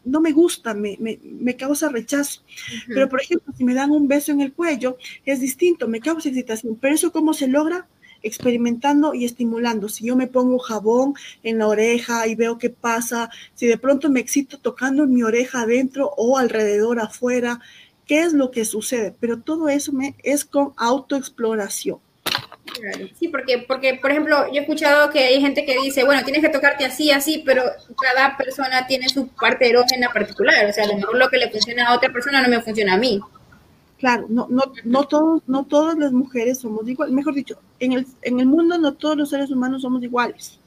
no 0.04 0.22
me 0.22 0.32
gusta, 0.32 0.74
me, 0.74 1.56
causa 1.56 1.90
rechazo. 1.90 2.42
Pero, 2.88 3.08
por 3.08 3.22
ejemplo, 3.22 3.54
si 3.58 3.64
me 3.64 3.74
dan 3.74 3.92
un 3.92 4.08
beso 4.08 4.32
en 4.32 4.42
el 4.42 4.54
cuello, 4.54 4.98
es 5.26 5.40
distinto, 5.40 5.88
me 5.88 6.00
causa 6.00 6.30
excitación. 6.30 6.78
Pero 6.80 6.96
eso, 6.96 7.12
¿cómo 7.12 7.34
se 7.34 7.48
logra? 7.48 7.88
experimentando 8.26 9.14
y 9.14 9.24
estimulando. 9.24 9.88
Si 9.88 10.06
yo 10.06 10.16
me 10.16 10.26
pongo 10.26 10.58
jabón 10.58 11.14
en 11.44 11.60
la 11.60 11.68
oreja 11.68 12.28
y 12.28 12.34
veo 12.34 12.58
qué 12.58 12.72
pasa, 12.72 13.30
si 13.54 13.68
de 13.68 13.78
pronto 13.78 14.10
me 14.10 14.20
excito 14.20 14.58
tocando 14.58 15.06
mi 15.06 15.22
oreja 15.22 15.62
adentro 15.62 16.12
o 16.18 16.40
alrededor 16.40 17.00
afuera, 17.00 17.62
¿qué 18.08 18.22
es 18.22 18.34
lo 18.34 18.50
que 18.50 18.66
sucede? 18.66 19.16
Pero 19.20 19.42
todo 19.42 19.70
eso 19.70 19.92
me, 19.94 20.16
es 20.24 20.44
con 20.44 20.74
autoexploración. 20.76 22.00
Sí, 23.18 23.28
porque, 23.28 23.60
porque, 23.68 23.96
por 23.96 24.12
ejemplo, 24.12 24.48
yo 24.48 24.56
he 24.56 24.62
escuchado 24.62 25.10
que 25.10 25.20
hay 25.20 25.40
gente 25.40 25.66
que 25.66 25.80
dice, 25.82 26.04
bueno, 26.04 26.24
tienes 26.24 26.42
que 26.42 26.50
tocarte 26.50 26.86
así, 26.86 27.12
así, 27.12 27.44
pero 27.46 27.64
cada 28.02 28.36
persona 28.38 28.88
tiene 28.88 29.08
su 29.08 29.28
parte 29.28 29.70
erógena 29.70 30.10
particular. 30.12 30.66
O 30.66 30.74
sea, 30.74 30.86
a 30.86 30.88
lo 30.88 30.96
mejor 30.96 31.18
lo 31.18 31.30
que 31.30 31.38
le 31.38 31.52
funciona 31.52 31.88
a 31.88 31.96
otra 31.96 32.12
persona 32.12 32.42
no 32.42 32.50
me 32.50 32.62
funciona 32.62 32.94
a 32.94 32.98
mí. 32.98 33.20
Claro, 34.00 34.26
no, 34.30 34.48
no, 34.50 34.74
no, 34.84 35.04
todos, 35.06 35.42
no 35.48 35.66
todas 35.66 35.98
las 35.98 36.12
mujeres 36.12 36.60
somos 36.60 36.88
iguales. 36.88 37.14
Mejor 37.14 37.34
dicho, 37.34 37.60
en 37.80 37.94
el, 37.94 38.08
en 38.24 38.40
el 38.40 38.46
mundo 38.46 38.78
no 38.78 38.94
todos 38.94 39.16
los 39.16 39.30
seres 39.30 39.52
humanos 39.52 39.84
somos 39.84 40.04
iguales. 40.04 40.60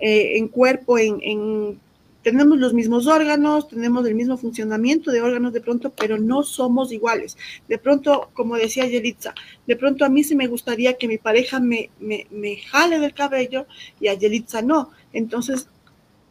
Eh, 0.00 0.38
en 0.38 0.48
cuerpo, 0.48 0.98
en, 0.98 1.18
en 1.22 1.80
tenemos 2.24 2.58
los 2.58 2.72
mismos 2.72 3.06
órganos, 3.06 3.68
tenemos 3.68 4.04
el 4.06 4.14
mismo 4.14 4.38
funcionamiento 4.38 5.12
de 5.12 5.20
órganos 5.20 5.52
de 5.52 5.60
pronto, 5.60 5.92
pero 5.92 6.18
no 6.18 6.42
somos 6.42 6.90
iguales. 6.90 7.36
De 7.68 7.78
pronto, 7.78 8.30
como 8.32 8.56
decía 8.56 8.86
Yelitza, 8.86 9.34
de 9.66 9.76
pronto 9.76 10.04
a 10.04 10.08
mí 10.08 10.24
sí 10.24 10.34
me 10.34 10.48
gustaría 10.48 10.94
que 10.94 11.06
mi 11.06 11.18
pareja 11.18 11.60
me, 11.60 11.90
me, 12.00 12.26
me 12.30 12.56
jale 12.56 12.98
del 12.98 13.12
cabello 13.12 13.66
y 14.00 14.08
a 14.08 14.14
Yelitza 14.14 14.62
no. 14.62 14.90
Entonces, 15.12 15.68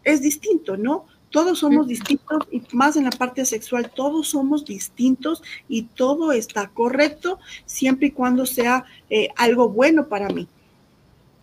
es 0.04 0.22
distinto, 0.22 0.76
¿no? 0.78 1.06
Todos 1.30 1.60
somos 1.60 1.88
distintos 1.88 2.48
y 2.52 2.64
más 2.74 2.96
en 2.96 3.06
la 3.06 3.12
parte 3.12 3.46
sexual, 3.46 3.91
todos 3.96 4.30
somos 4.30 4.66
distintos 4.66 5.44
y 5.70 5.84
todo 5.84 6.32
está 6.32 6.70
correcto 6.70 7.39
siempre 7.66 8.08
y 8.08 8.12
cuando 8.12 8.46
sea 8.46 8.86
eh, 9.10 9.30
algo 9.36 9.70
bueno 9.70 10.08
para 10.08 10.28
mí. 10.30 10.48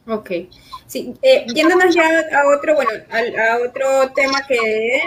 Ok. 0.06 0.30
Sí, 0.86 1.14
eh, 1.22 1.46
yéndonos 1.54 1.94
ya 1.94 2.02
a 2.32 2.48
otro, 2.48 2.74
bueno, 2.74 2.90
a, 3.10 3.58
otro 3.64 4.12
tema 4.14 4.40
que 4.46 5.02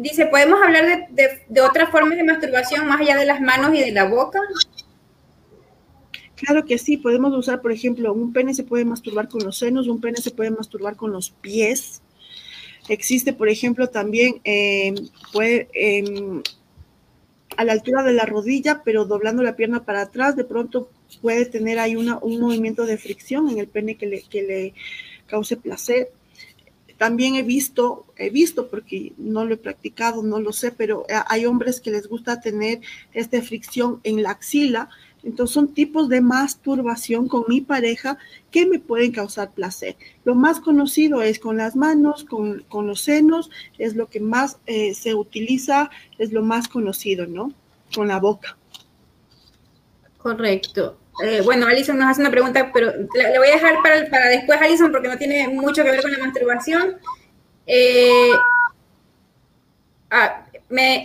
dice, 0.00 0.26
¿podemos 0.26 0.60
hablar 0.62 1.08
de, 1.10 1.42
de, 1.48 1.60
otras 1.60 1.90
formas 1.90 2.18
de 2.18 2.24
masturbación 2.24 2.86
más 2.86 3.00
allá 3.00 3.16
de 3.16 3.26
las 3.26 3.40
manos 3.40 3.74
y 3.74 3.80
de 3.80 3.92
la 3.92 4.04
boca? 4.04 4.40
Claro 6.36 6.64
que 6.64 6.76
sí, 6.76 6.96
podemos 6.96 7.32
usar, 7.36 7.62
por 7.62 7.70
ejemplo, 7.70 8.12
un 8.12 8.32
pene 8.32 8.52
se 8.52 8.64
puede 8.64 8.84
masturbar 8.84 9.28
con 9.28 9.44
los 9.44 9.58
senos, 9.58 9.86
un 9.86 10.00
pene 10.00 10.18
se 10.18 10.32
puede 10.32 10.50
masturbar 10.50 10.96
con 10.96 11.12
los 11.12 11.30
pies. 11.30 12.02
Existe, 12.88 13.32
por 13.32 13.48
ejemplo, 13.48 13.88
también 13.90 14.40
eh, 14.42 14.92
puede, 15.32 15.68
em, 15.72 16.42
a 17.56 17.64
la 17.64 17.72
altura 17.72 18.02
de 18.02 18.12
la 18.12 18.24
rodilla, 18.24 18.82
pero 18.84 19.04
doblando 19.04 19.42
la 19.44 19.54
pierna 19.54 19.84
para 19.84 20.02
atrás, 20.02 20.34
de 20.34 20.44
pronto 20.44 20.90
puede 21.20 21.46
tener 21.46 21.78
ahí 21.78 21.96
una, 21.96 22.18
un 22.18 22.40
movimiento 22.40 22.86
de 22.86 22.98
fricción 22.98 23.48
en 23.48 23.58
el 23.58 23.68
pene 23.68 23.96
que 23.96 24.06
le, 24.06 24.22
que 24.22 24.42
le 24.42 24.74
cause 25.26 25.56
placer. 25.56 26.10
También 26.98 27.34
he 27.34 27.42
visto, 27.42 28.06
he 28.16 28.30
visto 28.30 28.68
porque 28.68 29.12
no 29.16 29.44
lo 29.44 29.54
he 29.54 29.56
practicado, 29.56 30.22
no 30.22 30.38
lo 30.38 30.52
sé, 30.52 30.70
pero 30.70 31.04
hay 31.26 31.46
hombres 31.46 31.80
que 31.80 31.90
les 31.90 32.06
gusta 32.06 32.40
tener 32.40 32.80
esta 33.12 33.42
fricción 33.42 34.00
en 34.04 34.22
la 34.22 34.30
axila. 34.30 34.88
Entonces 35.24 35.54
son 35.54 35.74
tipos 35.74 36.08
de 36.08 36.20
masturbación 36.20 37.28
con 37.28 37.44
mi 37.48 37.60
pareja 37.60 38.18
que 38.50 38.66
me 38.66 38.78
pueden 38.78 39.12
causar 39.12 39.52
placer. 39.52 39.96
Lo 40.24 40.34
más 40.34 40.60
conocido 40.60 41.22
es 41.22 41.38
con 41.38 41.56
las 41.56 41.74
manos, 41.74 42.24
con, 42.24 42.64
con 42.68 42.86
los 42.86 43.00
senos, 43.00 43.50
es 43.78 43.96
lo 43.96 44.08
que 44.08 44.20
más 44.20 44.58
eh, 44.66 44.94
se 44.94 45.14
utiliza, 45.14 45.90
es 46.18 46.32
lo 46.32 46.42
más 46.42 46.68
conocido, 46.68 47.26
¿no? 47.26 47.52
Con 47.94 48.08
la 48.08 48.20
boca. 48.20 48.56
Correcto. 50.18 50.98
Eh, 51.20 51.42
bueno, 51.42 51.66
Alison 51.66 51.98
nos 51.98 52.08
hace 52.08 52.20
una 52.22 52.30
pregunta, 52.30 52.70
pero 52.72 52.90
le, 52.90 53.38
voy 53.38 53.48
a 53.48 53.52
dejar 53.52 53.74
para, 53.82 54.08
para, 54.08 54.28
después, 54.28 54.60
Alison, 54.60 54.90
porque 54.90 55.08
no 55.08 55.18
tiene 55.18 55.48
mucho 55.48 55.84
que 55.84 55.90
ver 55.90 56.02
con 56.02 56.12
la 56.12 56.18
masturbación. 56.18 56.96
Eh, 57.66 58.30
ah, 60.10 60.46
me, 60.68 61.04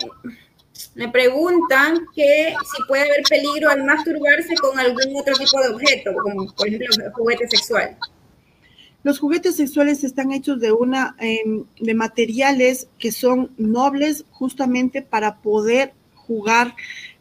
me 0.95 1.09
preguntan 1.09 2.05
que 2.15 2.53
si 2.75 2.83
puede 2.87 3.03
haber 3.03 3.23
peligro 3.29 3.69
al 3.69 3.83
masturbarse 3.83 4.55
con 4.55 4.79
algún 4.79 5.15
otro 5.15 5.35
tipo 5.35 5.61
de 5.61 5.69
objeto, 5.69 6.13
como 6.13 6.53
por 6.53 6.67
ejemplo 6.67 7.11
juguete 7.13 7.47
sexual. 7.49 7.97
Los 9.03 9.19
juguetes 9.19 9.55
sexuales 9.55 10.03
están 10.03 10.31
hechos 10.31 10.59
de 10.59 10.71
una 10.71 11.15
em, 11.19 11.65
de 11.79 11.93
materiales 11.93 12.89
que 12.97 13.11
son 13.11 13.51
nobles 13.57 14.25
justamente 14.31 15.01
para 15.01 15.37
poder 15.37 15.93
jugar 16.15 16.75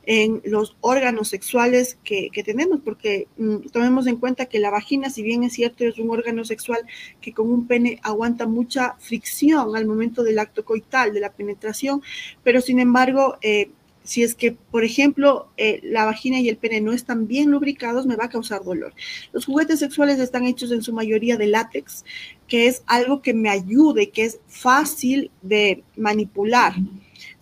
en 0.06 0.40
los 0.44 0.76
órganos 0.80 1.28
sexuales 1.28 1.98
que, 2.04 2.30
tenemos, 2.44 2.80
porque 2.84 3.26
mm, 3.36 3.68
tomemos 3.72 4.06
en 4.06 4.16
cuenta 4.16 4.46
que 4.46 4.60
la 4.60 4.70
vagina, 4.70 5.10
si 5.10 5.22
bien 5.22 5.42
es 5.42 5.52
cierto, 5.52 5.84
es 5.84 5.98
un 5.98 6.10
órgano 6.10 6.44
sexual 6.44 6.80
que 7.20 7.32
con 7.32 7.52
un 7.52 7.66
pene 7.66 7.98
aguanta 8.02 8.46
mucha 8.46 8.94
fricción 9.00 9.76
al 9.76 9.86
momento 9.86 10.22
del 10.22 10.38
acto 10.38 10.64
coital, 10.64 11.12
de 11.12 11.20
la 11.20 11.32
penetración, 11.32 12.02
pero 12.44 12.60
sin 12.60 12.78
embargo, 12.78 13.36
eh, 13.42 13.70
si 14.04 14.22
es 14.22 14.36
que, 14.36 14.52
por 14.52 14.84
ejemplo, 14.84 15.48
eh, 15.56 15.80
la 15.82 16.04
vagina 16.04 16.38
y 16.38 16.48
el 16.48 16.56
pene 16.56 16.80
no 16.80 16.92
están 16.92 17.26
bien 17.26 17.50
lubricados, 17.50 18.06
me 18.06 18.14
va 18.14 18.26
a 18.26 18.30
causar 18.30 18.62
dolor. 18.62 18.94
Los 19.32 19.46
juguetes 19.46 19.80
sexuales 19.80 20.20
están 20.20 20.44
hechos 20.44 20.70
en 20.70 20.82
su 20.82 20.92
mayoría 20.92 21.36
de 21.36 21.48
látex, 21.48 22.04
que 22.46 22.68
es 22.68 22.84
algo 22.86 23.20
que 23.20 23.34
me 23.34 23.48
ayude, 23.48 24.10
que 24.10 24.24
es 24.24 24.38
fácil 24.46 25.32
de 25.42 25.82
manipular. 25.96 26.74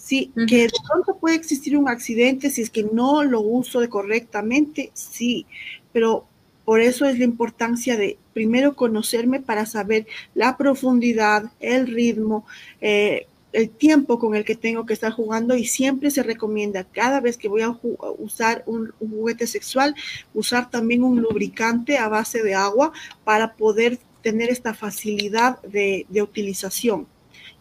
Sí, 0.04 0.32
que 0.48 0.64
de 0.64 0.72
pronto 0.86 1.16
puede 1.18 1.34
existir 1.34 1.78
un 1.78 1.88
accidente 1.88 2.50
si 2.50 2.60
es 2.60 2.68
que 2.68 2.82
no 2.82 3.24
lo 3.24 3.40
uso 3.40 3.88
correctamente, 3.88 4.90
sí, 4.92 5.46
pero 5.94 6.26
por 6.66 6.80
eso 6.80 7.06
es 7.06 7.18
la 7.18 7.24
importancia 7.24 7.96
de 7.96 8.18
primero 8.34 8.76
conocerme 8.76 9.40
para 9.40 9.64
saber 9.64 10.06
la 10.34 10.58
profundidad, 10.58 11.44
el 11.58 11.86
ritmo, 11.86 12.44
eh, 12.82 13.28
el 13.52 13.70
tiempo 13.70 14.18
con 14.18 14.34
el 14.34 14.44
que 14.44 14.56
tengo 14.56 14.84
que 14.84 14.92
estar 14.92 15.10
jugando 15.10 15.56
y 15.56 15.64
siempre 15.64 16.10
se 16.10 16.22
recomienda 16.22 16.84
cada 16.84 17.20
vez 17.20 17.38
que 17.38 17.48
voy 17.48 17.62
a 17.62 17.74
usar 18.18 18.62
un, 18.66 18.92
juguete 18.98 19.46
sexual, 19.46 19.94
usar 20.34 20.68
también 20.68 21.02
un 21.02 21.22
lubricante 21.22 21.96
a 21.96 22.08
base 22.08 22.42
de 22.42 22.54
agua 22.54 22.92
para 23.24 23.54
poder 23.54 23.98
tener 24.20 24.50
esta 24.50 24.74
facilidad 24.74 25.62
de 25.62 26.06
utilización. 26.20 27.06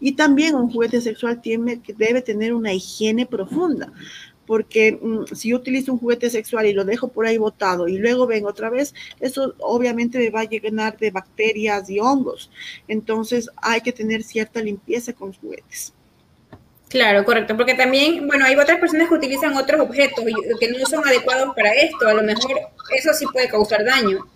Y 0.06 0.18
también 0.18 0.54
un 0.56 0.70
juguete 0.70 1.00
sexual 1.00 1.42
tiene, 1.42 1.82
que 1.82 1.94
debe 1.94 2.22
tener 2.22 2.54
una 2.54 2.74
higiene 2.74 3.26
profunda, 3.26 3.94
porque 4.46 5.00
mm, 5.02 5.34
si 5.34 5.52
yo 5.52 5.56
utilizo 5.56 5.94
un 5.94 5.98
juguete 5.98 6.30
sexual 6.30 6.66
y 6.66 6.74
lo 6.74 6.84
dejo 6.84 7.08
por 7.08 7.26
ahí 7.26 7.38
botado 7.38 7.88
y 7.88 7.98
luego 7.98 8.28
vengo 8.28 8.50
otra 8.50 8.70
vez, 8.70 8.94
eso 9.22 9.56
obviamente 9.60 10.20
me 10.20 10.30
va 10.30 10.42
a 10.42 10.44
llenar 10.44 10.98
de 10.98 11.10
bacterias 11.10 11.90
y 11.90 12.02
hongos. 12.02 12.52
Entonces 12.90 13.50
hay 13.56 13.80
que 13.80 13.94
tener 13.94 14.24
cierta 14.24 14.62
limpieza 14.62 15.14
con 15.14 15.30
los 15.30 15.38
juguetes. 15.38 15.94
Claro, 16.90 17.24
correcto, 17.24 17.56
porque 17.56 17.74
también, 17.74 18.28
bueno, 18.28 18.44
hay 18.44 18.58
otras 18.58 18.80
personas 18.82 19.08
que 19.08 19.16
utilizan 19.16 19.56
otros 19.56 19.80
objetos 19.80 20.26
que 20.60 20.68
no 20.70 20.86
son 20.86 21.08
adecuados 21.08 21.56
para 21.56 21.72
esto, 21.76 22.10
a 22.10 22.14
lo 22.14 22.24
mejor 22.24 22.52
eso 22.94 23.14
sí 23.14 23.26
puede 23.32 23.48
causar 23.48 23.86
daño. 23.86 24.28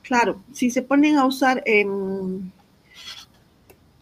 Claro, 0.00 0.42
si 0.50 0.70
se 0.70 0.80
ponen 0.80 1.18
a 1.18 1.26
usar... 1.26 1.62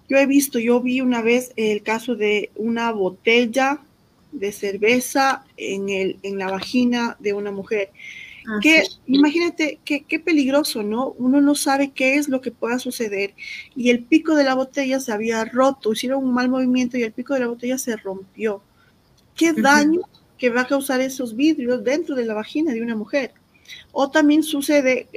Yo 0.09 0.19
he 0.19 0.27
visto, 0.27 0.59
yo 0.59 0.81
vi 0.81 1.01
una 1.01 1.23
vez 1.23 1.53
el 1.57 1.83
caso 1.83 2.15
de 2.15 2.51
una 2.55 2.93
botella 2.93 3.81
de 4.33 4.53
cerveza 4.53 5.45
en, 5.57 5.89
el, 5.89 6.19
en 6.23 6.39
la 6.39 6.51
vagina 6.51 7.17
de 7.19 7.33
una 7.33 7.51
mujer. 7.51 7.91
Ah, 8.49 8.61
que 8.63 8.85
imagínate 9.07 9.81
qué 9.85 10.21
peligroso, 10.21 10.83
¿no? 10.83 11.11
Uno 11.19 11.41
no 11.41 11.55
sabe 11.55 11.91
qué 11.91 12.15
es 12.15 12.29
lo 12.29 12.41
que 12.41 12.53
pueda 12.53 12.79
suceder. 12.79 13.35
Y 13.75 13.91
el 13.91 14.05
pico 14.05 14.37
de 14.37 14.45
la 14.45 14.55
botella 14.55 15.01
se 15.01 15.13
había 15.13 15.45
roto, 15.45 15.93
hicieron 15.93 16.23
un 16.23 16.33
mal 16.33 16.49
movimiento 16.49 16.97
y 16.97 17.03
el 17.03 17.13
pico 17.13 17.35
de 17.35 17.41
la 17.41 17.49
botella 17.49 17.79
se 17.79 17.97
rompió. 17.97 18.63
¿Qué 19.35 19.53
daño 19.53 20.03
que 20.39 20.51
va 20.51 20.63
a 20.63 20.67
causar 20.67 21.01
esos 21.01 21.35
vidrios 21.35 21.83
dentro 21.83 22.15
de 22.15 22.25
la 22.25 22.35
vagina 22.35 22.73
de 22.73 22.83
una 22.83 22.95
mujer? 22.95 23.33
O 23.93 24.11
también 24.11 24.43
sucede, 24.43 25.09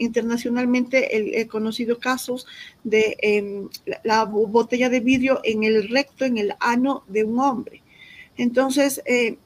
internacionalmente 0.00 1.40
he 1.40 1.46
conocido 1.46 1.98
casos 1.98 2.46
de 2.84 3.16
em, 3.20 3.68
la, 4.02 4.24
botella 4.24 4.88
de 4.88 5.00
vidrio 5.00 5.40
en 5.44 5.62
el 5.62 5.88
recto, 5.88 6.24
en 6.24 6.38
el 6.38 6.54
ano 6.58 7.04
de 7.08 7.24
un 7.24 7.38
hombre. 7.38 7.82
Entonces, 8.36 9.02
eh, 9.04 9.36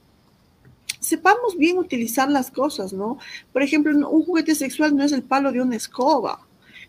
sepamos 1.01 1.57
bien 1.59 1.79
utilizar 1.79 2.31
las 2.31 2.51
cosas, 2.51 2.93
¿no? 2.93 3.19
Por 3.53 3.63
ejemplo, 3.63 3.93
un 4.09 4.25
juguete 4.25 4.55
sexual 4.55 4.97
no 4.97 5.05
es 5.05 5.13
el 5.13 5.23
palo 5.23 5.53
de 5.53 5.61
una 5.61 5.77
escoba. 5.77 6.41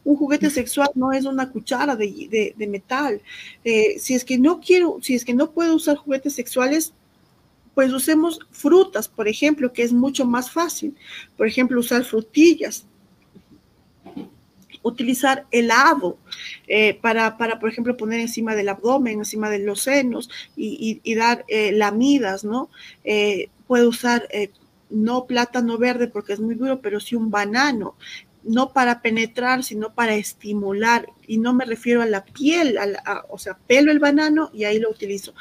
Un 0.04 0.16
juguete 0.16 0.50
sexual 0.52 0.90
no 0.94 1.12
es 1.12 1.26
una 1.26 1.52
cuchara 1.52 1.96
de, 1.96 2.54
metal. 2.58 3.22
Eh, 3.64 3.98
si 4.00 4.14
es 4.14 4.24
que 4.24 4.38
no 4.38 4.62
quiero, 4.62 5.00
si 5.02 5.16
es 5.16 5.26
que 5.26 5.34
no 5.34 5.52
puedo 5.52 5.76
usar 5.76 5.98
juguetes 5.98 6.34
sexuales, 6.34 6.94
pues 7.74 7.92
usemos 7.92 8.40
frutas, 8.52 9.10
por 9.10 9.28
ejemplo, 9.28 9.74
que 9.74 9.84
es 9.84 9.92
mucho 9.92 10.26
más 10.26 10.50
fácil. 10.50 10.96
Por 11.36 11.48
ejemplo, 11.48 11.80
usar 11.80 12.06
frutillas, 12.06 12.86
utilizar 14.86 15.48
helado 15.50 16.20
eh, 16.68 16.94
para, 17.02 17.38
para, 17.38 17.60
por 17.60 17.70
ejemplo, 17.70 17.98
poner 17.98 18.20
encima 18.20 18.54
del 18.54 18.70
abdomen, 18.70 19.18
encima 19.18 19.50
de 19.50 19.58
los 19.58 19.82
senos 19.82 20.30
y, 20.56 21.16
dar 21.16 21.44
eh, 21.48 21.72
lamidas, 21.72 22.44
¿no? 22.44 22.70
Eh, 23.04 23.50
puede 23.66 23.88
usar 23.88 24.28
no 24.92 25.26
plátano 25.26 25.80
verde 25.80 26.08
porque 26.08 26.34
es 26.34 26.40
muy 26.40 26.54
duro, 26.54 26.82
pero 26.82 27.00
sí 27.00 27.16
un 27.16 27.32
banano, 27.32 27.96
no 28.44 28.74
para 28.74 29.02
penetrar, 29.02 29.64
sino 29.64 29.92
para 29.96 30.14
estimular. 30.14 31.08
Y 31.26 31.40
no 31.40 31.56
me 31.56 31.66
refiero 31.66 32.04
a 32.04 32.06
la 32.06 32.24
piel, 32.24 32.78
o 33.30 33.40
sea, 33.40 33.58
pelo 33.66 33.92
el 33.92 33.98
banano 33.98 34.52
y 34.54 34.66
ahí 34.66 34.78
lo 34.78 34.92
utilizo. 34.92 35.34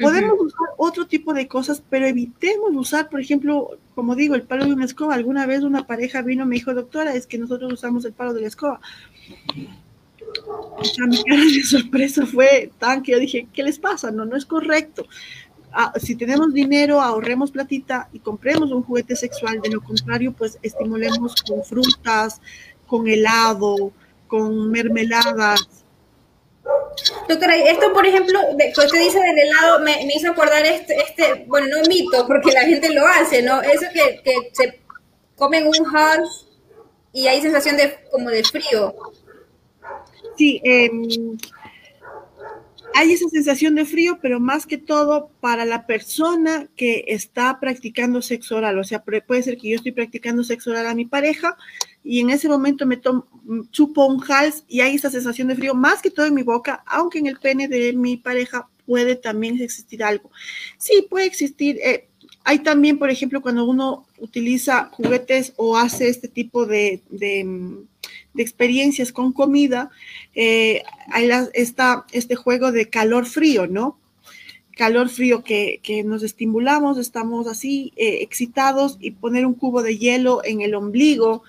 Podemos 0.00 0.40
usar 0.40 0.68
otro 0.76 1.06
tipo 1.06 1.32
de 1.32 1.48
cosas, 1.48 1.82
pero 1.88 2.06
evitemos 2.06 2.70
usar, 2.74 3.08
por 3.08 3.20
ejemplo, 3.20 3.78
como 3.94 4.14
digo, 4.14 4.34
el 4.34 4.42
palo 4.42 4.66
de 4.66 4.72
una 4.72 4.84
escoba. 4.84 5.14
Alguna 5.14 5.46
vez 5.46 5.62
una 5.62 5.86
pareja 5.86 6.22
vino 6.22 6.44
y 6.44 6.46
me 6.46 6.54
dijo, 6.56 6.74
doctora, 6.74 7.14
es 7.14 7.26
que 7.26 7.38
nosotros 7.38 7.72
usamos 7.72 8.04
el 8.04 8.12
palo 8.12 8.34
de 8.34 8.42
la 8.42 8.48
escoba. 8.48 8.80
O 10.46 11.06
mi 11.06 11.22
cara 11.24 11.42
sorpresa 11.64 12.26
fue 12.26 12.70
tan 12.78 13.02
que 13.02 13.12
yo 13.12 13.18
dije, 13.18 13.48
¿qué 13.52 13.62
les 13.62 13.78
pasa? 13.78 14.10
No, 14.10 14.24
no 14.24 14.36
es 14.36 14.46
correcto. 14.46 15.06
Ah, 15.72 15.92
si 16.00 16.14
tenemos 16.16 16.54
dinero, 16.54 17.00
ahorremos 17.00 17.50
platita 17.50 18.08
y 18.12 18.20
compremos 18.20 18.70
un 18.70 18.82
juguete 18.82 19.16
sexual. 19.16 19.60
De 19.60 19.70
lo 19.70 19.80
contrario, 19.80 20.32
pues 20.32 20.58
estimulemos 20.62 21.42
con 21.42 21.62
frutas, 21.64 22.40
con 22.86 23.06
helado, 23.08 23.92
con 24.26 24.70
mermeladas, 24.70 25.77
Doctora, 27.28 27.56
esto, 27.56 27.92
por 27.92 28.06
ejemplo, 28.06 28.40
que 28.58 28.80
usted 28.80 29.00
dice 29.00 29.18
del 29.20 29.38
helado, 29.38 29.80
me, 29.80 30.02
hizo 30.14 30.30
acordar 30.30 30.64
este, 30.64 30.96
este, 31.00 31.44
bueno, 31.46 31.68
no 31.68 31.88
mito, 31.88 32.26
porque 32.26 32.52
la 32.52 32.62
gente 32.62 32.90
lo 32.90 33.06
hace, 33.06 33.42
¿no? 33.42 33.62
Eso 33.62 33.86
que, 33.92 34.20
que 34.22 34.50
se 34.52 34.80
comen 35.36 35.66
un 35.66 35.84
hot 35.84 36.24
y 37.12 37.26
hay 37.26 37.40
sensación 37.40 37.76
de 37.76 37.98
como 38.10 38.30
de 38.30 38.44
frío. 38.44 38.94
Sí, 40.36 40.60
eh, 40.64 40.90
hay 42.94 43.12
esa 43.12 43.28
sensación 43.28 43.74
de 43.74 43.84
frío, 43.84 44.18
pero 44.20 44.40
más 44.40 44.66
que 44.66 44.78
todo 44.78 45.30
para 45.40 45.64
la 45.64 45.86
persona 45.86 46.68
que 46.76 47.04
está 47.08 47.60
practicando 47.60 48.22
sexo 48.22 48.56
oral. 48.56 48.78
O 48.78 48.84
sea, 48.84 49.02
puede 49.02 49.42
ser 49.42 49.56
que 49.58 49.70
yo 49.70 49.76
estoy 49.76 49.92
practicando 49.92 50.42
sexo 50.44 50.70
oral 50.70 50.86
a 50.86 50.94
mi 50.94 51.04
pareja 51.04 51.56
y 52.02 52.20
en 52.20 52.30
ese 52.30 52.48
momento 52.48 52.86
me 52.86 53.00
chupo 53.70 54.06
un 54.06 54.22
hals 54.28 54.64
y 54.68 54.80
hay 54.80 54.96
esa 54.96 55.10
sensación 55.10 55.48
de 55.48 55.56
frío 55.56 55.74
más 55.74 56.02
que 56.02 56.10
todo 56.10 56.26
en 56.26 56.34
mi 56.34 56.42
boca, 56.42 56.82
aunque 56.86 57.18
en 57.18 57.26
el 57.26 57.38
pene 57.38 57.68
de 57.68 57.92
mi 57.92 58.16
pareja 58.16 58.68
puede 58.86 59.16
también 59.16 59.60
existir 59.60 60.02
algo. 60.02 60.30
Sí, 60.78 61.06
puede 61.08 61.26
existir. 61.26 61.78
Eh, 61.84 62.08
hay 62.44 62.60
también, 62.60 62.98
por 62.98 63.10
ejemplo, 63.10 63.42
cuando 63.42 63.66
uno 63.66 64.06
utiliza 64.18 64.88
juguetes 64.92 65.52
o 65.56 65.76
hace 65.76 66.08
este 66.08 66.28
tipo 66.28 66.64
de, 66.64 67.02
de, 67.10 67.44
experiencias 68.42 69.12
con 69.12 69.32
comida, 69.32 69.90
eh, 70.34 70.82
hay 71.10 71.28
este 72.12 72.36
juego 72.36 72.72
de 72.72 72.88
calor-frío, 72.88 73.66
¿no? 73.66 73.98
Calor-frío 74.76 75.42
que, 75.42 75.80
nos 76.04 76.22
estimulamos, 76.22 76.98
estamos 76.98 77.46
así 77.46 77.92
eh, 77.96 78.18
excitados 78.22 78.96
y 79.00 79.12
poner 79.12 79.44
un 79.46 79.54
cubo 79.54 79.82
de 79.82 79.98
hielo 79.98 80.42
en 80.44 80.60
el 80.60 80.74
ombligo 80.74 81.42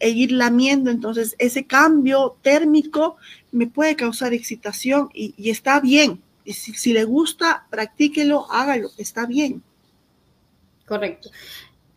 e 0.00 0.10
ir 0.10 0.32
lamiendo, 0.32 0.90
entonces 0.90 1.36
ese 1.38 1.64
cambio 1.66 2.36
térmico 2.40 3.16
me 3.52 3.66
puede 3.66 3.96
causar 3.96 4.32
excitación 4.32 5.10
y, 5.12 5.50
está 5.50 5.80
bien. 5.80 6.22
Y 6.44 6.54
si, 6.54 6.72
si 6.72 6.94
le 6.94 7.04
gusta, 7.04 7.66
practíquelo, 7.70 8.50
hágalo, 8.50 8.90
está 8.96 9.26
bien. 9.26 9.62
Correcto. 10.86 11.30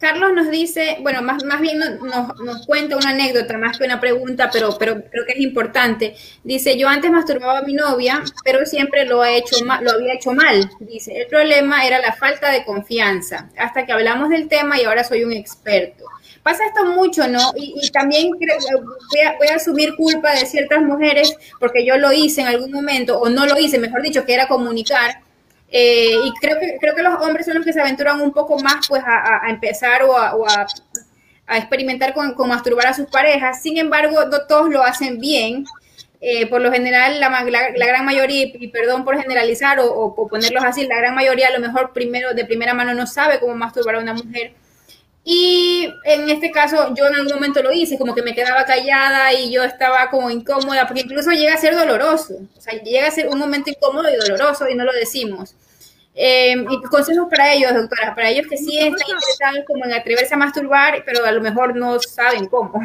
Carlos 0.04 0.34
nos 0.34 0.52
dice, 0.52 0.98
bueno, 1.00 1.22
más, 1.22 1.46
más 1.46 1.62
bien 1.62 1.80
nos, 1.80 2.66
cuenta 2.66 2.98
una 2.98 3.12
anécdota 3.12 3.58
más 3.58 3.78
que 3.78 3.86
una 3.86 4.02
pregunta, 4.02 4.50
pero, 4.52 4.78
pero 4.78 4.96
creo 4.96 5.26
que 5.26 5.32
es 5.32 5.40
importante. 5.40 6.14
Dice, 6.44 6.78
yo 6.78 6.90
antes 6.90 7.10
masturbaba 7.10 7.60
a 7.60 7.62
mi 7.62 7.74
novia, 7.74 8.22
pero 8.44 8.66
siempre 8.66 9.06
lo, 9.06 9.22
ha 9.22 9.32
hecho 9.32 9.56
lo 9.64 9.92
había 9.92 10.16
hecho 10.16 10.34
mal. 10.34 10.70
Dice, 10.82 11.22
el 11.22 11.28
problema 11.28 11.88
era 11.88 12.00
la 12.00 12.12
falta 12.12 12.52
de 12.52 12.66
confianza, 12.66 13.50
hasta 13.58 13.86
que 13.86 13.94
hablamos 13.94 14.28
del 14.28 14.50
tema 14.50 14.78
y 14.78 14.84
ahora 14.84 15.06
soy 15.06 15.24
un 15.24 15.32
experto. 15.32 16.04
Pasa 16.44 16.66
esto 16.66 16.84
mucho, 16.84 17.26
¿no? 17.30 17.54
Y, 17.56 17.90
también 17.92 18.28
a, 18.28 19.38
voy 19.38 19.48
a 19.48 19.56
asumir 19.56 19.96
culpa 19.96 20.34
de 20.34 20.46
ciertas 20.46 20.82
mujeres 20.82 21.34
porque 21.62 21.86
yo 21.86 21.98
lo 21.98 22.12
hice 22.12 22.42
en 22.42 22.48
algún 22.48 22.74
momento, 22.74 23.22
o 23.22 23.30
no 23.30 23.46
lo 23.46 23.58
hice, 23.58 23.80
mejor 23.80 24.02
dicho, 24.02 24.26
que 24.26 24.34
era 24.34 24.50
comunicar 24.50 25.23
eh, 25.76 26.16
y 26.24 26.32
creo 26.40 26.60
que, 26.60 26.78
creo 26.80 26.94
que 26.94 27.02
los 27.02 27.20
hombres 27.20 27.48
son 27.48 27.56
los 27.56 27.66
que 27.66 27.74
se 27.74 27.82
aventuran 27.82 28.22
un 28.22 28.32
poco 28.32 28.60
más 28.60 28.88
pues 28.88 29.02
a, 29.04 29.50
empezar 29.50 30.04
o, 30.04 30.16
a, 30.16 30.68
experimentar 31.58 32.14
con, 32.14 32.36
masturbar 32.48 32.86
a 32.86 32.94
sus 32.94 33.08
parejas. 33.08 33.64
Sin 33.64 33.80
embargo, 33.80 34.24
no 34.26 34.46
todos 34.46 34.70
lo 34.70 34.84
hacen 34.84 35.20
bien. 35.20 35.66
Eh, 36.22 36.46
por 36.46 36.62
lo 36.62 36.72
general, 36.72 37.20
la, 37.20 37.88
gran 37.88 38.06
mayoría, 38.06 38.46
y 38.54 38.68
perdón 38.68 39.04
por 39.04 39.20
generalizar 39.20 39.80
o, 39.80 39.92
o, 39.92 40.28
ponerlos 40.28 40.64
así, 40.64 40.86
la 40.86 40.98
gran 40.98 41.16
mayoría 41.16 41.48
a 41.48 41.52
lo 41.52 41.60
mejor 41.60 41.92
primero 41.92 42.34
de 42.36 42.46
primera 42.46 42.76
mano 42.76 42.94
no 42.94 43.08
sabe 43.08 43.40
cómo 43.40 43.56
masturbar 43.56 43.96
a 43.96 44.00
una 44.00 44.14
mujer. 44.14 44.54
Y 45.26 45.90
en 46.06 46.30
este 46.30 46.52
caso 46.52 46.94
yo 46.96 47.08
en 47.08 47.16
algún 47.16 47.34
momento 47.34 47.64
lo 47.64 47.74
hice, 47.74 47.98
como 47.98 48.14
que 48.14 48.22
me 48.22 48.36
quedaba 48.36 48.64
callada 48.66 49.34
y 49.34 49.52
yo 49.52 49.64
estaba 49.64 50.10
como 50.12 50.30
incómoda, 50.30 50.86
porque 50.86 51.02
incluso 51.02 51.32
llega 51.32 51.56
a 51.56 51.58
ser 51.58 51.76
doloroso, 51.76 52.36
o 52.56 52.62
sea, 52.62 52.82
llega 52.84 53.08
a 53.08 53.12
ser 53.12 53.28
un 53.28 53.40
momento 53.40 53.72
incómodo 53.72 54.08
y 54.10 54.16
doloroso 54.18 54.70
y 54.70 54.76
no 54.76 54.84
lo 54.84 54.94
decimos. 54.94 55.56
Eh, 56.16 56.56
y 56.70 56.82
consejos 56.84 57.28
para 57.30 57.54
ellos, 57.54 57.74
doctora, 57.74 58.14
para 58.14 58.30
ellos 58.30 58.48
que 58.48 58.58
sí 58.58 58.78
están 58.78 59.10
interesados 59.10 59.66
como 59.66 59.86
en 59.86 59.94
atreverse 59.94 60.34
a 60.34 60.38
masturbar, 60.38 61.04
pero 61.06 61.26
a 61.26 61.32
lo 61.32 61.42
mejor 61.42 61.76
no 61.76 62.00
saben 62.00 62.48
cómo. 62.48 62.80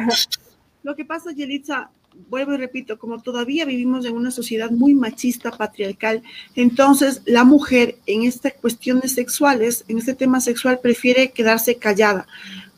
Lo 0.81 0.95
que 0.95 1.05
pasa, 1.05 1.31
Yelitza, 1.31 1.91
vuelvo 2.27 2.53
y 2.53 2.57
repito, 2.57 2.97
como 2.97 3.21
todavía 3.21 3.65
vivimos 3.65 4.05
en 4.05 4.15
una 4.15 4.31
sociedad 4.31 4.71
muy 4.71 4.93
machista, 4.93 5.51
patriarcal, 5.51 6.23
entonces 6.55 7.21
la 7.25 7.43
mujer 7.43 7.97
en 8.07 8.23
estas 8.23 8.53
cuestiones 8.53 9.13
sexuales, 9.13 9.85
en 9.87 9.99
este 9.99 10.15
tema 10.15 10.41
sexual, 10.41 10.79
prefiere 10.79 11.31
quedarse 11.31 11.75
callada. 11.75 12.27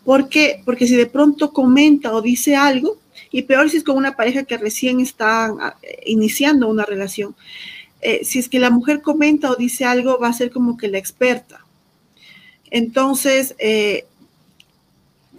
¿Por 0.03 0.29
qué? 0.29 0.61
Porque 0.65 0.87
si 0.87 0.95
de 0.95 1.05
pronto 1.05 1.53
comenta 1.53 2.11
o 2.11 2.21
dice 2.21 2.55
algo, 2.55 2.97
y 3.31 3.43
peor 3.43 3.69
si 3.69 3.77
es 3.77 3.83
con 3.83 3.97
una 3.97 4.15
pareja 4.15 4.43
que 4.43 4.57
recién 4.57 4.99
está 4.99 5.45
ah, 5.45 5.77
iniciando 6.05 6.67
una 6.67 6.85
relación, 6.85 7.35
eh, 8.01 8.23
si 8.23 8.39
es 8.39 8.49
que 8.49 8.59
la 8.59 8.69
mujer 8.69 9.01
comenta 9.01 9.51
o 9.51 9.55
dice 9.55 9.85
algo, 9.85 10.19
va 10.19 10.29
a 10.29 10.33
ser 10.33 10.51
como 10.51 10.77
que 10.77 10.87
la 10.87 10.97
experta. 10.97 11.65
Entonces, 12.71 13.55
eh, 13.59 14.05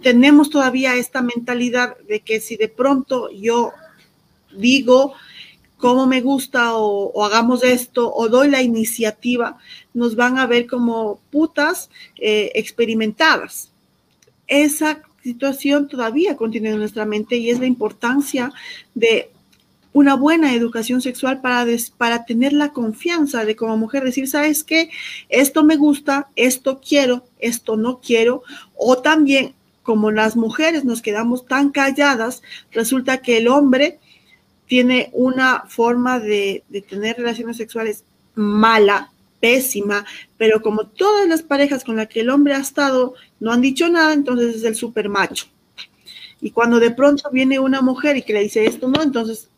tenemos 0.01 0.49
todavía 0.49 0.95
esta 0.95 1.21
mentalidad 1.21 1.97
de 2.07 2.19
que 2.19 2.39
si 2.39 2.55
de 2.55 2.67
pronto 2.67 3.29
yo 3.31 3.71
digo 4.55 5.13
cómo 5.77 6.05
me 6.05 6.21
gusta 6.21 6.75
o, 6.75 7.25
hagamos 7.25 7.63
esto 7.63 8.13
o 8.13 8.29
doy 8.29 8.49
la 8.49 8.61
iniciativa, 8.61 9.57
nos 9.93 10.15
van 10.15 10.37
a 10.37 10.47
ver 10.47 10.65
como 10.65 11.19
putas 11.31 11.89
eh, 12.17 12.51
experimentadas. 12.55 13.71
Esa 14.47 15.01
situación 15.23 15.89
todavía 15.89 16.37
continúa 16.37 16.71
en 16.71 16.79
nuestra 16.79 17.05
mente 17.05 17.35
y 17.35 17.49
es 17.49 17.59
la 17.59 17.65
importancia 17.65 18.53
de 18.93 19.32
una 19.93 20.15
buena 20.15 20.53
educación 20.53 21.01
sexual 21.01 21.39
para, 21.39 21.65
para 21.97 22.25
tener 22.25 22.51
la 22.51 22.73
confianza 22.73 23.45
de 23.45 23.55
como 23.55 23.77
mujer 23.77 24.03
decir, 24.03 24.27
¿sabes 24.27 24.63
qué? 24.63 24.89
Esto 25.29 25.63
me 25.63 25.77
gusta, 25.77 26.29
esto 26.35 26.81
quiero, 26.85 27.25
esto 27.39 27.77
no 27.77 28.01
quiero. 28.01 28.43
O 28.75 28.97
también, 28.97 29.53
como 29.83 30.11
las 30.11 30.35
mujeres 30.35 30.83
nos 30.83 31.01
quedamos 31.01 31.45
tan 31.45 31.69
calladas, 31.69 32.41
resulta 32.71 33.19
que 33.19 33.37
el 33.37 33.47
hombre 33.47 33.99
tiene 34.65 35.09
una 35.13 35.65
forma 35.67 36.19
de, 36.19 36.63
tener 36.89 37.17
relaciones 37.17 37.57
sexuales 37.57 38.03
mala, 38.33 39.11
pésima, 39.39 40.05
pero 40.37 40.61
como 40.61 40.87
todas 40.87 41.27
las 41.27 41.43
parejas 41.43 41.83
con 41.83 41.97
las 41.97 42.07
que 42.07 42.21
el 42.21 42.29
hombre 42.29 42.55
ha 42.55 42.59
estado 42.59 43.13
no 43.39 43.51
han 43.51 43.61
dicho 43.61 43.89
nada, 43.89 44.13
entonces 44.13 44.55
es 44.55 44.63
el 44.63 44.75
super 44.75 45.09
macho. 45.09 45.45
Y 46.41 46.51
cuando 46.51 46.79
de 46.79 46.91
pronto 46.91 47.29
viene 47.31 47.59
una 47.59 47.81
mujer 47.81 48.17
y 48.17 48.23
que 48.23 48.33
le 48.33 48.41
dice 48.41 48.65
esto, 48.65 48.87
no, 48.87 49.01
entonces 49.03 49.49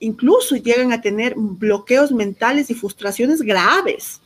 incluso 0.00 0.56
llegan 0.56 0.92
a 0.92 1.00
tener 1.00 1.34
bloqueos 1.36 2.10
mentales 2.10 2.70
y 2.70 2.74
frustraciones 2.74 3.42
graves. 3.42 4.20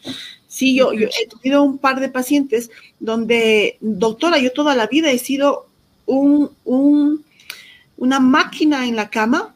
Sí, 0.46 0.76
yo, 0.76 0.92
he 0.92 1.08
tenido 1.42 1.62
un 1.64 1.78
par 1.78 2.00
de 2.00 2.08
pacientes 2.08 2.70
donde, 3.00 3.76
doctora, 3.80 4.38
yo 4.38 4.52
toda 4.52 4.76
la 4.76 4.86
vida 4.86 5.10
he 5.10 5.18
sido 5.18 5.66
un, 6.06 6.50
un, 6.64 7.24
una 7.96 8.20
máquina 8.20 8.86
en 8.86 8.94
la 8.94 9.10
cama, 9.10 9.54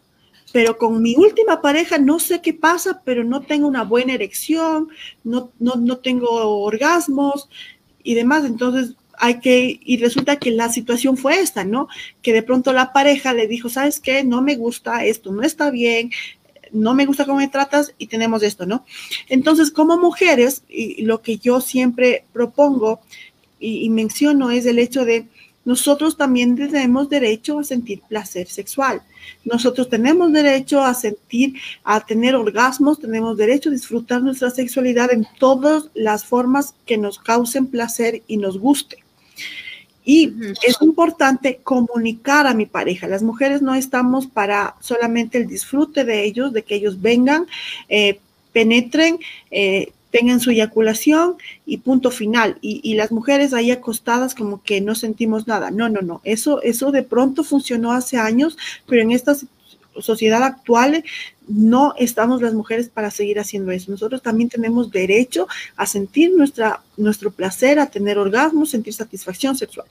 pero 0.53 0.77
con 0.77 1.01
mi 1.01 1.15
última 1.17 1.61
pareja 1.61 1.99
no 1.99 2.19
sé 2.19 2.43
qué 2.43 2.53
pasa, 2.53 3.01
pero 3.05 3.23
no 3.23 3.43
tengo 3.43 3.69
una 3.69 3.85
buena 3.85 4.15
erección, 4.15 4.89
no, 5.23 5.53
no, 5.61 5.77
no 5.77 5.99
tengo 5.99 6.31
orgasmos 6.31 7.49
y 8.03 8.15
demás. 8.15 8.45
Entonces 8.45 8.95
hay 9.19 9.41
que, 9.41 9.81
y 9.83 9.97
resulta 9.99 10.37
que 10.37 10.51
la 10.51 10.69
situación 10.69 11.17
fue 11.17 11.41
esta, 11.41 11.65
¿no? 11.65 11.89
Que 12.23 12.33
de 12.33 12.43
pronto 12.43 12.73
la 12.73 12.93
pareja 12.93 13.33
le 13.33 13.47
dijo, 13.47 13.69
¿sabes 13.69 14.01
qué? 14.01 14.25
No 14.25 14.43
me 14.43 14.57
gusta, 14.57 15.05
esto 15.05 15.33
no 15.33 15.43
está 15.43 15.71
bien, 15.71 16.11
no 16.73 16.95
me 16.95 17.07
gusta 17.07 17.25
cómo 17.25 17.39
me 17.39 17.49
tratas 17.49 17.95
y 17.99 18.07
tenemos 18.07 18.43
esto, 18.43 18.67
¿no? 18.67 18.85
Entonces, 19.29 19.71
como 19.71 19.99
mujeres, 19.99 20.63
y 20.69 21.03
lo 21.03 21.23
que 21.23 21.39
yo 21.39 21.61
siempre 21.61 22.25
propongo 22.33 23.01
y 23.61 23.91
menciono 23.91 24.51
es 24.51 24.67
el 24.67 24.79
hecho 24.79 25.05
de 25.05 25.27
nosotros 25.69 26.17
también 26.17 26.57
tenemos 26.57 27.11
derecho 27.11 27.59
a 27.59 27.63
sentir 27.63 28.01
placer 28.09 28.49
sexual. 28.49 29.03
Nosotros 29.45 29.91
tenemos 29.91 30.33
derecho 30.33 30.83
a 30.83 30.95
sentir, 30.95 31.57
a 31.85 32.01
tener 32.07 32.37
orgasmos, 32.37 32.99
tenemos 32.99 33.37
derecho 33.37 33.69
a 33.69 33.73
disfrutar 33.73 34.23
nuestra 34.23 34.49
sexualidad 34.49 35.13
en 35.13 35.27
todas 35.39 35.91
las 35.93 36.25
formas 36.25 36.75
que 36.87 36.97
nos 36.97 37.19
causen 37.19 37.67
placer 37.67 38.23
y 38.27 38.39
nos 38.39 38.59
guste. 38.59 39.05
Y 40.05 40.33
es 40.67 40.81
importante 40.81 41.61
comunicar 41.63 42.47
a 42.47 42.55
mi 42.55 42.65
pareja. 42.65 43.07
Las 43.07 43.23
mujeres 43.23 43.61
no 43.61 43.75
estamos 43.75 44.27
para 44.27 44.75
solamente 44.81 45.37
el 45.37 45.47
disfrute 45.47 46.05
de 46.05 46.25
ellos, 46.25 46.55
de 46.55 46.63
que 46.63 46.77
ellos 46.77 47.03
vengan, 47.03 47.47
eh, 47.91 48.19
penetren, 48.55 49.19
eh, 49.51 49.93
tengan 50.11 50.41
su 50.41 50.51
eyaculación 50.51 51.37
y 51.67 51.79
punto 51.79 52.11
final. 52.11 52.57
Y, 52.63 52.95
las 52.95 53.13
mujeres 53.13 53.53
ahí 53.53 53.71
acostadas 53.71 54.35
como 54.35 54.63
que 54.63 54.81
no 54.81 54.95
sentimos 54.95 55.47
nada. 55.47 55.71
No, 55.71 55.91
no, 55.91 56.01
no. 56.01 56.23
Eso, 56.25 56.63
eso 56.63 56.91
de 56.91 57.03
pronto 57.03 57.45
funcionó 57.45 57.93
hace 57.93 58.17
años, 58.17 58.57
pero 58.87 59.03
en 59.03 59.11
esta 59.11 59.37
sociedad 60.01 60.43
actual 60.43 61.05
no 61.49 61.95
estamos 61.97 62.43
las 62.43 62.55
mujeres 62.55 62.89
para 62.89 63.11
seguir 63.11 63.41
haciendo 63.41 63.73
eso. 63.73 63.91
Nosotros 63.91 64.23
también 64.23 64.49
tenemos 64.49 64.91
derecho 64.91 65.49
a 65.77 65.87
sentir 65.87 66.33
nuestra, 66.37 66.83
nuestro 66.97 67.31
placer, 67.31 67.79
a 67.79 67.87
tener 67.87 68.19
orgasmos, 68.19 68.71
sentir 68.71 68.95
satisfacción 68.95 69.57
sexual. 69.57 69.87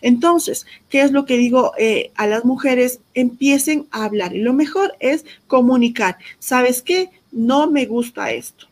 Entonces, 0.00 0.66
¿qué 0.88 1.02
es 1.02 1.12
lo 1.12 1.24
que 1.24 1.36
digo 1.36 1.72
eh, 1.78 2.12
a 2.14 2.26
las 2.26 2.44
mujeres? 2.44 3.00
Empiecen 3.14 3.86
a 3.90 4.04
hablar 4.04 4.34
y 4.34 4.40
lo 4.40 4.54
mejor 4.54 4.94
es 5.00 5.24
comunicar. 5.46 6.16
¿Sabes 6.38 6.82
qué? 6.82 7.10
No 7.32 7.70
me 7.70 7.86
gusta 7.86 8.30
esto 8.32 8.71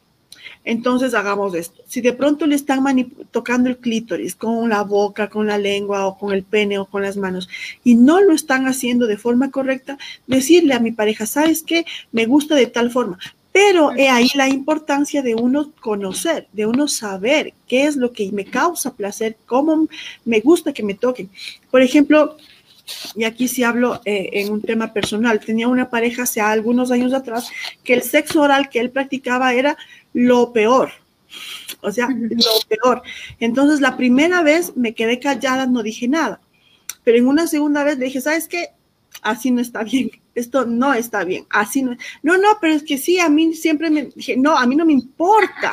entonces 0.65 1.15
hagamos 1.15 1.55
esto. 1.55 1.83
Si 1.87 2.01
de 2.01 2.13
pronto 2.13 2.47
le 2.47 2.55
están 2.55 2.85
tocando 3.31 3.69
el 3.69 3.79
clítoris 3.79 4.35
con 4.35 4.69
la 4.69 4.83
boca, 4.83 5.29
con 5.29 5.47
la 5.47 5.59
lengua 5.59 6.07
o 6.07 6.19
con 6.19 6.33
el 6.33 6.43
pene 6.43 6.79
o 6.79 6.85
con 6.87 7.03
las 7.03 7.17
manos 7.17 7.49
y 7.83 7.95
no 7.95 8.21
lo 8.21 8.35
están 8.35 8.67
haciendo 8.67 9.07
de 9.07 9.17
forma 9.17 9.51
correcta, 9.51 9.99
decirle 10.27 10.75
a 10.75 10.81
mi 10.81 10.93
pareja, 10.93 11.27
¿sabes 11.27 11.63
qué? 11.63 11.87
Me 12.13 12.27
gusta 12.27 12.55
de 12.55 12.67
tal 12.67 12.91
forma. 12.91 13.19
Pero 13.53 13.91
he 13.97 14.09
ahí 14.09 14.31
la 14.35 14.49
importancia 14.49 15.23
de 15.23 15.35
uno 15.35 15.73
conocer, 15.81 16.47
de 16.53 16.67
uno 16.67 16.87
saber 16.87 17.53
qué 17.67 17.85
es 17.85 17.97
lo 17.97 18.13
que 18.13 18.31
me 18.31 18.45
causa 18.45 18.95
placer, 18.95 19.37
cómo 19.47 19.89
me 20.25 20.41
gusta 20.41 20.73
que 20.73 20.85
me 20.85 20.95
toquen. 20.95 21.31
Por 21.71 21.83
ejemplo, 21.83 22.37
y 23.15 23.25
aquí 23.25 23.49
sí 23.49 23.63
hablo 23.63 24.01
eh, 24.05 24.31
en 24.35 24.53
un 24.53 24.63
tema 24.63 24.93
personal, 24.93 25.41
tenía 25.41 25.69
una 25.69 25.91
pareja 25.91 26.23
hace 26.23 26.41
algunos 26.41 26.91
años 26.91 27.13
atrás 27.13 27.51
que 27.85 27.95
el 27.95 28.03
sexo 28.03 28.43
oral 28.43 28.69
que 28.69 28.81
él 28.81 28.91
practicaba 28.91 29.53
era 29.55 29.77
lo 30.13 30.53
peor. 30.53 30.91
O 31.83 31.91
sea, 31.91 32.09
lo 32.09 32.69
peor. 32.69 33.03
Entonces, 33.39 33.81
la 33.81 33.97
primera 33.97 34.43
vez 34.43 34.77
me 34.77 34.95
quedé 34.95 35.19
callada, 35.19 35.67
no 35.67 35.83
dije 35.83 36.09
nada. 36.09 36.41
Pero 37.05 37.19
en 37.19 37.27
una 37.27 37.47
segunda 37.47 37.85
vez 37.85 37.99
le 37.99 38.07
dije, 38.07 38.21
¿sabes 38.21 38.49
qué? 38.49 38.69
Así 39.23 39.51
no 39.51 39.61
está 39.61 39.83
bien. 39.83 40.11
Esto 40.35 40.67
no 40.67 40.93
está 40.95 41.25
bien. 41.25 41.47
Así 41.51 41.83
no. 41.83 41.97
No, 42.23 42.37
no, 42.37 42.59
pero 42.61 42.75
es 42.75 42.83
que 42.83 42.99
sí, 42.99 43.19
a 43.19 43.29
mí 43.29 43.55
siempre 43.55 43.91
me 43.91 44.11
dije, 44.15 44.37
no, 44.37 44.57
a 44.57 44.67
mí 44.67 44.77
no 44.77 44.85
me 44.85 44.93
importa 44.93 45.71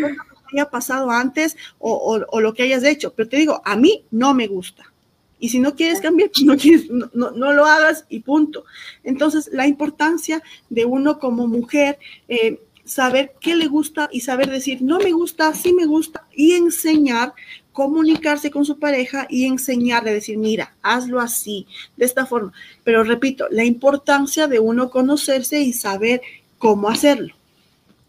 lo 0.00 0.08
que 0.08 0.58
haya 0.58 0.70
pasado 0.70 1.10
antes 1.10 1.56
o, 1.78 2.20
o 2.28 2.40
lo 2.40 2.54
que 2.54 2.62
hayas 2.62 2.84
hecho. 2.84 3.12
Pero 3.14 3.28
te 3.28 3.36
digo, 3.36 3.60
a 3.64 3.76
mí 3.76 4.04
no 4.10 4.34
me 4.34 4.46
gusta. 4.46 4.84
Y 5.38 5.50
si 5.50 5.58
no 5.58 5.74
quieres 5.74 6.00
cambiar, 6.00 6.30
pues 6.30 6.44
no, 6.44 6.56
quieres, 6.56 6.88
no, 6.90 7.10
no, 7.12 7.52
lo 7.52 7.66
hagas 7.66 8.06
y 8.08 8.20
punto. 8.20 8.64
Entonces, 9.04 9.50
la 9.52 9.66
importancia 9.66 10.42
de 10.70 10.84
uno 10.84 11.18
como 11.18 11.46
mujer 11.46 11.98
eh, 12.28 12.60
saber 12.86 13.32
qué 13.40 13.54
le 13.54 13.66
gusta 13.66 14.08
y 14.10 14.20
saber 14.20 14.48
decir, 14.48 14.80
no 14.80 14.98
me 14.98 15.12
gusta, 15.12 15.52
sí 15.54 15.72
me 15.72 15.86
gusta, 15.86 16.24
y 16.34 16.54
enseñar, 16.54 17.34
comunicarse 17.72 18.50
con 18.50 18.64
su 18.64 18.78
pareja 18.78 19.26
y 19.28 19.44
enseñarle, 19.44 20.12
decir, 20.12 20.38
mira, 20.38 20.74
hazlo 20.82 21.20
así, 21.20 21.66
de 21.96 22.06
esta 22.06 22.24
forma. 22.24 22.52
Pero 22.84 23.04
repito, 23.04 23.46
la 23.50 23.64
importancia 23.64 24.46
de 24.46 24.60
uno 24.60 24.90
conocerse 24.90 25.60
y 25.60 25.72
saber 25.72 26.22
cómo 26.58 26.88
hacerlo. 26.88 27.34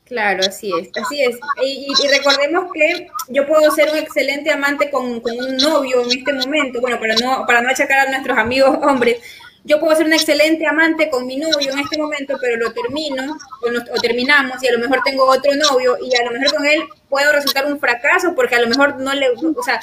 Claro, 0.05 0.41
así 0.47 0.71
es, 0.79 0.89
así 0.95 1.21
es. 1.21 1.37
Y, 1.61 1.93
recordemos 2.07 2.71
que 2.73 3.07
yo 3.27 3.45
puedo 3.45 3.69
ser 3.71 3.89
un 3.91 3.97
excelente 3.97 4.49
amante 4.49 4.89
con, 4.89 5.19
con, 5.19 5.37
un 5.37 5.57
novio 5.57 6.01
en 6.01 6.17
este 6.17 6.31
momento, 6.31 6.79
bueno, 6.79 6.97
para 6.97 7.15
no, 7.15 7.45
para 7.45 7.61
no 7.61 7.69
achacar 7.69 8.07
a 8.07 8.11
nuestros 8.11 8.37
amigos 8.37 8.77
hombres, 8.83 9.17
yo 9.63 9.79
puedo 9.79 9.95
ser 9.95 10.05
un 10.05 10.13
excelente 10.13 10.65
amante 10.65 11.09
con 11.09 11.25
mi 11.25 11.37
novio 11.37 11.71
en 11.71 11.79
este 11.79 11.97
momento, 11.97 12.37
pero 12.39 12.57
lo 12.57 12.71
termino 12.73 13.37
o, 13.61 14.01
terminamos 14.01 14.61
y 14.63 14.67
a 14.67 14.73
lo 14.73 14.79
mejor 14.79 15.01
tengo 15.03 15.25
otro 15.25 15.51
novio 15.55 15.97
y 16.01 16.15
a 16.15 16.25
lo 16.25 16.31
mejor 16.31 16.55
con 16.55 16.65
él 16.65 16.81
puedo 17.09 17.31
resultar 17.31 17.65
un 17.65 17.79
fracaso 17.79 18.33
porque 18.35 18.55
a 18.55 18.61
lo 18.61 18.67
mejor 18.67 18.99
no 18.99 19.13
le, 19.13 19.29
o 19.29 19.63
sea, 19.63 19.79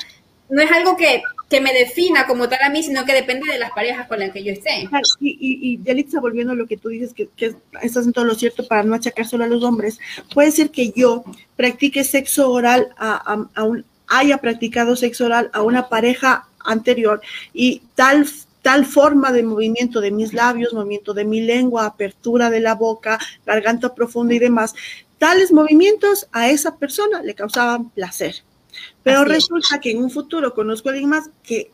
no 0.48 0.62
es 0.62 0.70
algo 0.70 0.96
que, 0.96 1.22
que 1.48 1.60
me 1.60 1.72
defina 1.72 2.26
como 2.26 2.48
tal 2.48 2.62
a 2.62 2.70
mí, 2.70 2.82
sino 2.82 3.04
que 3.04 3.12
depende 3.12 3.50
de 3.50 3.58
las 3.58 3.72
parejas 3.72 4.06
con 4.06 4.18
las 4.18 4.30
que 4.30 4.44
yo 4.44 4.52
esté. 4.52 4.88
Y, 5.20 5.30
y, 5.30 5.36
y 5.40 5.82
Yalitza, 5.82 6.20
volviendo 6.20 6.52
a 6.52 6.56
lo 6.56 6.66
que 6.66 6.76
tú 6.76 6.88
dices, 6.88 7.14
que, 7.14 7.28
que 7.36 7.54
estás 7.82 8.06
en 8.06 8.12
todo 8.12 8.24
lo 8.24 8.34
cierto 8.34 8.66
para 8.66 8.82
no 8.82 8.94
achacar 8.94 9.26
solo 9.26 9.44
a 9.44 9.48
los 9.48 9.62
hombres, 9.64 9.98
puede 10.32 10.50
ser 10.50 10.70
que 10.70 10.92
yo 10.92 11.24
practique 11.56 12.04
sexo 12.04 12.50
oral 12.50 12.88
a, 12.96 13.14
a, 13.32 13.60
a 13.60 13.64
un, 13.64 13.84
haya 14.06 14.38
practicado 14.38 14.96
sexo 14.96 15.26
oral 15.26 15.50
a 15.52 15.62
una 15.62 15.88
pareja 15.88 16.46
anterior 16.64 17.20
y 17.52 17.82
tal 17.94 18.26
tal 18.64 18.86
forma 18.86 19.30
de 19.30 19.42
movimiento 19.42 20.00
de 20.00 20.10
mis 20.10 20.32
labios, 20.32 20.72
movimiento 20.72 21.12
de 21.12 21.26
mi 21.26 21.42
lengua, 21.42 21.84
apertura 21.84 22.48
de 22.48 22.60
la 22.60 22.74
boca, 22.74 23.18
garganta 23.44 23.94
profunda 23.94 24.32
y 24.32 24.38
demás, 24.38 24.74
tales 25.18 25.52
movimientos 25.52 26.28
a 26.32 26.48
esa 26.48 26.78
persona 26.78 27.22
le 27.22 27.34
causaban 27.34 27.90
placer. 27.90 28.36
Pero 29.02 29.26
resulta 29.26 29.82
que 29.82 29.90
en 29.90 30.02
un 30.02 30.10
futuro 30.10 30.54
conozco 30.54 30.88
a 30.88 30.92
alguien 30.92 31.10
más 31.10 31.28
que 31.42 31.72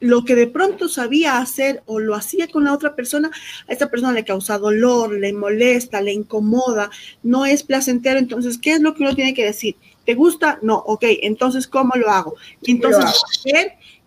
lo 0.00 0.26
que 0.26 0.34
de 0.34 0.46
pronto 0.46 0.86
sabía 0.88 1.38
hacer 1.38 1.82
o 1.86 1.98
lo 1.98 2.14
hacía 2.14 2.46
con 2.46 2.64
la 2.64 2.74
otra 2.74 2.94
persona, 2.94 3.30
a 3.66 3.72
esta 3.72 3.90
persona 3.90 4.12
le 4.12 4.26
causa 4.26 4.58
dolor, 4.58 5.14
le 5.14 5.32
molesta, 5.32 6.02
le 6.02 6.12
incomoda, 6.12 6.90
no 7.22 7.46
es 7.46 7.62
placentero. 7.62 8.18
Entonces, 8.18 8.58
¿qué 8.58 8.72
es 8.72 8.82
lo 8.82 8.94
que 8.94 9.02
uno 9.02 9.14
tiene 9.14 9.32
que 9.32 9.46
decir? 9.46 9.76
¿Te 10.04 10.14
gusta? 10.14 10.58
No, 10.60 10.76
ok, 10.76 11.04
entonces, 11.22 11.66
¿cómo 11.66 11.94
lo 11.96 12.10
hago? 12.10 12.34
Entonces, 12.66 13.14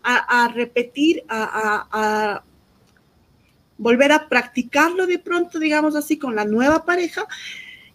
a, 0.04 0.52
repetir, 0.54 1.24
a, 1.30 2.44
volver 3.78 4.12
a 4.12 4.28
practicarlo 4.30 5.08
de 5.08 5.20
pronto, 5.20 5.60
digamos 5.60 5.96
así, 5.96 6.18
con 6.18 6.36
la 6.36 6.46
nueva 6.46 6.86
pareja. 6.86 7.28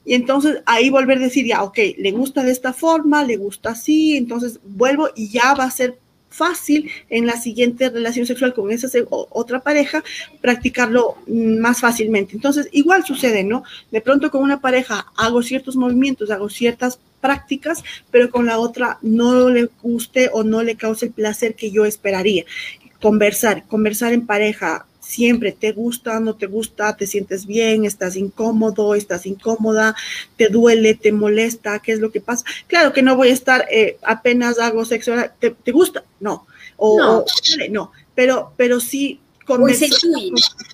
Y 0.05 0.15
entonces 0.15 0.63
ahí 0.67 0.89
volver 0.89 1.19
a 1.19 1.23
decir, 1.23 1.47
ya, 1.47 1.63
ok, 1.63 1.79
le 1.99 2.13
gusta 2.13 2.43
de 2.43 2.53
esta 2.53 2.73
forma, 2.73 3.25
le 3.25 3.37
gusta 3.37 3.71
así, 3.71 4.17
entonces 4.17 4.61
vuelvo 4.63 5.09
y 5.17 5.31
ya 5.31 5.55
va 5.55 5.65
a 5.65 5.71
ser 5.71 5.99
fácil 6.37 6.91
en 7.09 7.27
la 7.27 7.37
siguiente 7.41 7.89
relación 7.91 8.27
sexual 8.27 8.55
con 8.55 8.71
esa 8.71 8.89
otra 9.09 9.61
pareja 9.61 10.05
practicarlo 10.41 11.17
más 11.27 11.81
fácilmente. 11.81 12.35
Entonces, 12.35 12.69
igual 12.73 13.05
sucede, 13.05 13.45
¿no? 13.45 13.65
De 13.91 14.01
pronto 14.01 14.31
con 14.31 14.43
una 14.43 14.61
pareja 14.61 15.07
hago 15.17 15.43
ciertos 15.43 15.77
movimientos, 15.77 16.31
hago 16.31 16.49
ciertas 16.49 16.99
prácticas, 17.21 17.83
pero 18.11 18.31
con 18.31 18.47
la 18.47 18.59
otra 18.59 18.99
no 19.03 19.51
le 19.51 19.69
guste 19.83 20.31
o 20.33 20.45
no 20.45 20.63
le 20.63 20.77
cause 20.77 21.07
el 21.07 21.13
placer 21.13 21.55
que 21.55 21.71
yo 21.71 21.85
esperaría. 21.85 22.45
Conversar, 23.01 23.67
conversar 23.67 24.13
en 24.13 24.27
pareja, 24.27 24.87
siempre 25.07 25.53
te 25.53 25.71
gusta, 25.73 26.19
no 26.19 26.35
te 26.35 26.47
gusta, 26.47 26.97
te 26.97 27.07
sientes 27.07 27.47
bien, 27.47 27.85
estás 27.85 28.17
incómodo, 28.17 28.95
estás 28.95 29.25
incómoda, 29.25 29.95
te 30.37 30.49
duele, 30.49 30.95
te 30.95 31.13
molesta, 31.13 31.79
¿qué 31.79 31.93
es 31.93 32.01
lo 32.01 32.11
que 32.11 32.21
pasa? 32.21 32.45
Claro 32.67 32.93
que 32.93 33.03
no 33.03 33.15
voy 33.15 33.29
a 33.29 33.35
estar 33.35 33.67
eh, 33.71 33.99
apenas 34.03 34.59
hago 34.59 34.85
sexo, 34.85 35.15
¿te, 35.39 35.51
¿te, 35.51 35.73
gusta? 35.73 36.05
No. 36.19 36.47
O, 36.77 36.99
no. 36.99 37.25
no, 37.71 37.93
pero, 38.15 38.53
pero 38.57 38.81
sí 38.81 39.21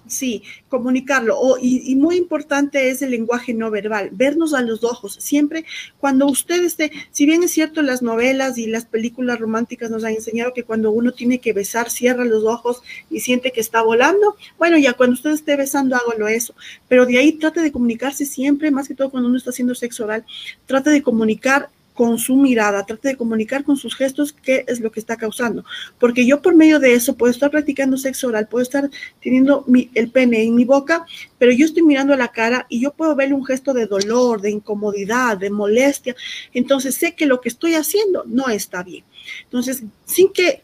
Sí, 0.07 0.43
comunicarlo. 0.69 1.57
y, 1.61 1.95
muy 1.97 2.17
importante 2.17 2.91
es 2.91 3.03
el 3.03 3.11
lenguaje 3.11 3.55
no 3.55 3.71
verbal, 3.71 4.11
vernos 4.13 4.55
a 4.55 4.63
los 4.63 4.83
ojos. 4.85 5.17
Siempre 5.21 5.65
cuando 5.99 6.27
usted 6.27 6.65
esté, 6.65 6.91
si 7.11 7.27
bien 7.27 7.43
es 7.43 7.51
cierto, 7.53 7.83
las 7.83 8.03
novelas 8.03 8.59
y 8.59 8.67
las 8.67 8.85
películas 8.85 9.39
románticas 9.39 9.91
nos 9.91 10.05
han 10.05 10.15
enseñado 10.15 10.53
que 10.53 10.65
cuando 10.65 10.91
uno 10.91 11.13
tiene 11.13 11.39
que 11.39 11.53
besar, 11.53 11.91
cierra 11.91 12.25
los 12.25 12.45
ojos 12.45 12.83
y 13.11 13.21
siente 13.21 13.53
que 13.53 13.61
está 13.61 13.83
volando, 13.83 14.37
bueno, 14.59 14.79
ya 14.79 14.95
cuando 14.95 15.15
usted 15.15 15.31
esté 15.31 15.57
besando, 15.57 15.97
hágalo 15.97 16.29
eso. 16.29 16.55
Pero 16.89 17.07
de 17.07 17.19
ahí 17.19 17.33
trate 17.33 17.61
de 17.61 17.73
comunicarse 17.73 18.25
siempre, 18.27 18.71
más 18.71 18.89
que 18.89 18.95
todo 18.95 19.11
cuando 19.11 19.29
uno 19.29 19.39
está 19.39 19.51
haciendo 19.51 19.75
sexo 19.75 20.05
oral, 20.05 20.25
trate 20.67 20.91
de 20.91 21.03
comunicar 21.03 21.71
con 21.95 22.19
su 22.19 22.37
mirada, 22.37 22.87
trate 22.87 23.09
de 23.09 23.17
comunicar 23.17 23.65
con 23.65 23.77
sus 23.77 23.95
gestos 23.95 24.33
qué 24.33 24.65
es 24.67 24.81
lo 24.81 24.91
que 24.91 25.01
está 25.01 25.17
causando. 25.17 25.65
Porque 25.99 26.27
yo 26.27 26.41
por 26.41 26.55
medio 26.55 26.79
de 26.79 26.95
eso 26.95 27.17
puedo 27.17 27.31
estar 27.31 27.51
practicando 27.51 27.97
sexo 27.97 28.29
oral, 28.29 28.49
puedo 28.49 28.63
estar 28.63 28.89
teniendo 29.21 29.65
el 29.95 30.11
pene 30.11 30.43
en 30.43 30.55
mi 30.55 30.65
boca, 30.65 31.05
pero 31.39 31.53
yo 31.53 31.67
estoy 31.67 31.83
mirando 31.83 32.15
a 32.15 32.17
la 32.17 32.29
cara 32.29 32.67
y 32.69 32.81
yo 32.81 32.93
puedo 32.93 33.15
verle 33.15 33.35
un 33.35 33.45
gesto 33.45 33.75
de 33.75 33.87
dolor, 33.87 34.41
de 34.41 34.51
incomodidad, 34.51 35.37
de 35.37 35.51
molestia. 35.51 36.17
Entonces 36.55 36.95
sé 36.95 37.15
que 37.15 37.27
lo 37.27 37.41
que 37.41 37.49
estoy 37.49 37.75
haciendo 37.75 38.25
no 38.27 38.49
está 38.49 38.83
bien. 38.83 39.05
Entonces, 39.45 39.83
sin 40.05 40.33
que 40.33 40.63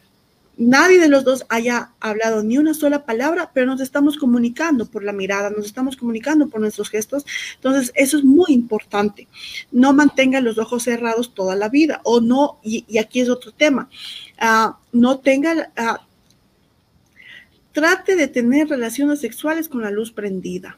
nadie 0.59 0.99
de 0.99 1.07
los 1.07 1.23
dos 1.23 1.45
haya 1.47 1.93
hablado 2.01 2.43
ni 2.43 2.57
una 2.57 2.73
sola 2.73 3.05
palabra, 3.05 3.49
pero 3.53 3.65
nos 3.65 3.79
estamos 3.79 4.17
comunicando 4.17 4.85
por 4.85 5.03
la 5.03 5.13
mirada, 5.13 5.49
nos 5.49 5.65
estamos 5.65 5.95
comunicando 5.95 6.49
por 6.49 6.59
nuestros 6.59 6.89
gestos. 6.89 7.25
Entonces, 7.55 7.93
eso 7.95 8.17
es 8.17 8.25
muy 8.25 8.51
importante. 8.51 9.27
No 9.71 9.93
mantenga 9.93 10.41
los 10.41 10.57
ojos 10.57 10.83
cerrados 10.83 11.33
toda 11.33 11.55
la 11.55 11.69
vida 11.69 12.01
o 12.03 12.19
no, 12.19 12.59
y, 12.61 12.97
aquí 12.97 13.21
es 13.21 13.29
otro 13.29 13.53
tema, 13.53 13.89
uh, 14.41 14.73
no 14.91 15.19
tenga, 15.19 15.71
uh, 15.77 16.03
trate 17.71 18.17
de 18.17 18.27
tener 18.27 18.67
relaciones 18.67 19.21
sexuales 19.21 19.69
con 19.69 19.81
la 19.81 19.91
luz 19.91 20.11
prendida. 20.11 20.77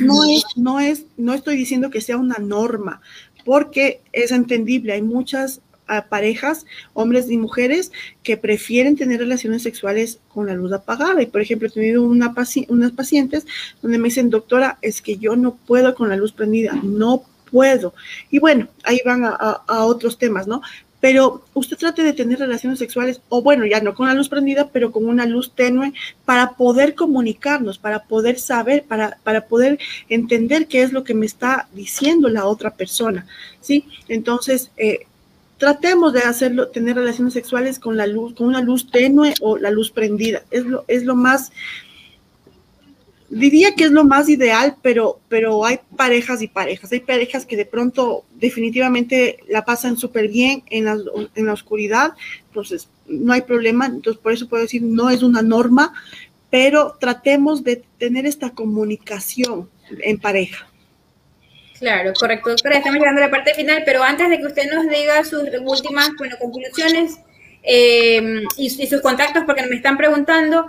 No 0.00 0.24
es, 0.30 0.44
no 0.54 0.78
es, 0.78 1.06
no 1.16 1.34
estoy 1.34 1.56
diciendo 1.56 1.90
que 1.90 2.00
sea 2.00 2.16
una 2.16 2.36
norma, 2.38 3.00
porque 3.44 4.00
es 4.12 4.30
entendible, 4.30 4.92
hay 4.92 5.02
muchas 5.02 5.60
a 5.88 6.06
parejas, 6.06 6.66
hombres 6.94 7.30
y 7.30 7.38
mujeres, 7.38 7.92
que 8.22 8.36
prefieren 8.36 8.96
tener 8.96 9.20
relaciones 9.20 9.62
sexuales 9.62 10.20
con 10.28 10.46
la 10.46 10.54
luz 10.54 10.72
apagada. 10.72 11.20
Y 11.22 11.26
por 11.26 11.40
ejemplo, 11.40 11.68
he 11.68 11.70
tenido 11.72 12.02
una 12.02 12.34
unas 12.68 12.92
pacientes 12.92 13.46
donde 13.82 13.98
me 13.98 14.08
dicen, 14.08 14.30
doctora, 14.30 14.78
es 14.82 15.02
que 15.02 15.18
yo 15.18 15.36
no 15.36 15.56
puedo 15.66 15.94
con 15.94 16.08
la 16.08 16.16
luz 16.16 16.32
prendida, 16.32 16.78
no 16.82 17.24
puedo. 17.50 17.94
Y 18.30 18.38
bueno, 18.38 18.68
ahí 18.84 19.00
van 19.04 19.24
a, 19.24 19.62
otros 19.84 20.18
temas, 20.18 20.46
¿no? 20.46 20.62
Pero 21.00 21.44
usted 21.54 21.76
trate 21.76 22.02
de 22.02 22.12
tener 22.12 22.40
relaciones 22.40 22.80
sexuales, 22.80 23.20
o 23.28 23.40
bueno, 23.40 23.64
ya 23.64 23.80
no 23.80 23.94
con 23.94 24.08
la 24.08 24.14
luz 24.14 24.28
prendida, 24.28 24.68
pero 24.72 24.90
con 24.90 25.06
una 25.06 25.26
luz 25.26 25.52
tenue, 25.54 25.92
para 26.24 26.56
poder 26.56 26.96
comunicarnos, 26.96 27.78
para 27.78 28.04
poder 28.04 28.40
saber, 28.40 28.82
para, 28.82 29.16
para 29.22 29.46
poder 29.46 29.78
entender 30.08 30.66
qué 30.66 30.82
es 30.82 30.92
lo 30.92 31.04
que 31.04 31.14
me 31.14 31.26
está 31.26 31.68
diciendo 31.72 32.28
la 32.28 32.46
otra 32.46 32.74
persona, 32.74 33.26
¿sí? 33.60 33.84
Entonces, 34.08 34.72
eh, 34.76 35.06
tratemos 35.58 36.12
de 36.12 36.20
hacerlo, 36.20 36.68
tener 36.68 36.96
relaciones 36.96 37.34
sexuales 37.34 37.78
con 37.78 37.96
la 37.96 38.06
luz, 38.06 38.34
con 38.34 38.46
una 38.46 38.62
luz 38.62 38.90
tenue 38.90 39.34
o 39.40 39.58
la 39.58 39.70
luz 39.70 39.90
prendida. 39.90 40.44
Es 40.50 40.64
lo, 40.64 40.84
es 40.88 41.04
lo 41.04 41.16
más, 41.16 41.52
diría 43.28 43.74
que 43.74 43.84
es 43.84 43.90
lo 43.90 44.04
más 44.04 44.28
ideal, 44.28 44.76
pero, 44.82 45.20
pero 45.28 45.64
hay 45.64 45.80
parejas 45.96 46.40
y 46.42 46.48
parejas. 46.48 46.92
Hay 46.92 47.00
parejas 47.00 47.44
que 47.44 47.56
de 47.56 47.66
pronto 47.66 48.24
definitivamente 48.36 49.40
la 49.48 49.64
pasan 49.64 49.96
súper 49.96 50.28
bien 50.28 50.62
en 50.70 50.84
la, 50.84 50.96
en 51.34 51.46
la 51.46 51.52
oscuridad, 51.52 52.12
entonces 52.46 52.88
no 53.08 53.32
hay 53.32 53.42
problema. 53.42 53.86
Entonces, 53.86 54.22
por 54.22 54.32
eso 54.32 54.48
puedo 54.48 54.62
decir, 54.62 54.82
no 54.82 55.10
es 55.10 55.22
una 55.24 55.42
norma, 55.42 55.92
pero 56.50 56.96
tratemos 57.00 57.64
de 57.64 57.84
tener 57.98 58.26
esta 58.26 58.50
comunicación 58.50 59.68
en 59.90 60.18
pareja. 60.18 60.68
Claro, 61.78 62.12
correcto, 62.18 62.50
doctora. 62.50 62.78
Estamos 62.78 62.98
llegando 62.98 63.22
a 63.22 63.26
la 63.26 63.30
parte 63.30 63.54
final, 63.54 63.82
pero 63.84 64.02
antes 64.02 64.28
de 64.28 64.38
que 64.38 64.46
usted 64.46 64.70
nos 64.72 64.88
diga 64.88 65.22
sus 65.24 65.42
últimas 65.42 66.10
bueno, 66.18 66.36
conclusiones 66.38 67.20
eh, 67.62 68.42
y, 68.56 68.82
y, 68.82 68.86
sus 68.86 69.00
contactos, 69.00 69.44
porque 69.44 69.66
me 69.66 69.76
están 69.76 69.96
preguntando, 69.96 70.68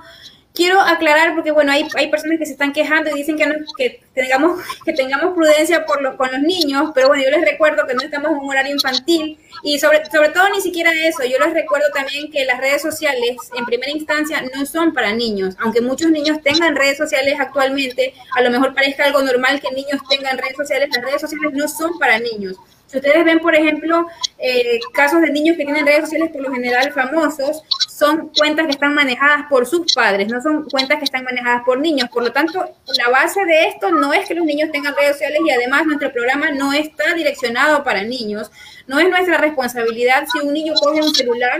quiero 0.60 0.82
aclarar 0.82 1.36
porque 1.36 1.52
bueno 1.52 1.72
hay, 1.72 1.88
hay 1.96 2.10
personas 2.10 2.38
que 2.38 2.46
se 2.46 2.52
están 2.52 2.74
quejando 2.74 3.10
y 3.12 3.14
dicen 3.14 3.38
que, 3.38 3.46
no, 3.46 3.56
que 3.78 4.02
tengamos 4.14 4.60
que 4.86 4.92
tengamos 4.92 5.34
prudencia 5.34 5.86
por 5.86 6.02
lo, 6.02 6.18
con 6.18 6.30
los 6.30 6.42
niños 6.42 6.92
pero 6.94 7.08
bueno 7.08 7.24
yo 7.24 7.32
les 7.32 7.46
recuerdo 7.50 7.88
que 7.88 7.94
no 7.94 8.02
estamos 8.02 8.32
en 8.32 8.38
un 8.40 8.50
horario 8.50 8.74
infantil 8.74 9.40
y 9.64 9.80
sobre 9.80 10.06
sobre 10.12 10.30
todo 10.30 10.50
ni 10.50 10.62
siquiera 10.62 10.92
eso. 10.92 11.24
Yo 11.24 11.38
les 11.40 11.54
recuerdo 11.54 11.88
también 11.94 12.32
que 12.32 12.46
las 12.46 12.60
redes 12.60 12.82
sociales 12.82 13.38
en 13.58 13.66
primera 13.66 13.92
instancia 13.92 14.42
no 14.54 14.66
son 14.66 14.94
para 14.94 15.14
niños. 15.14 15.56
Aunque 15.60 15.82
muchos 15.82 16.12
niños 16.12 16.42
tengan 16.42 16.76
redes 16.76 16.98
sociales 16.98 17.36
actualmente 17.40 18.14
a 18.36 18.42
lo 18.42 18.50
mejor 18.50 18.74
parezca 18.74 19.06
algo 19.06 19.22
normal 19.22 19.62
que 19.62 19.72
niños 19.72 20.02
tengan 20.10 20.38
redes 20.38 20.56
sociales 20.56 20.90
las 20.94 21.04
redes 21.04 21.22
sociales 21.22 21.54
no 21.54 21.68
son 21.68 21.98
para 22.00 22.20
niños 22.20 22.58
si 22.90 22.98
ustedes 22.98 23.24
ven, 23.24 23.40
por 23.40 23.54
ejemplo, 23.54 24.08
eh, 24.40 24.80
casos 24.94 25.22
de 25.22 25.30
niños 25.30 25.56
que 25.58 25.64
tienen 25.64 25.86
redes 25.86 26.02
sociales 26.02 26.32
por 26.32 26.42
lo 26.42 26.52
general 26.52 26.92
famosos, 26.92 27.62
son 27.88 28.32
cuentas 28.36 28.66
que 28.66 28.72
están 28.72 28.96
manejadas 28.96 29.46
por 29.48 29.68
sus 29.68 29.94
padres, 29.94 30.28
no 30.28 30.42
son 30.42 30.68
cuentas 30.70 30.98
que 30.98 31.06
están 31.06 31.24
manejadas 31.24 31.62
por 31.64 31.80
niños. 31.80 32.10
Por 32.10 32.24
lo 32.24 32.32
tanto, 32.32 32.66
la 32.98 33.10
base 33.10 33.46
de 33.46 33.68
esto 33.68 33.92
no 33.92 34.12
es 34.12 34.28
que 34.28 34.34
los 34.34 34.46
niños 34.46 34.72
tengan 34.72 34.96
redes 34.96 35.14
sociales 35.14 35.40
y 35.46 35.52
además 35.52 35.86
nuestro 35.86 36.12
programa 36.12 36.50
no 36.50 36.74
está 36.74 37.14
direccionado 37.14 37.84
para 37.84 38.04
niños. 38.04 38.50
No 38.88 39.00
es 39.00 39.08
nuestra 39.08 39.38
responsabilidad 39.38 40.26
si 40.32 40.40
un 40.40 40.54
niño 40.54 40.74
coge 40.74 41.02
un 41.02 41.14
celular 41.14 41.60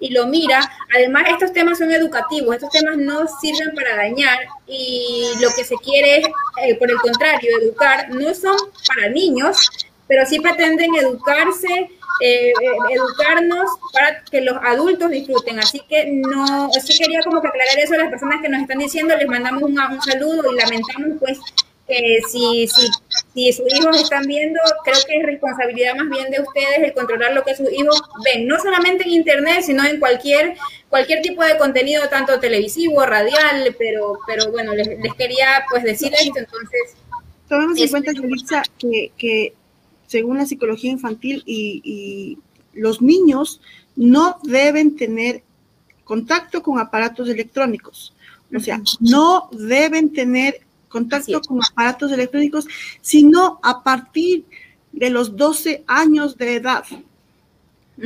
y 0.00 0.10
lo 0.10 0.26
mira. 0.26 0.60
Además, 0.94 1.24
estos 1.28 1.52
temas 1.52 1.78
son 1.78 1.90
educativos, 1.92 2.54
estos 2.54 2.70
temas 2.70 2.96
no 2.96 3.26
sirven 3.40 3.74
para 3.74 3.96
dañar 3.96 4.38
y 4.66 5.24
lo 5.40 5.50
que 5.54 5.62
se 5.62 5.76
quiere 5.76 6.18
es, 6.18 6.26
eh, 6.62 6.74
por 6.76 6.90
el 6.90 6.96
contrario, 6.96 7.50
educar. 7.60 8.08
No 8.10 8.34
son 8.34 8.56
para 8.88 9.08
niños, 9.10 9.70
pero 10.10 10.26
sí 10.26 10.40
pretenden 10.40 10.92
educarse, 10.96 11.88
eh, 12.20 12.52
educarnos 12.90 13.70
para 13.92 14.24
que 14.24 14.40
los 14.40 14.56
adultos 14.60 15.08
disfruten. 15.08 15.60
Así 15.60 15.80
que 15.88 16.04
no, 16.06 16.68
sí 16.72 16.98
quería 16.98 17.22
como 17.22 17.40
que 17.40 17.46
aclarar 17.46 17.78
eso 17.78 17.94
a 17.94 17.98
las 17.98 18.10
personas 18.10 18.42
que 18.42 18.48
nos 18.48 18.60
están 18.60 18.78
diciendo, 18.78 19.16
les 19.16 19.28
mandamos 19.28 19.62
un, 19.62 19.78
un 19.78 20.02
saludo 20.02 20.52
y 20.52 20.56
lamentamos 20.56 21.20
pues 21.20 21.38
que 21.86 22.20
si, 22.28 22.66
si, 22.66 22.88
si 23.34 23.52
sus 23.52 23.72
hijos 23.72 24.02
están 24.02 24.24
viendo, 24.26 24.60
creo 24.82 24.98
que 25.06 25.16
es 25.16 25.22
responsabilidad 25.26 25.94
más 25.94 26.08
bien 26.08 26.28
de 26.32 26.40
ustedes 26.40 26.78
el 26.78 26.92
controlar 26.92 27.32
lo 27.32 27.44
que 27.44 27.54
sus 27.54 27.72
hijos 27.72 28.02
ven, 28.24 28.48
no 28.48 28.58
solamente 28.58 29.04
en 29.04 29.10
internet, 29.10 29.62
sino 29.62 29.84
en 29.84 30.00
cualquier 30.00 30.56
cualquier 30.88 31.22
tipo 31.22 31.44
de 31.44 31.56
contenido, 31.56 32.08
tanto 32.08 32.40
televisivo, 32.40 33.06
radial, 33.06 33.76
pero, 33.78 34.18
pero 34.26 34.50
bueno, 34.50 34.74
les, 34.74 34.88
quería 35.14 35.64
pues 35.70 35.84
decir 35.84 36.12
esto, 36.12 36.40
entonces... 36.40 36.96
Tomemos 37.48 37.80
en 37.80 37.88
cuenta, 37.88 38.62
que, 38.78 39.12
que 39.16 39.54
según 40.10 40.38
la 40.38 40.46
psicología 40.46 40.90
infantil, 40.90 41.44
y, 41.46 42.36
los 42.72 43.02
niños 43.02 43.60
no 43.96 44.38
deben 44.44 44.96
tener 44.96 45.42
contacto 46.04 46.62
con 46.62 46.78
aparatos 46.78 47.28
electrónicos. 47.28 48.14
O 48.54 48.60
sea, 48.60 48.80
no 49.00 49.48
deben 49.52 50.12
tener 50.12 50.60
contacto 50.88 51.40
con 51.40 51.60
aparatos 51.62 52.12
electrónicos, 52.12 52.66
sino 53.00 53.58
a 53.62 53.82
partir 53.82 54.44
de 54.92 55.10
los 55.10 55.36
12 55.36 55.84
años 55.86 56.36
de 56.36 56.56
edad. 56.56 56.84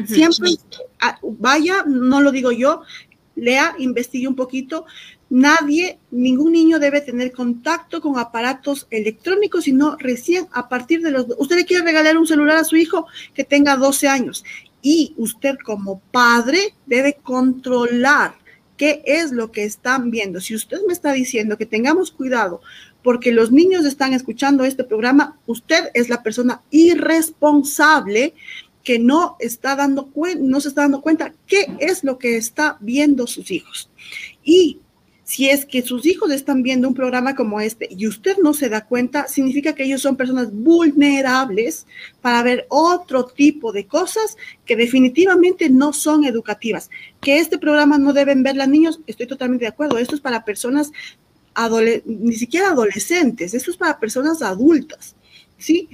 Siempre 0.07 0.51
vaya, 1.23 1.85
no 1.87 2.21
lo 2.23 2.33
digo 2.33 2.53
yo, 2.53 2.83
lea, 3.37 3.75
investigue 3.79 4.29
un 4.29 4.37
poquito, 4.37 4.87
Nadie, 5.35 5.99
ningún 6.13 6.53
niño 6.53 6.79
debe 6.79 7.01
tener 7.01 7.33
contacto 7.33 8.01
con 8.01 8.21
aparatos 8.21 8.87
electrónicos, 8.89 9.65
sino 9.65 9.97
recién 9.97 10.47
a 10.53 10.69
partir 10.69 11.03
de 11.03 11.11
los... 11.11 11.27
Usted 11.39 11.57
le 11.57 11.65
quiere 11.65 11.83
regalar 11.83 12.17
un 12.17 12.29
celular 12.29 12.59
a 12.59 12.63
su 12.63 12.77
hijo 12.77 13.09
que 13.35 13.43
tenga 13.43 13.77
12 13.77 14.07
años 14.07 14.45
y 14.81 15.13
usted 15.17 15.57
como 15.65 15.99
padre 16.13 16.77
debe 16.87 17.15
controlar 17.21 18.37
qué 18.77 19.03
es 19.07 19.33
lo 19.33 19.51
que 19.51 19.65
están 19.65 20.13
viendo. 20.13 20.41
Si 20.41 20.55
usted 20.55 20.79
me 20.87 20.93
está 20.93 21.13
diciendo 21.13 21.59
que 21.59 21.67
tengamos 21.67 22.13
cuidado 22.13 22.61
porque 23.03 23.33
los 23.33 23.51
niños 23.51 23.85
están 23.87 24.15
escuchando 24.15 24.63
este 24.63 24.85
programa, 24.85 25.37
usted 25.49 25.91
es 25.95 26.09
la 26.09 26.23
persona 26.23 26.63
irresponsable 26.71 28.35
que 28.85 29.01
no 29.01 29.35
está 29.41 29.75
dando 29.75 30.11
no 30.39 30.61
se 30.61 30.69
está 30.69 30.83
dando 30.83 31.01
cuenta 31.01 31.35
qué 31.49 31.75
es 31.81 32.05
lo 32.05 32.19
que 32.19 32.37
está 32.37 32.77
viendo 32.81 33.27
sus 33.27 33.51
hijos. 33.51 33.91
Y 34.45 34.79
si 35.25 35.49
es 35.49 35.65
que 35.65 35.81
sus 35.81 36.05
hijos 36.05 36.31
están 36.31 36.63
viendo 36.63 36.87
un 36.87 36.95
programa 36.95 37.35
como 37.35 37.61
este 37.61 37.89
y 37.91 38.07
usted 38.07 38.37
no 38.43 38.53
se 38.53 38.69
da 38.69 38.85
cuenta, 38.85 39.27
significa 39.27 39.75
que 39.75 39.85
ellos 39.85 40.03
son 40.03 40.17
personas 40.17 40.53
vulnerables 40.53 41.87
para 42.21 42.43
ver 42.43 42.67
otro 42.69 43.25
tipo 43.25 43.73
de 43.73 43.87
cosas 43.87 44.37
que 44.67 44.77
definitivamente 44.77 45.71
no 45.71 45.95
son 45.95 46.25
educativas. 46.25 46.91
Que 47.23 47.39
este 47.39 47.59
programa 47.59 47.97
no 47.97 48.13
deben 48.13 48.43
ver 48.43 48.57
los 48.57 48.69
niños, 48.69 49.01
estoy 49.07 49.27
totalmente 49.27 49.65
de 49.65 49.71
acuerdo. 49.71 49.97
Esto 49.97 50.15
es 50.15 50.21
para 50.21 50.45
personas 50.45 50.93
ni 52.05 52.35
siquiera 52.35 52.69
adolescentes, 52.69 53.55
esto 53.55 53.71
es 53.71 53.77
para 53.79 53.99
personas 53.99 54.43
adultas. 54.43 55.17
¿Sí? 55.57 55.89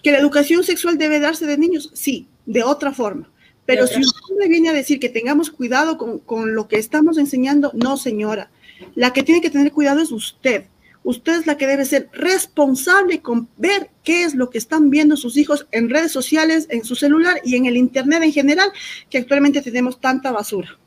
Que 0.00 0.12
la 0.12 0.18
educación 0.18 0.62
sexual 0.62 0.96
debe 0.96 1.18
darse 1.18 1.46
de 1.46 1.58
niños, 1.58 1.90
sí, 1.94 2.28
de 2.46 2.62
otra 2.62 2.92
forma. 2.92 3.28
Pero 3.66 3.86
si 3.86 4.00
usted 4.00 4.34
me 4.38 4.48
viene 4.48 4.68
a 4.68 4.72
decir 4.72 5.00
que 5.00 5.08
tengamos 5.08 5.50
cuidado 5.50 5.96
con, 5.98 6.54
lo 6.54 6.68
que 6.68 6.76
estamos 6.76 7.16
enseñando, 7.18 7.70
no, 7.74 7.96
señora. 7.96 8.50
La 8.94 9.12
que 9.12 9.22
tiene 9.22 9.40
que 9.40 9.50
tener 9.50 9.72
cuidado 9.72 10.00
es 10.00 10.12
usted. 10.12 10.64
Usted 11.02 11.40
es 11.40 11.46
la 11.46 11.56
que 11.56 11.66
debe 11.66 11.84
ser 11.84 12.08
responsable 12.12 13.20
con 13.20 13.48
ver 13.56 13.90
qué 14.02 14.24
es 14.24 14.34
lo 14.34 14.50
que 14.50 14.58
están 14.58 14.90
viendo 14.90 15.16
sus 15.16 15.36
hijos 15.36 15.66
en 15.70 15.90
redes 15.90 16.12
sociales, 16.12 16.66
en 16.70 16.84
su 16.84 16.94
celular 16.94 17.40
y 17.44 17.56
en 17.56 17.66
el 17.66 17.76
Internet 17.76 18.22
en 18.22 18.32
general, 18.32 18.70
que 19.10 19.18
actualmente 19.18 19.60
tenemos 19.60 20.00
tanta 20.00 20.32
basura. 20.32 20.78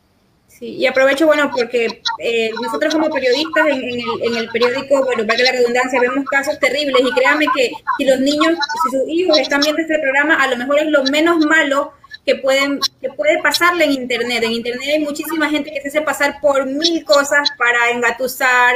Sí, 0.47 0.69
y 0.69 0.87
aprovecho, 0.87 1.27
bueno, 1.27 1.51
porque 1.55 2.01
eh, 2.19 2.49
nosotros 2.63 2.95
como 2.95 3.11
periodistas 3.11 3.67
en, 3.67 3.77
el, 3.77 4.01
en, 4.23 4.37
el, 4.37 4.49
periódico, 4.49 5.03
bueno, 5.03 5.23
para 5.27 5.37
que 5.37 5.43
la 5.43 5.51
redundancia, 5.51 5.99
vemos 5.99 6.25
casos 6.25 6.57
terribles 6.57 6.99
y 6.99 7.11
créame 7.11 7.45
que 7.55 7.69
si 7.99 8.05
los 8.05 8.19
niños, 8.19 8.57
si 8.83 8.97
sus 8.97 9.07
hijos 9.07 9.37
están 9.37 9.61
viendo 9.61 9.83
este 9.83 9.99
programa, 9.99 10.41
a 10.41 10.47
lo 10.47 10.57
mejor 10.57 10.79
es 10.79 10.87
lo 10.87 11.03
menos 11.03 11.45
malo 11.45 11.93
que 12.27 12.35
pueden 12.35 12.79
que 13.01 13.09
puede 13.09 13.41
pasarle 13.41 13.85
en 13.85 13.93
internet. 13.93 14.43
En 14.43 14.51
internet 14.51 14.89
hay 14.95 14.99
muchísima 14.99 15.49
gente 15.49 15.71
que 15.71 15.81
se 15.81 15.87
hace 15.87 16.01
pasar 16.01 16.41
por 16.41 16.65
mil 16.65 17.05
cosas 17.05 17.49
para 17.57 17.89
engatusar, 17.89 18.75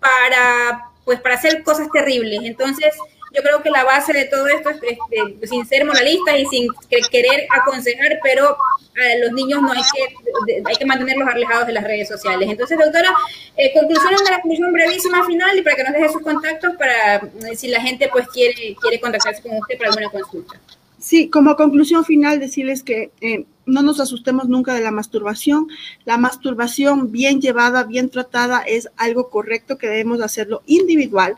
para 0.00 0.90
pues 1.04 1.20
para 1.20 1.36
hacer 1.36 1.62
cosas 1.62 1.88
terribles. 1.92 2.40
Entonces, 2.42 2.92
yo 3.34 3.42
creo 3.42 3.62
que 3.62 3.70
la 3.70 3.84
base 3.84 4.12
de 4.12 4.24
todo 4.24 4.46
esto 4.48 4.70
es, 4.70 5.48
sin 5.48 5.64
ser 5.64 5.84
moralista 5.84 6.36
y 6.36 6.44
sin 6.46 6.68
querer 7.10 7.46
aconsejar, 7.50 8.18
pero 8.22 8.48
a 8.48 9.18
los 9.22 9.32
niños 9.32 9.62
no 9.62 9.72
hay 9.72 9.82
que, 9.94 10.62
hay 10.64 10.74
que 10.74 10.84
mantenerlos 10.84 11.28
alejados 11.28 11.66
de 11.68 11.72
las 11.74 11.84
redes 11.84 12.08
sociales. 12.08 12.48
Entonces, 12.50 12.76
doctora, 12.76 13.14
eh, 13.56 13.72
conclusiones 13.72 14.24
de 14.24 14.30
la 14.30 14.40
conclusión 14.40 14.72
brevísima 14.72 15.24
final 15.24 15.56
y 15.56 15.62
para 15.62 15.76
que 15.76 15.84
nos 15.84 15.92
deje 15.92 16.08
sus 16.08 16.22
contactos 16.22 16.74
para 16.76 17.16
eh, 17.16 17.56
si 17.56 17.68
la 17.68 17.80
gente 17.80 18.08
pues 18.10 18.26
quiere, 18.28 18.74
quiere 18.80 19.00
contactarse 19.00 19.40
con 19.40 19.56
usted 19.56 19.78
para 19.78 19.90
alguna 19.90 20.10
consulta. 20.10 20.58
Sí, 20.98 21.28
como 21.28 21.54
conclusión 21.54 22.04
final, 22.04 22.40
decirles 22.40 22.82
que 22.82 23.12
eh, 23.20 23.46
no 23.66 23.82
nos 23.82 24.00
asustemos 24.00 24.48
nunca 24.48 24.74
de 24.74 24.80
la 24.80 24.90
masturbación. 24.90 25.68
La 26.04 26.18
masturbación 26.18 27.12
bien 27.12 27.40
llevada, 27.40 27.84
bien 27.84 28.08
tratada, 28.08 28.62
es 28.62 28.88
algo 28.96 29.30
correcto 29.30 29.78
que 29.78 29.86
debemos 29.86 30.20
hacerlo 30.20 30.62
individual. 30.66 31.36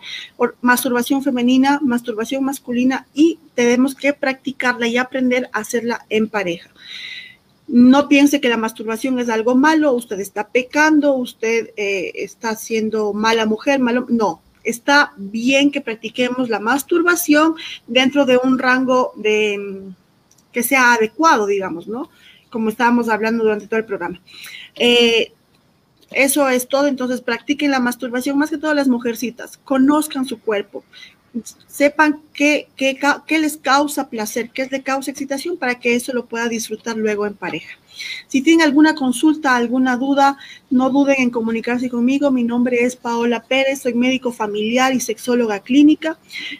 masturbación 0.62 1.22
femenina, 1.22 1.78
masturbación 1.82 2.44
masculina 2.44 3.06
y 3.12 3.38
tenemos 3.54 3.94
que 3.94 4.14
practicarla 4.14 4.86
y 4.86 4.96
aprender 4.96 5.50
a 5.52 5.58
hacerla 5.58 6.06
en 6.08 6.28
pareja. 6.28 6.70
No 7.68 8.08
piense 8.08 8.40
que 8.40 8.48
la 8.48 8.56
masturbación 8.56 9.18
es 9.20 9.28
algo 9.28 9.54
malo, 9.54 9.92
usted 9.92 10.18
está 10.20 10.48
pecando, 10.48 11.14
usted 11.14 11.70
eh, 11.76 12.12
está 12.14 12.56
siendo 12.56 13.12
mala 13.12 13.46
mujer, 13.46 13.78
malo. 13.78 14.06
No, 14.08 14.40
está 14.64 15.12
bien 15.16 15.70
que 15.70 15.80
practiquemos 15.80 16.48
la 16.48 16.60
masturbación 16.60 17.54
dentro 17.86 18.26
de 18.26 18.38
un 18.38 18.58
rango 18.58 19.12
de 19.16 19.92
que 20.52 20.62
sea 20.62 20.94
adecuado, 20.94 21.46
digamos, 21.46 21.86
¿no? 21.86 22.10
Como 22.50 22.68
estábamos 22.68 23.08
hablando 23.08 23.44
durante 23.44 23.66
todo 23.66 23.78
el 23.78 23.86
programa. 23.86 24.20
Eh, 24.74 25.32
eso 26.10 26.48
es 26.48 26.66
todo, 26.66 26.88
entonces 26.88 27.20
practiquen 27.20 27.70
la 27.70 27.78
masturbación, 27.78 28.36
más 28.36 28.50
que 28.50 28.58
todas 28.58 28.74
las 28.74 28.88
mujercitas, 28.88 29.58
conozcan 29.58 30.26
su 30.26 30.40
cuerpo, 30.40 30.84
sepan 31.68 32.20
qué, 32.32 32.68
qué, 32.76 32.98
qué 33.26 33.38
les 33.38 33.56
causa 33.56 34.10
placer, 34.10 34.50
qué 34.50 34.66
les 34.66 34.82
causa 34.82 35.12
excitación 35.12 35.56
para 35.56 35.78
que 35.78 35.94
eso 35.94 36.12
lo 36.12 36.26
pueda 36.26 36.48
disfrutar 36.48 36.96
luego 36.96 37.26
en 37.26 37.34
pareja. 37.34 37.78
Si 38.28 38.42
tienen 38.42 38.66
alguna 38.66 38.94
consulta, 38.94 39.56
alguna 39.56 39.96
duda, 39.96 40.36
no 40.70 40.90
duden 40.90 41.16
en 41.18 41.30
comunicarse 41.30 41.90
conmigo. 41.90 42.30
Mi 42.30 42.44
nombre 42.44 42.84
es 42.84 42.94
Paola 42.96 43.42
Pérez, 43.42 43.82
soy 43.82 43.94
médico 43.94 44.32
familiar 44.32 44.94
y 44.94 45.00
sexóloga 45.00 45.60
clínica. 45.60 46.18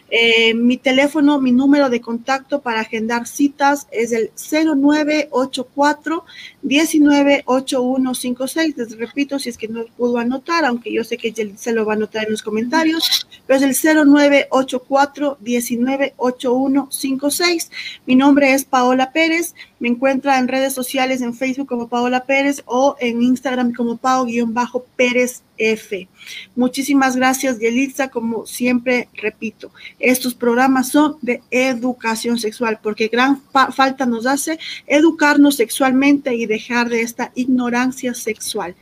Eh, 0.09 0.53
mi 0.53 0.77
teléfono, 0.77 1.39
mi 1.39 1.51
número 1.51 1.89
de 1.89 2.01
contacto 2.01 2.61
para 2.61 2.81
agendar 2.81 3.27
citas 3.27 3.87
es 3.91 4.11
el 4.11 4.31
0984 4.35 6.25
198156. 6.63 8.77
Les 8.77 8.97
repito, 8.97 9.37
si 9.39 9.49
es 9.49 9.57
que 9.57 9.67
no 9.67 9.85
pudo 9.97 10.17
anotar, 10.17 10.65
aunque 10.65 10.93
yo 10.93 11.03
sé 11.03 11.17
que 11.17 11.33
se 11.55 11.73
lo 11.73 11.85
va 11.85 11.93
a 11.93 11.95
anotar 11.95 12.25
en 12.25 12.31
los 12.31 12.41
comentarios, 12.41 13.27
pero 13.47 13.59
es 13.59 13.63
el 13.63 13.75
0984 14.07 15.37
198156. 15.41 17.71
Mi 18.05 18.15
nombre 18.15 18.53
es 18.53 18.63
Paola 18.65 19.11
Pérez. 19.11 19.55
Me 19.81 19.87
encuentra 19.87 20.37
en 20.37 20.47
redes 20.47 20.73
sociales 20.73 21.21
en 21.21 21.33
Facebook 21.33 21.67
como 21.67 21.87
Paola 21.87 22.25
Pérez 22.25 22.61
o 22.65 22.95
en 22.99 23.23
Instagram 23.23 23.73
como 23.73 23.97
Pao-Pérez 23.97 25.41
F. 25.57 26.07
Muchísimas 26.55 27.15
gracias, 27.15 27.57
Yelitza. 27.57 28.09
Como 28.09 28.45
siempre 28.45 29.09
repito, 29.15 29.71
estos 29.97 30.35
programas 30.35 30.89
son 30.89 31.17
de 31.23 31.41
educación 31.49 32.37
sexual 32.37 32.79
porque 32.83 33.07
gran 33.07 33.41
falta 33.75 34.05
nos 34.05 34.27
hace 34.27 34.59
educarnos 34.85 35.55
sexualmente 35.55 36.35
y 36.35 36.45
dejar 36.45 36.87
de 36.87 37.01
esta 37.01 37.31
ignorancia 37.33 38.13
sexual. 38.13 38.75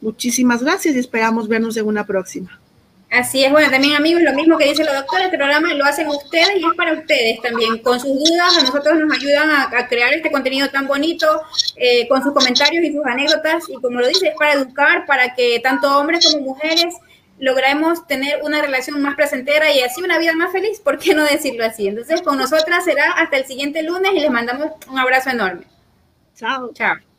Muchísimas 0.00 0.62
gracias 0.62 0.94
y 0.94 1.00
esperamos 1.00 1.48
vernos 1.48 1.76
en 1.76 1.86
una 1.86 2.06
próxima. 2.06 2.60
Así 3.14 3.44
es, 3.44 3.52
bueno, 3.52 3.70
también 3.70 3.94
amigos, 3.94 4.22
lo 4.22 4.32
mismo 4.32 4.58
que 4.58 4.64
dice 4.64 4.82
la 4.82 4.92
doctora, 4.92 5.26
el 5.26 5.30
programa 5.30 5.72
lo 5.74 5.84
hacen 5.84 6.08
ustedes 6.08 6.56
y 6.56 6.66
es 6.66 6.74
para 6.76 6.94
ustedes 6.94 7.40
también. 7.40 7.78
Con 7.78 8.00
sus 8.00 8.10
dudas, 8.10 8.58
a 8.58 8.62
nosotros 8.62 8.98
nos 8.98 9.16
ayudan 9.16 9.50
a, 9.50 9.86
crear 9.86 10.12
este 10.12 10.32
contenido 10.32 10.68
tan 10.70 10.88
bonito, 10.88 11.42
eh, 11.76 12.08
con 12.08 12.24
sus 12.24 12.32
comentarios 12.32 12.82
y 12.82 12.92
sus 12.92 13.06
anécdotas. 13.06 13.68
Y 13.68 13.74
como 13.74 14.00
lo 14.00 14.08
dice, 14.08 14.28
es 14.28 14.34
para 14.36 14.54
educar, 14.54 15.06
para 15.06 15.32
que 15.36 15.60
tanto 15.60 15.96
hombres 15.96 16.26
como 16.26 16.44
mujeres 16.44 16.92
logremos 17.38 18.04
tener 18.08 18.42
una 18.42 18.60
relación 18.60 19.00
más 19.00 19.14
placentera 19.14 19.72
y 19.72 19.82
así 19.82 20.02
una 20.02 20.18
vida 20.18 20.32
más 20.34 20.50
feliz, 20.50 20.80
¿por 20.80 20.98
qué 20.98 21.14
no 21.14 21.22
decirlo 21.22 21.64
así? 21.64 21.86
Entonces, 21.86 22.20
con 22.20 22.36
nosotras 22.36 22.84
será 22.84 23.12
hasta 23.12 23.36
el 23.36 23.46
siguiente 23.46 23.84
lunes 23.84 24.10
y 24.12 24.20
les 24.20 24.30
mandamos 24.30 24.72
un 24.88 24.98
abrazo 24.98 25.30
enorme. 25.30 25.66
Chao. 26.34 26.72
Chao. 26.72 27.13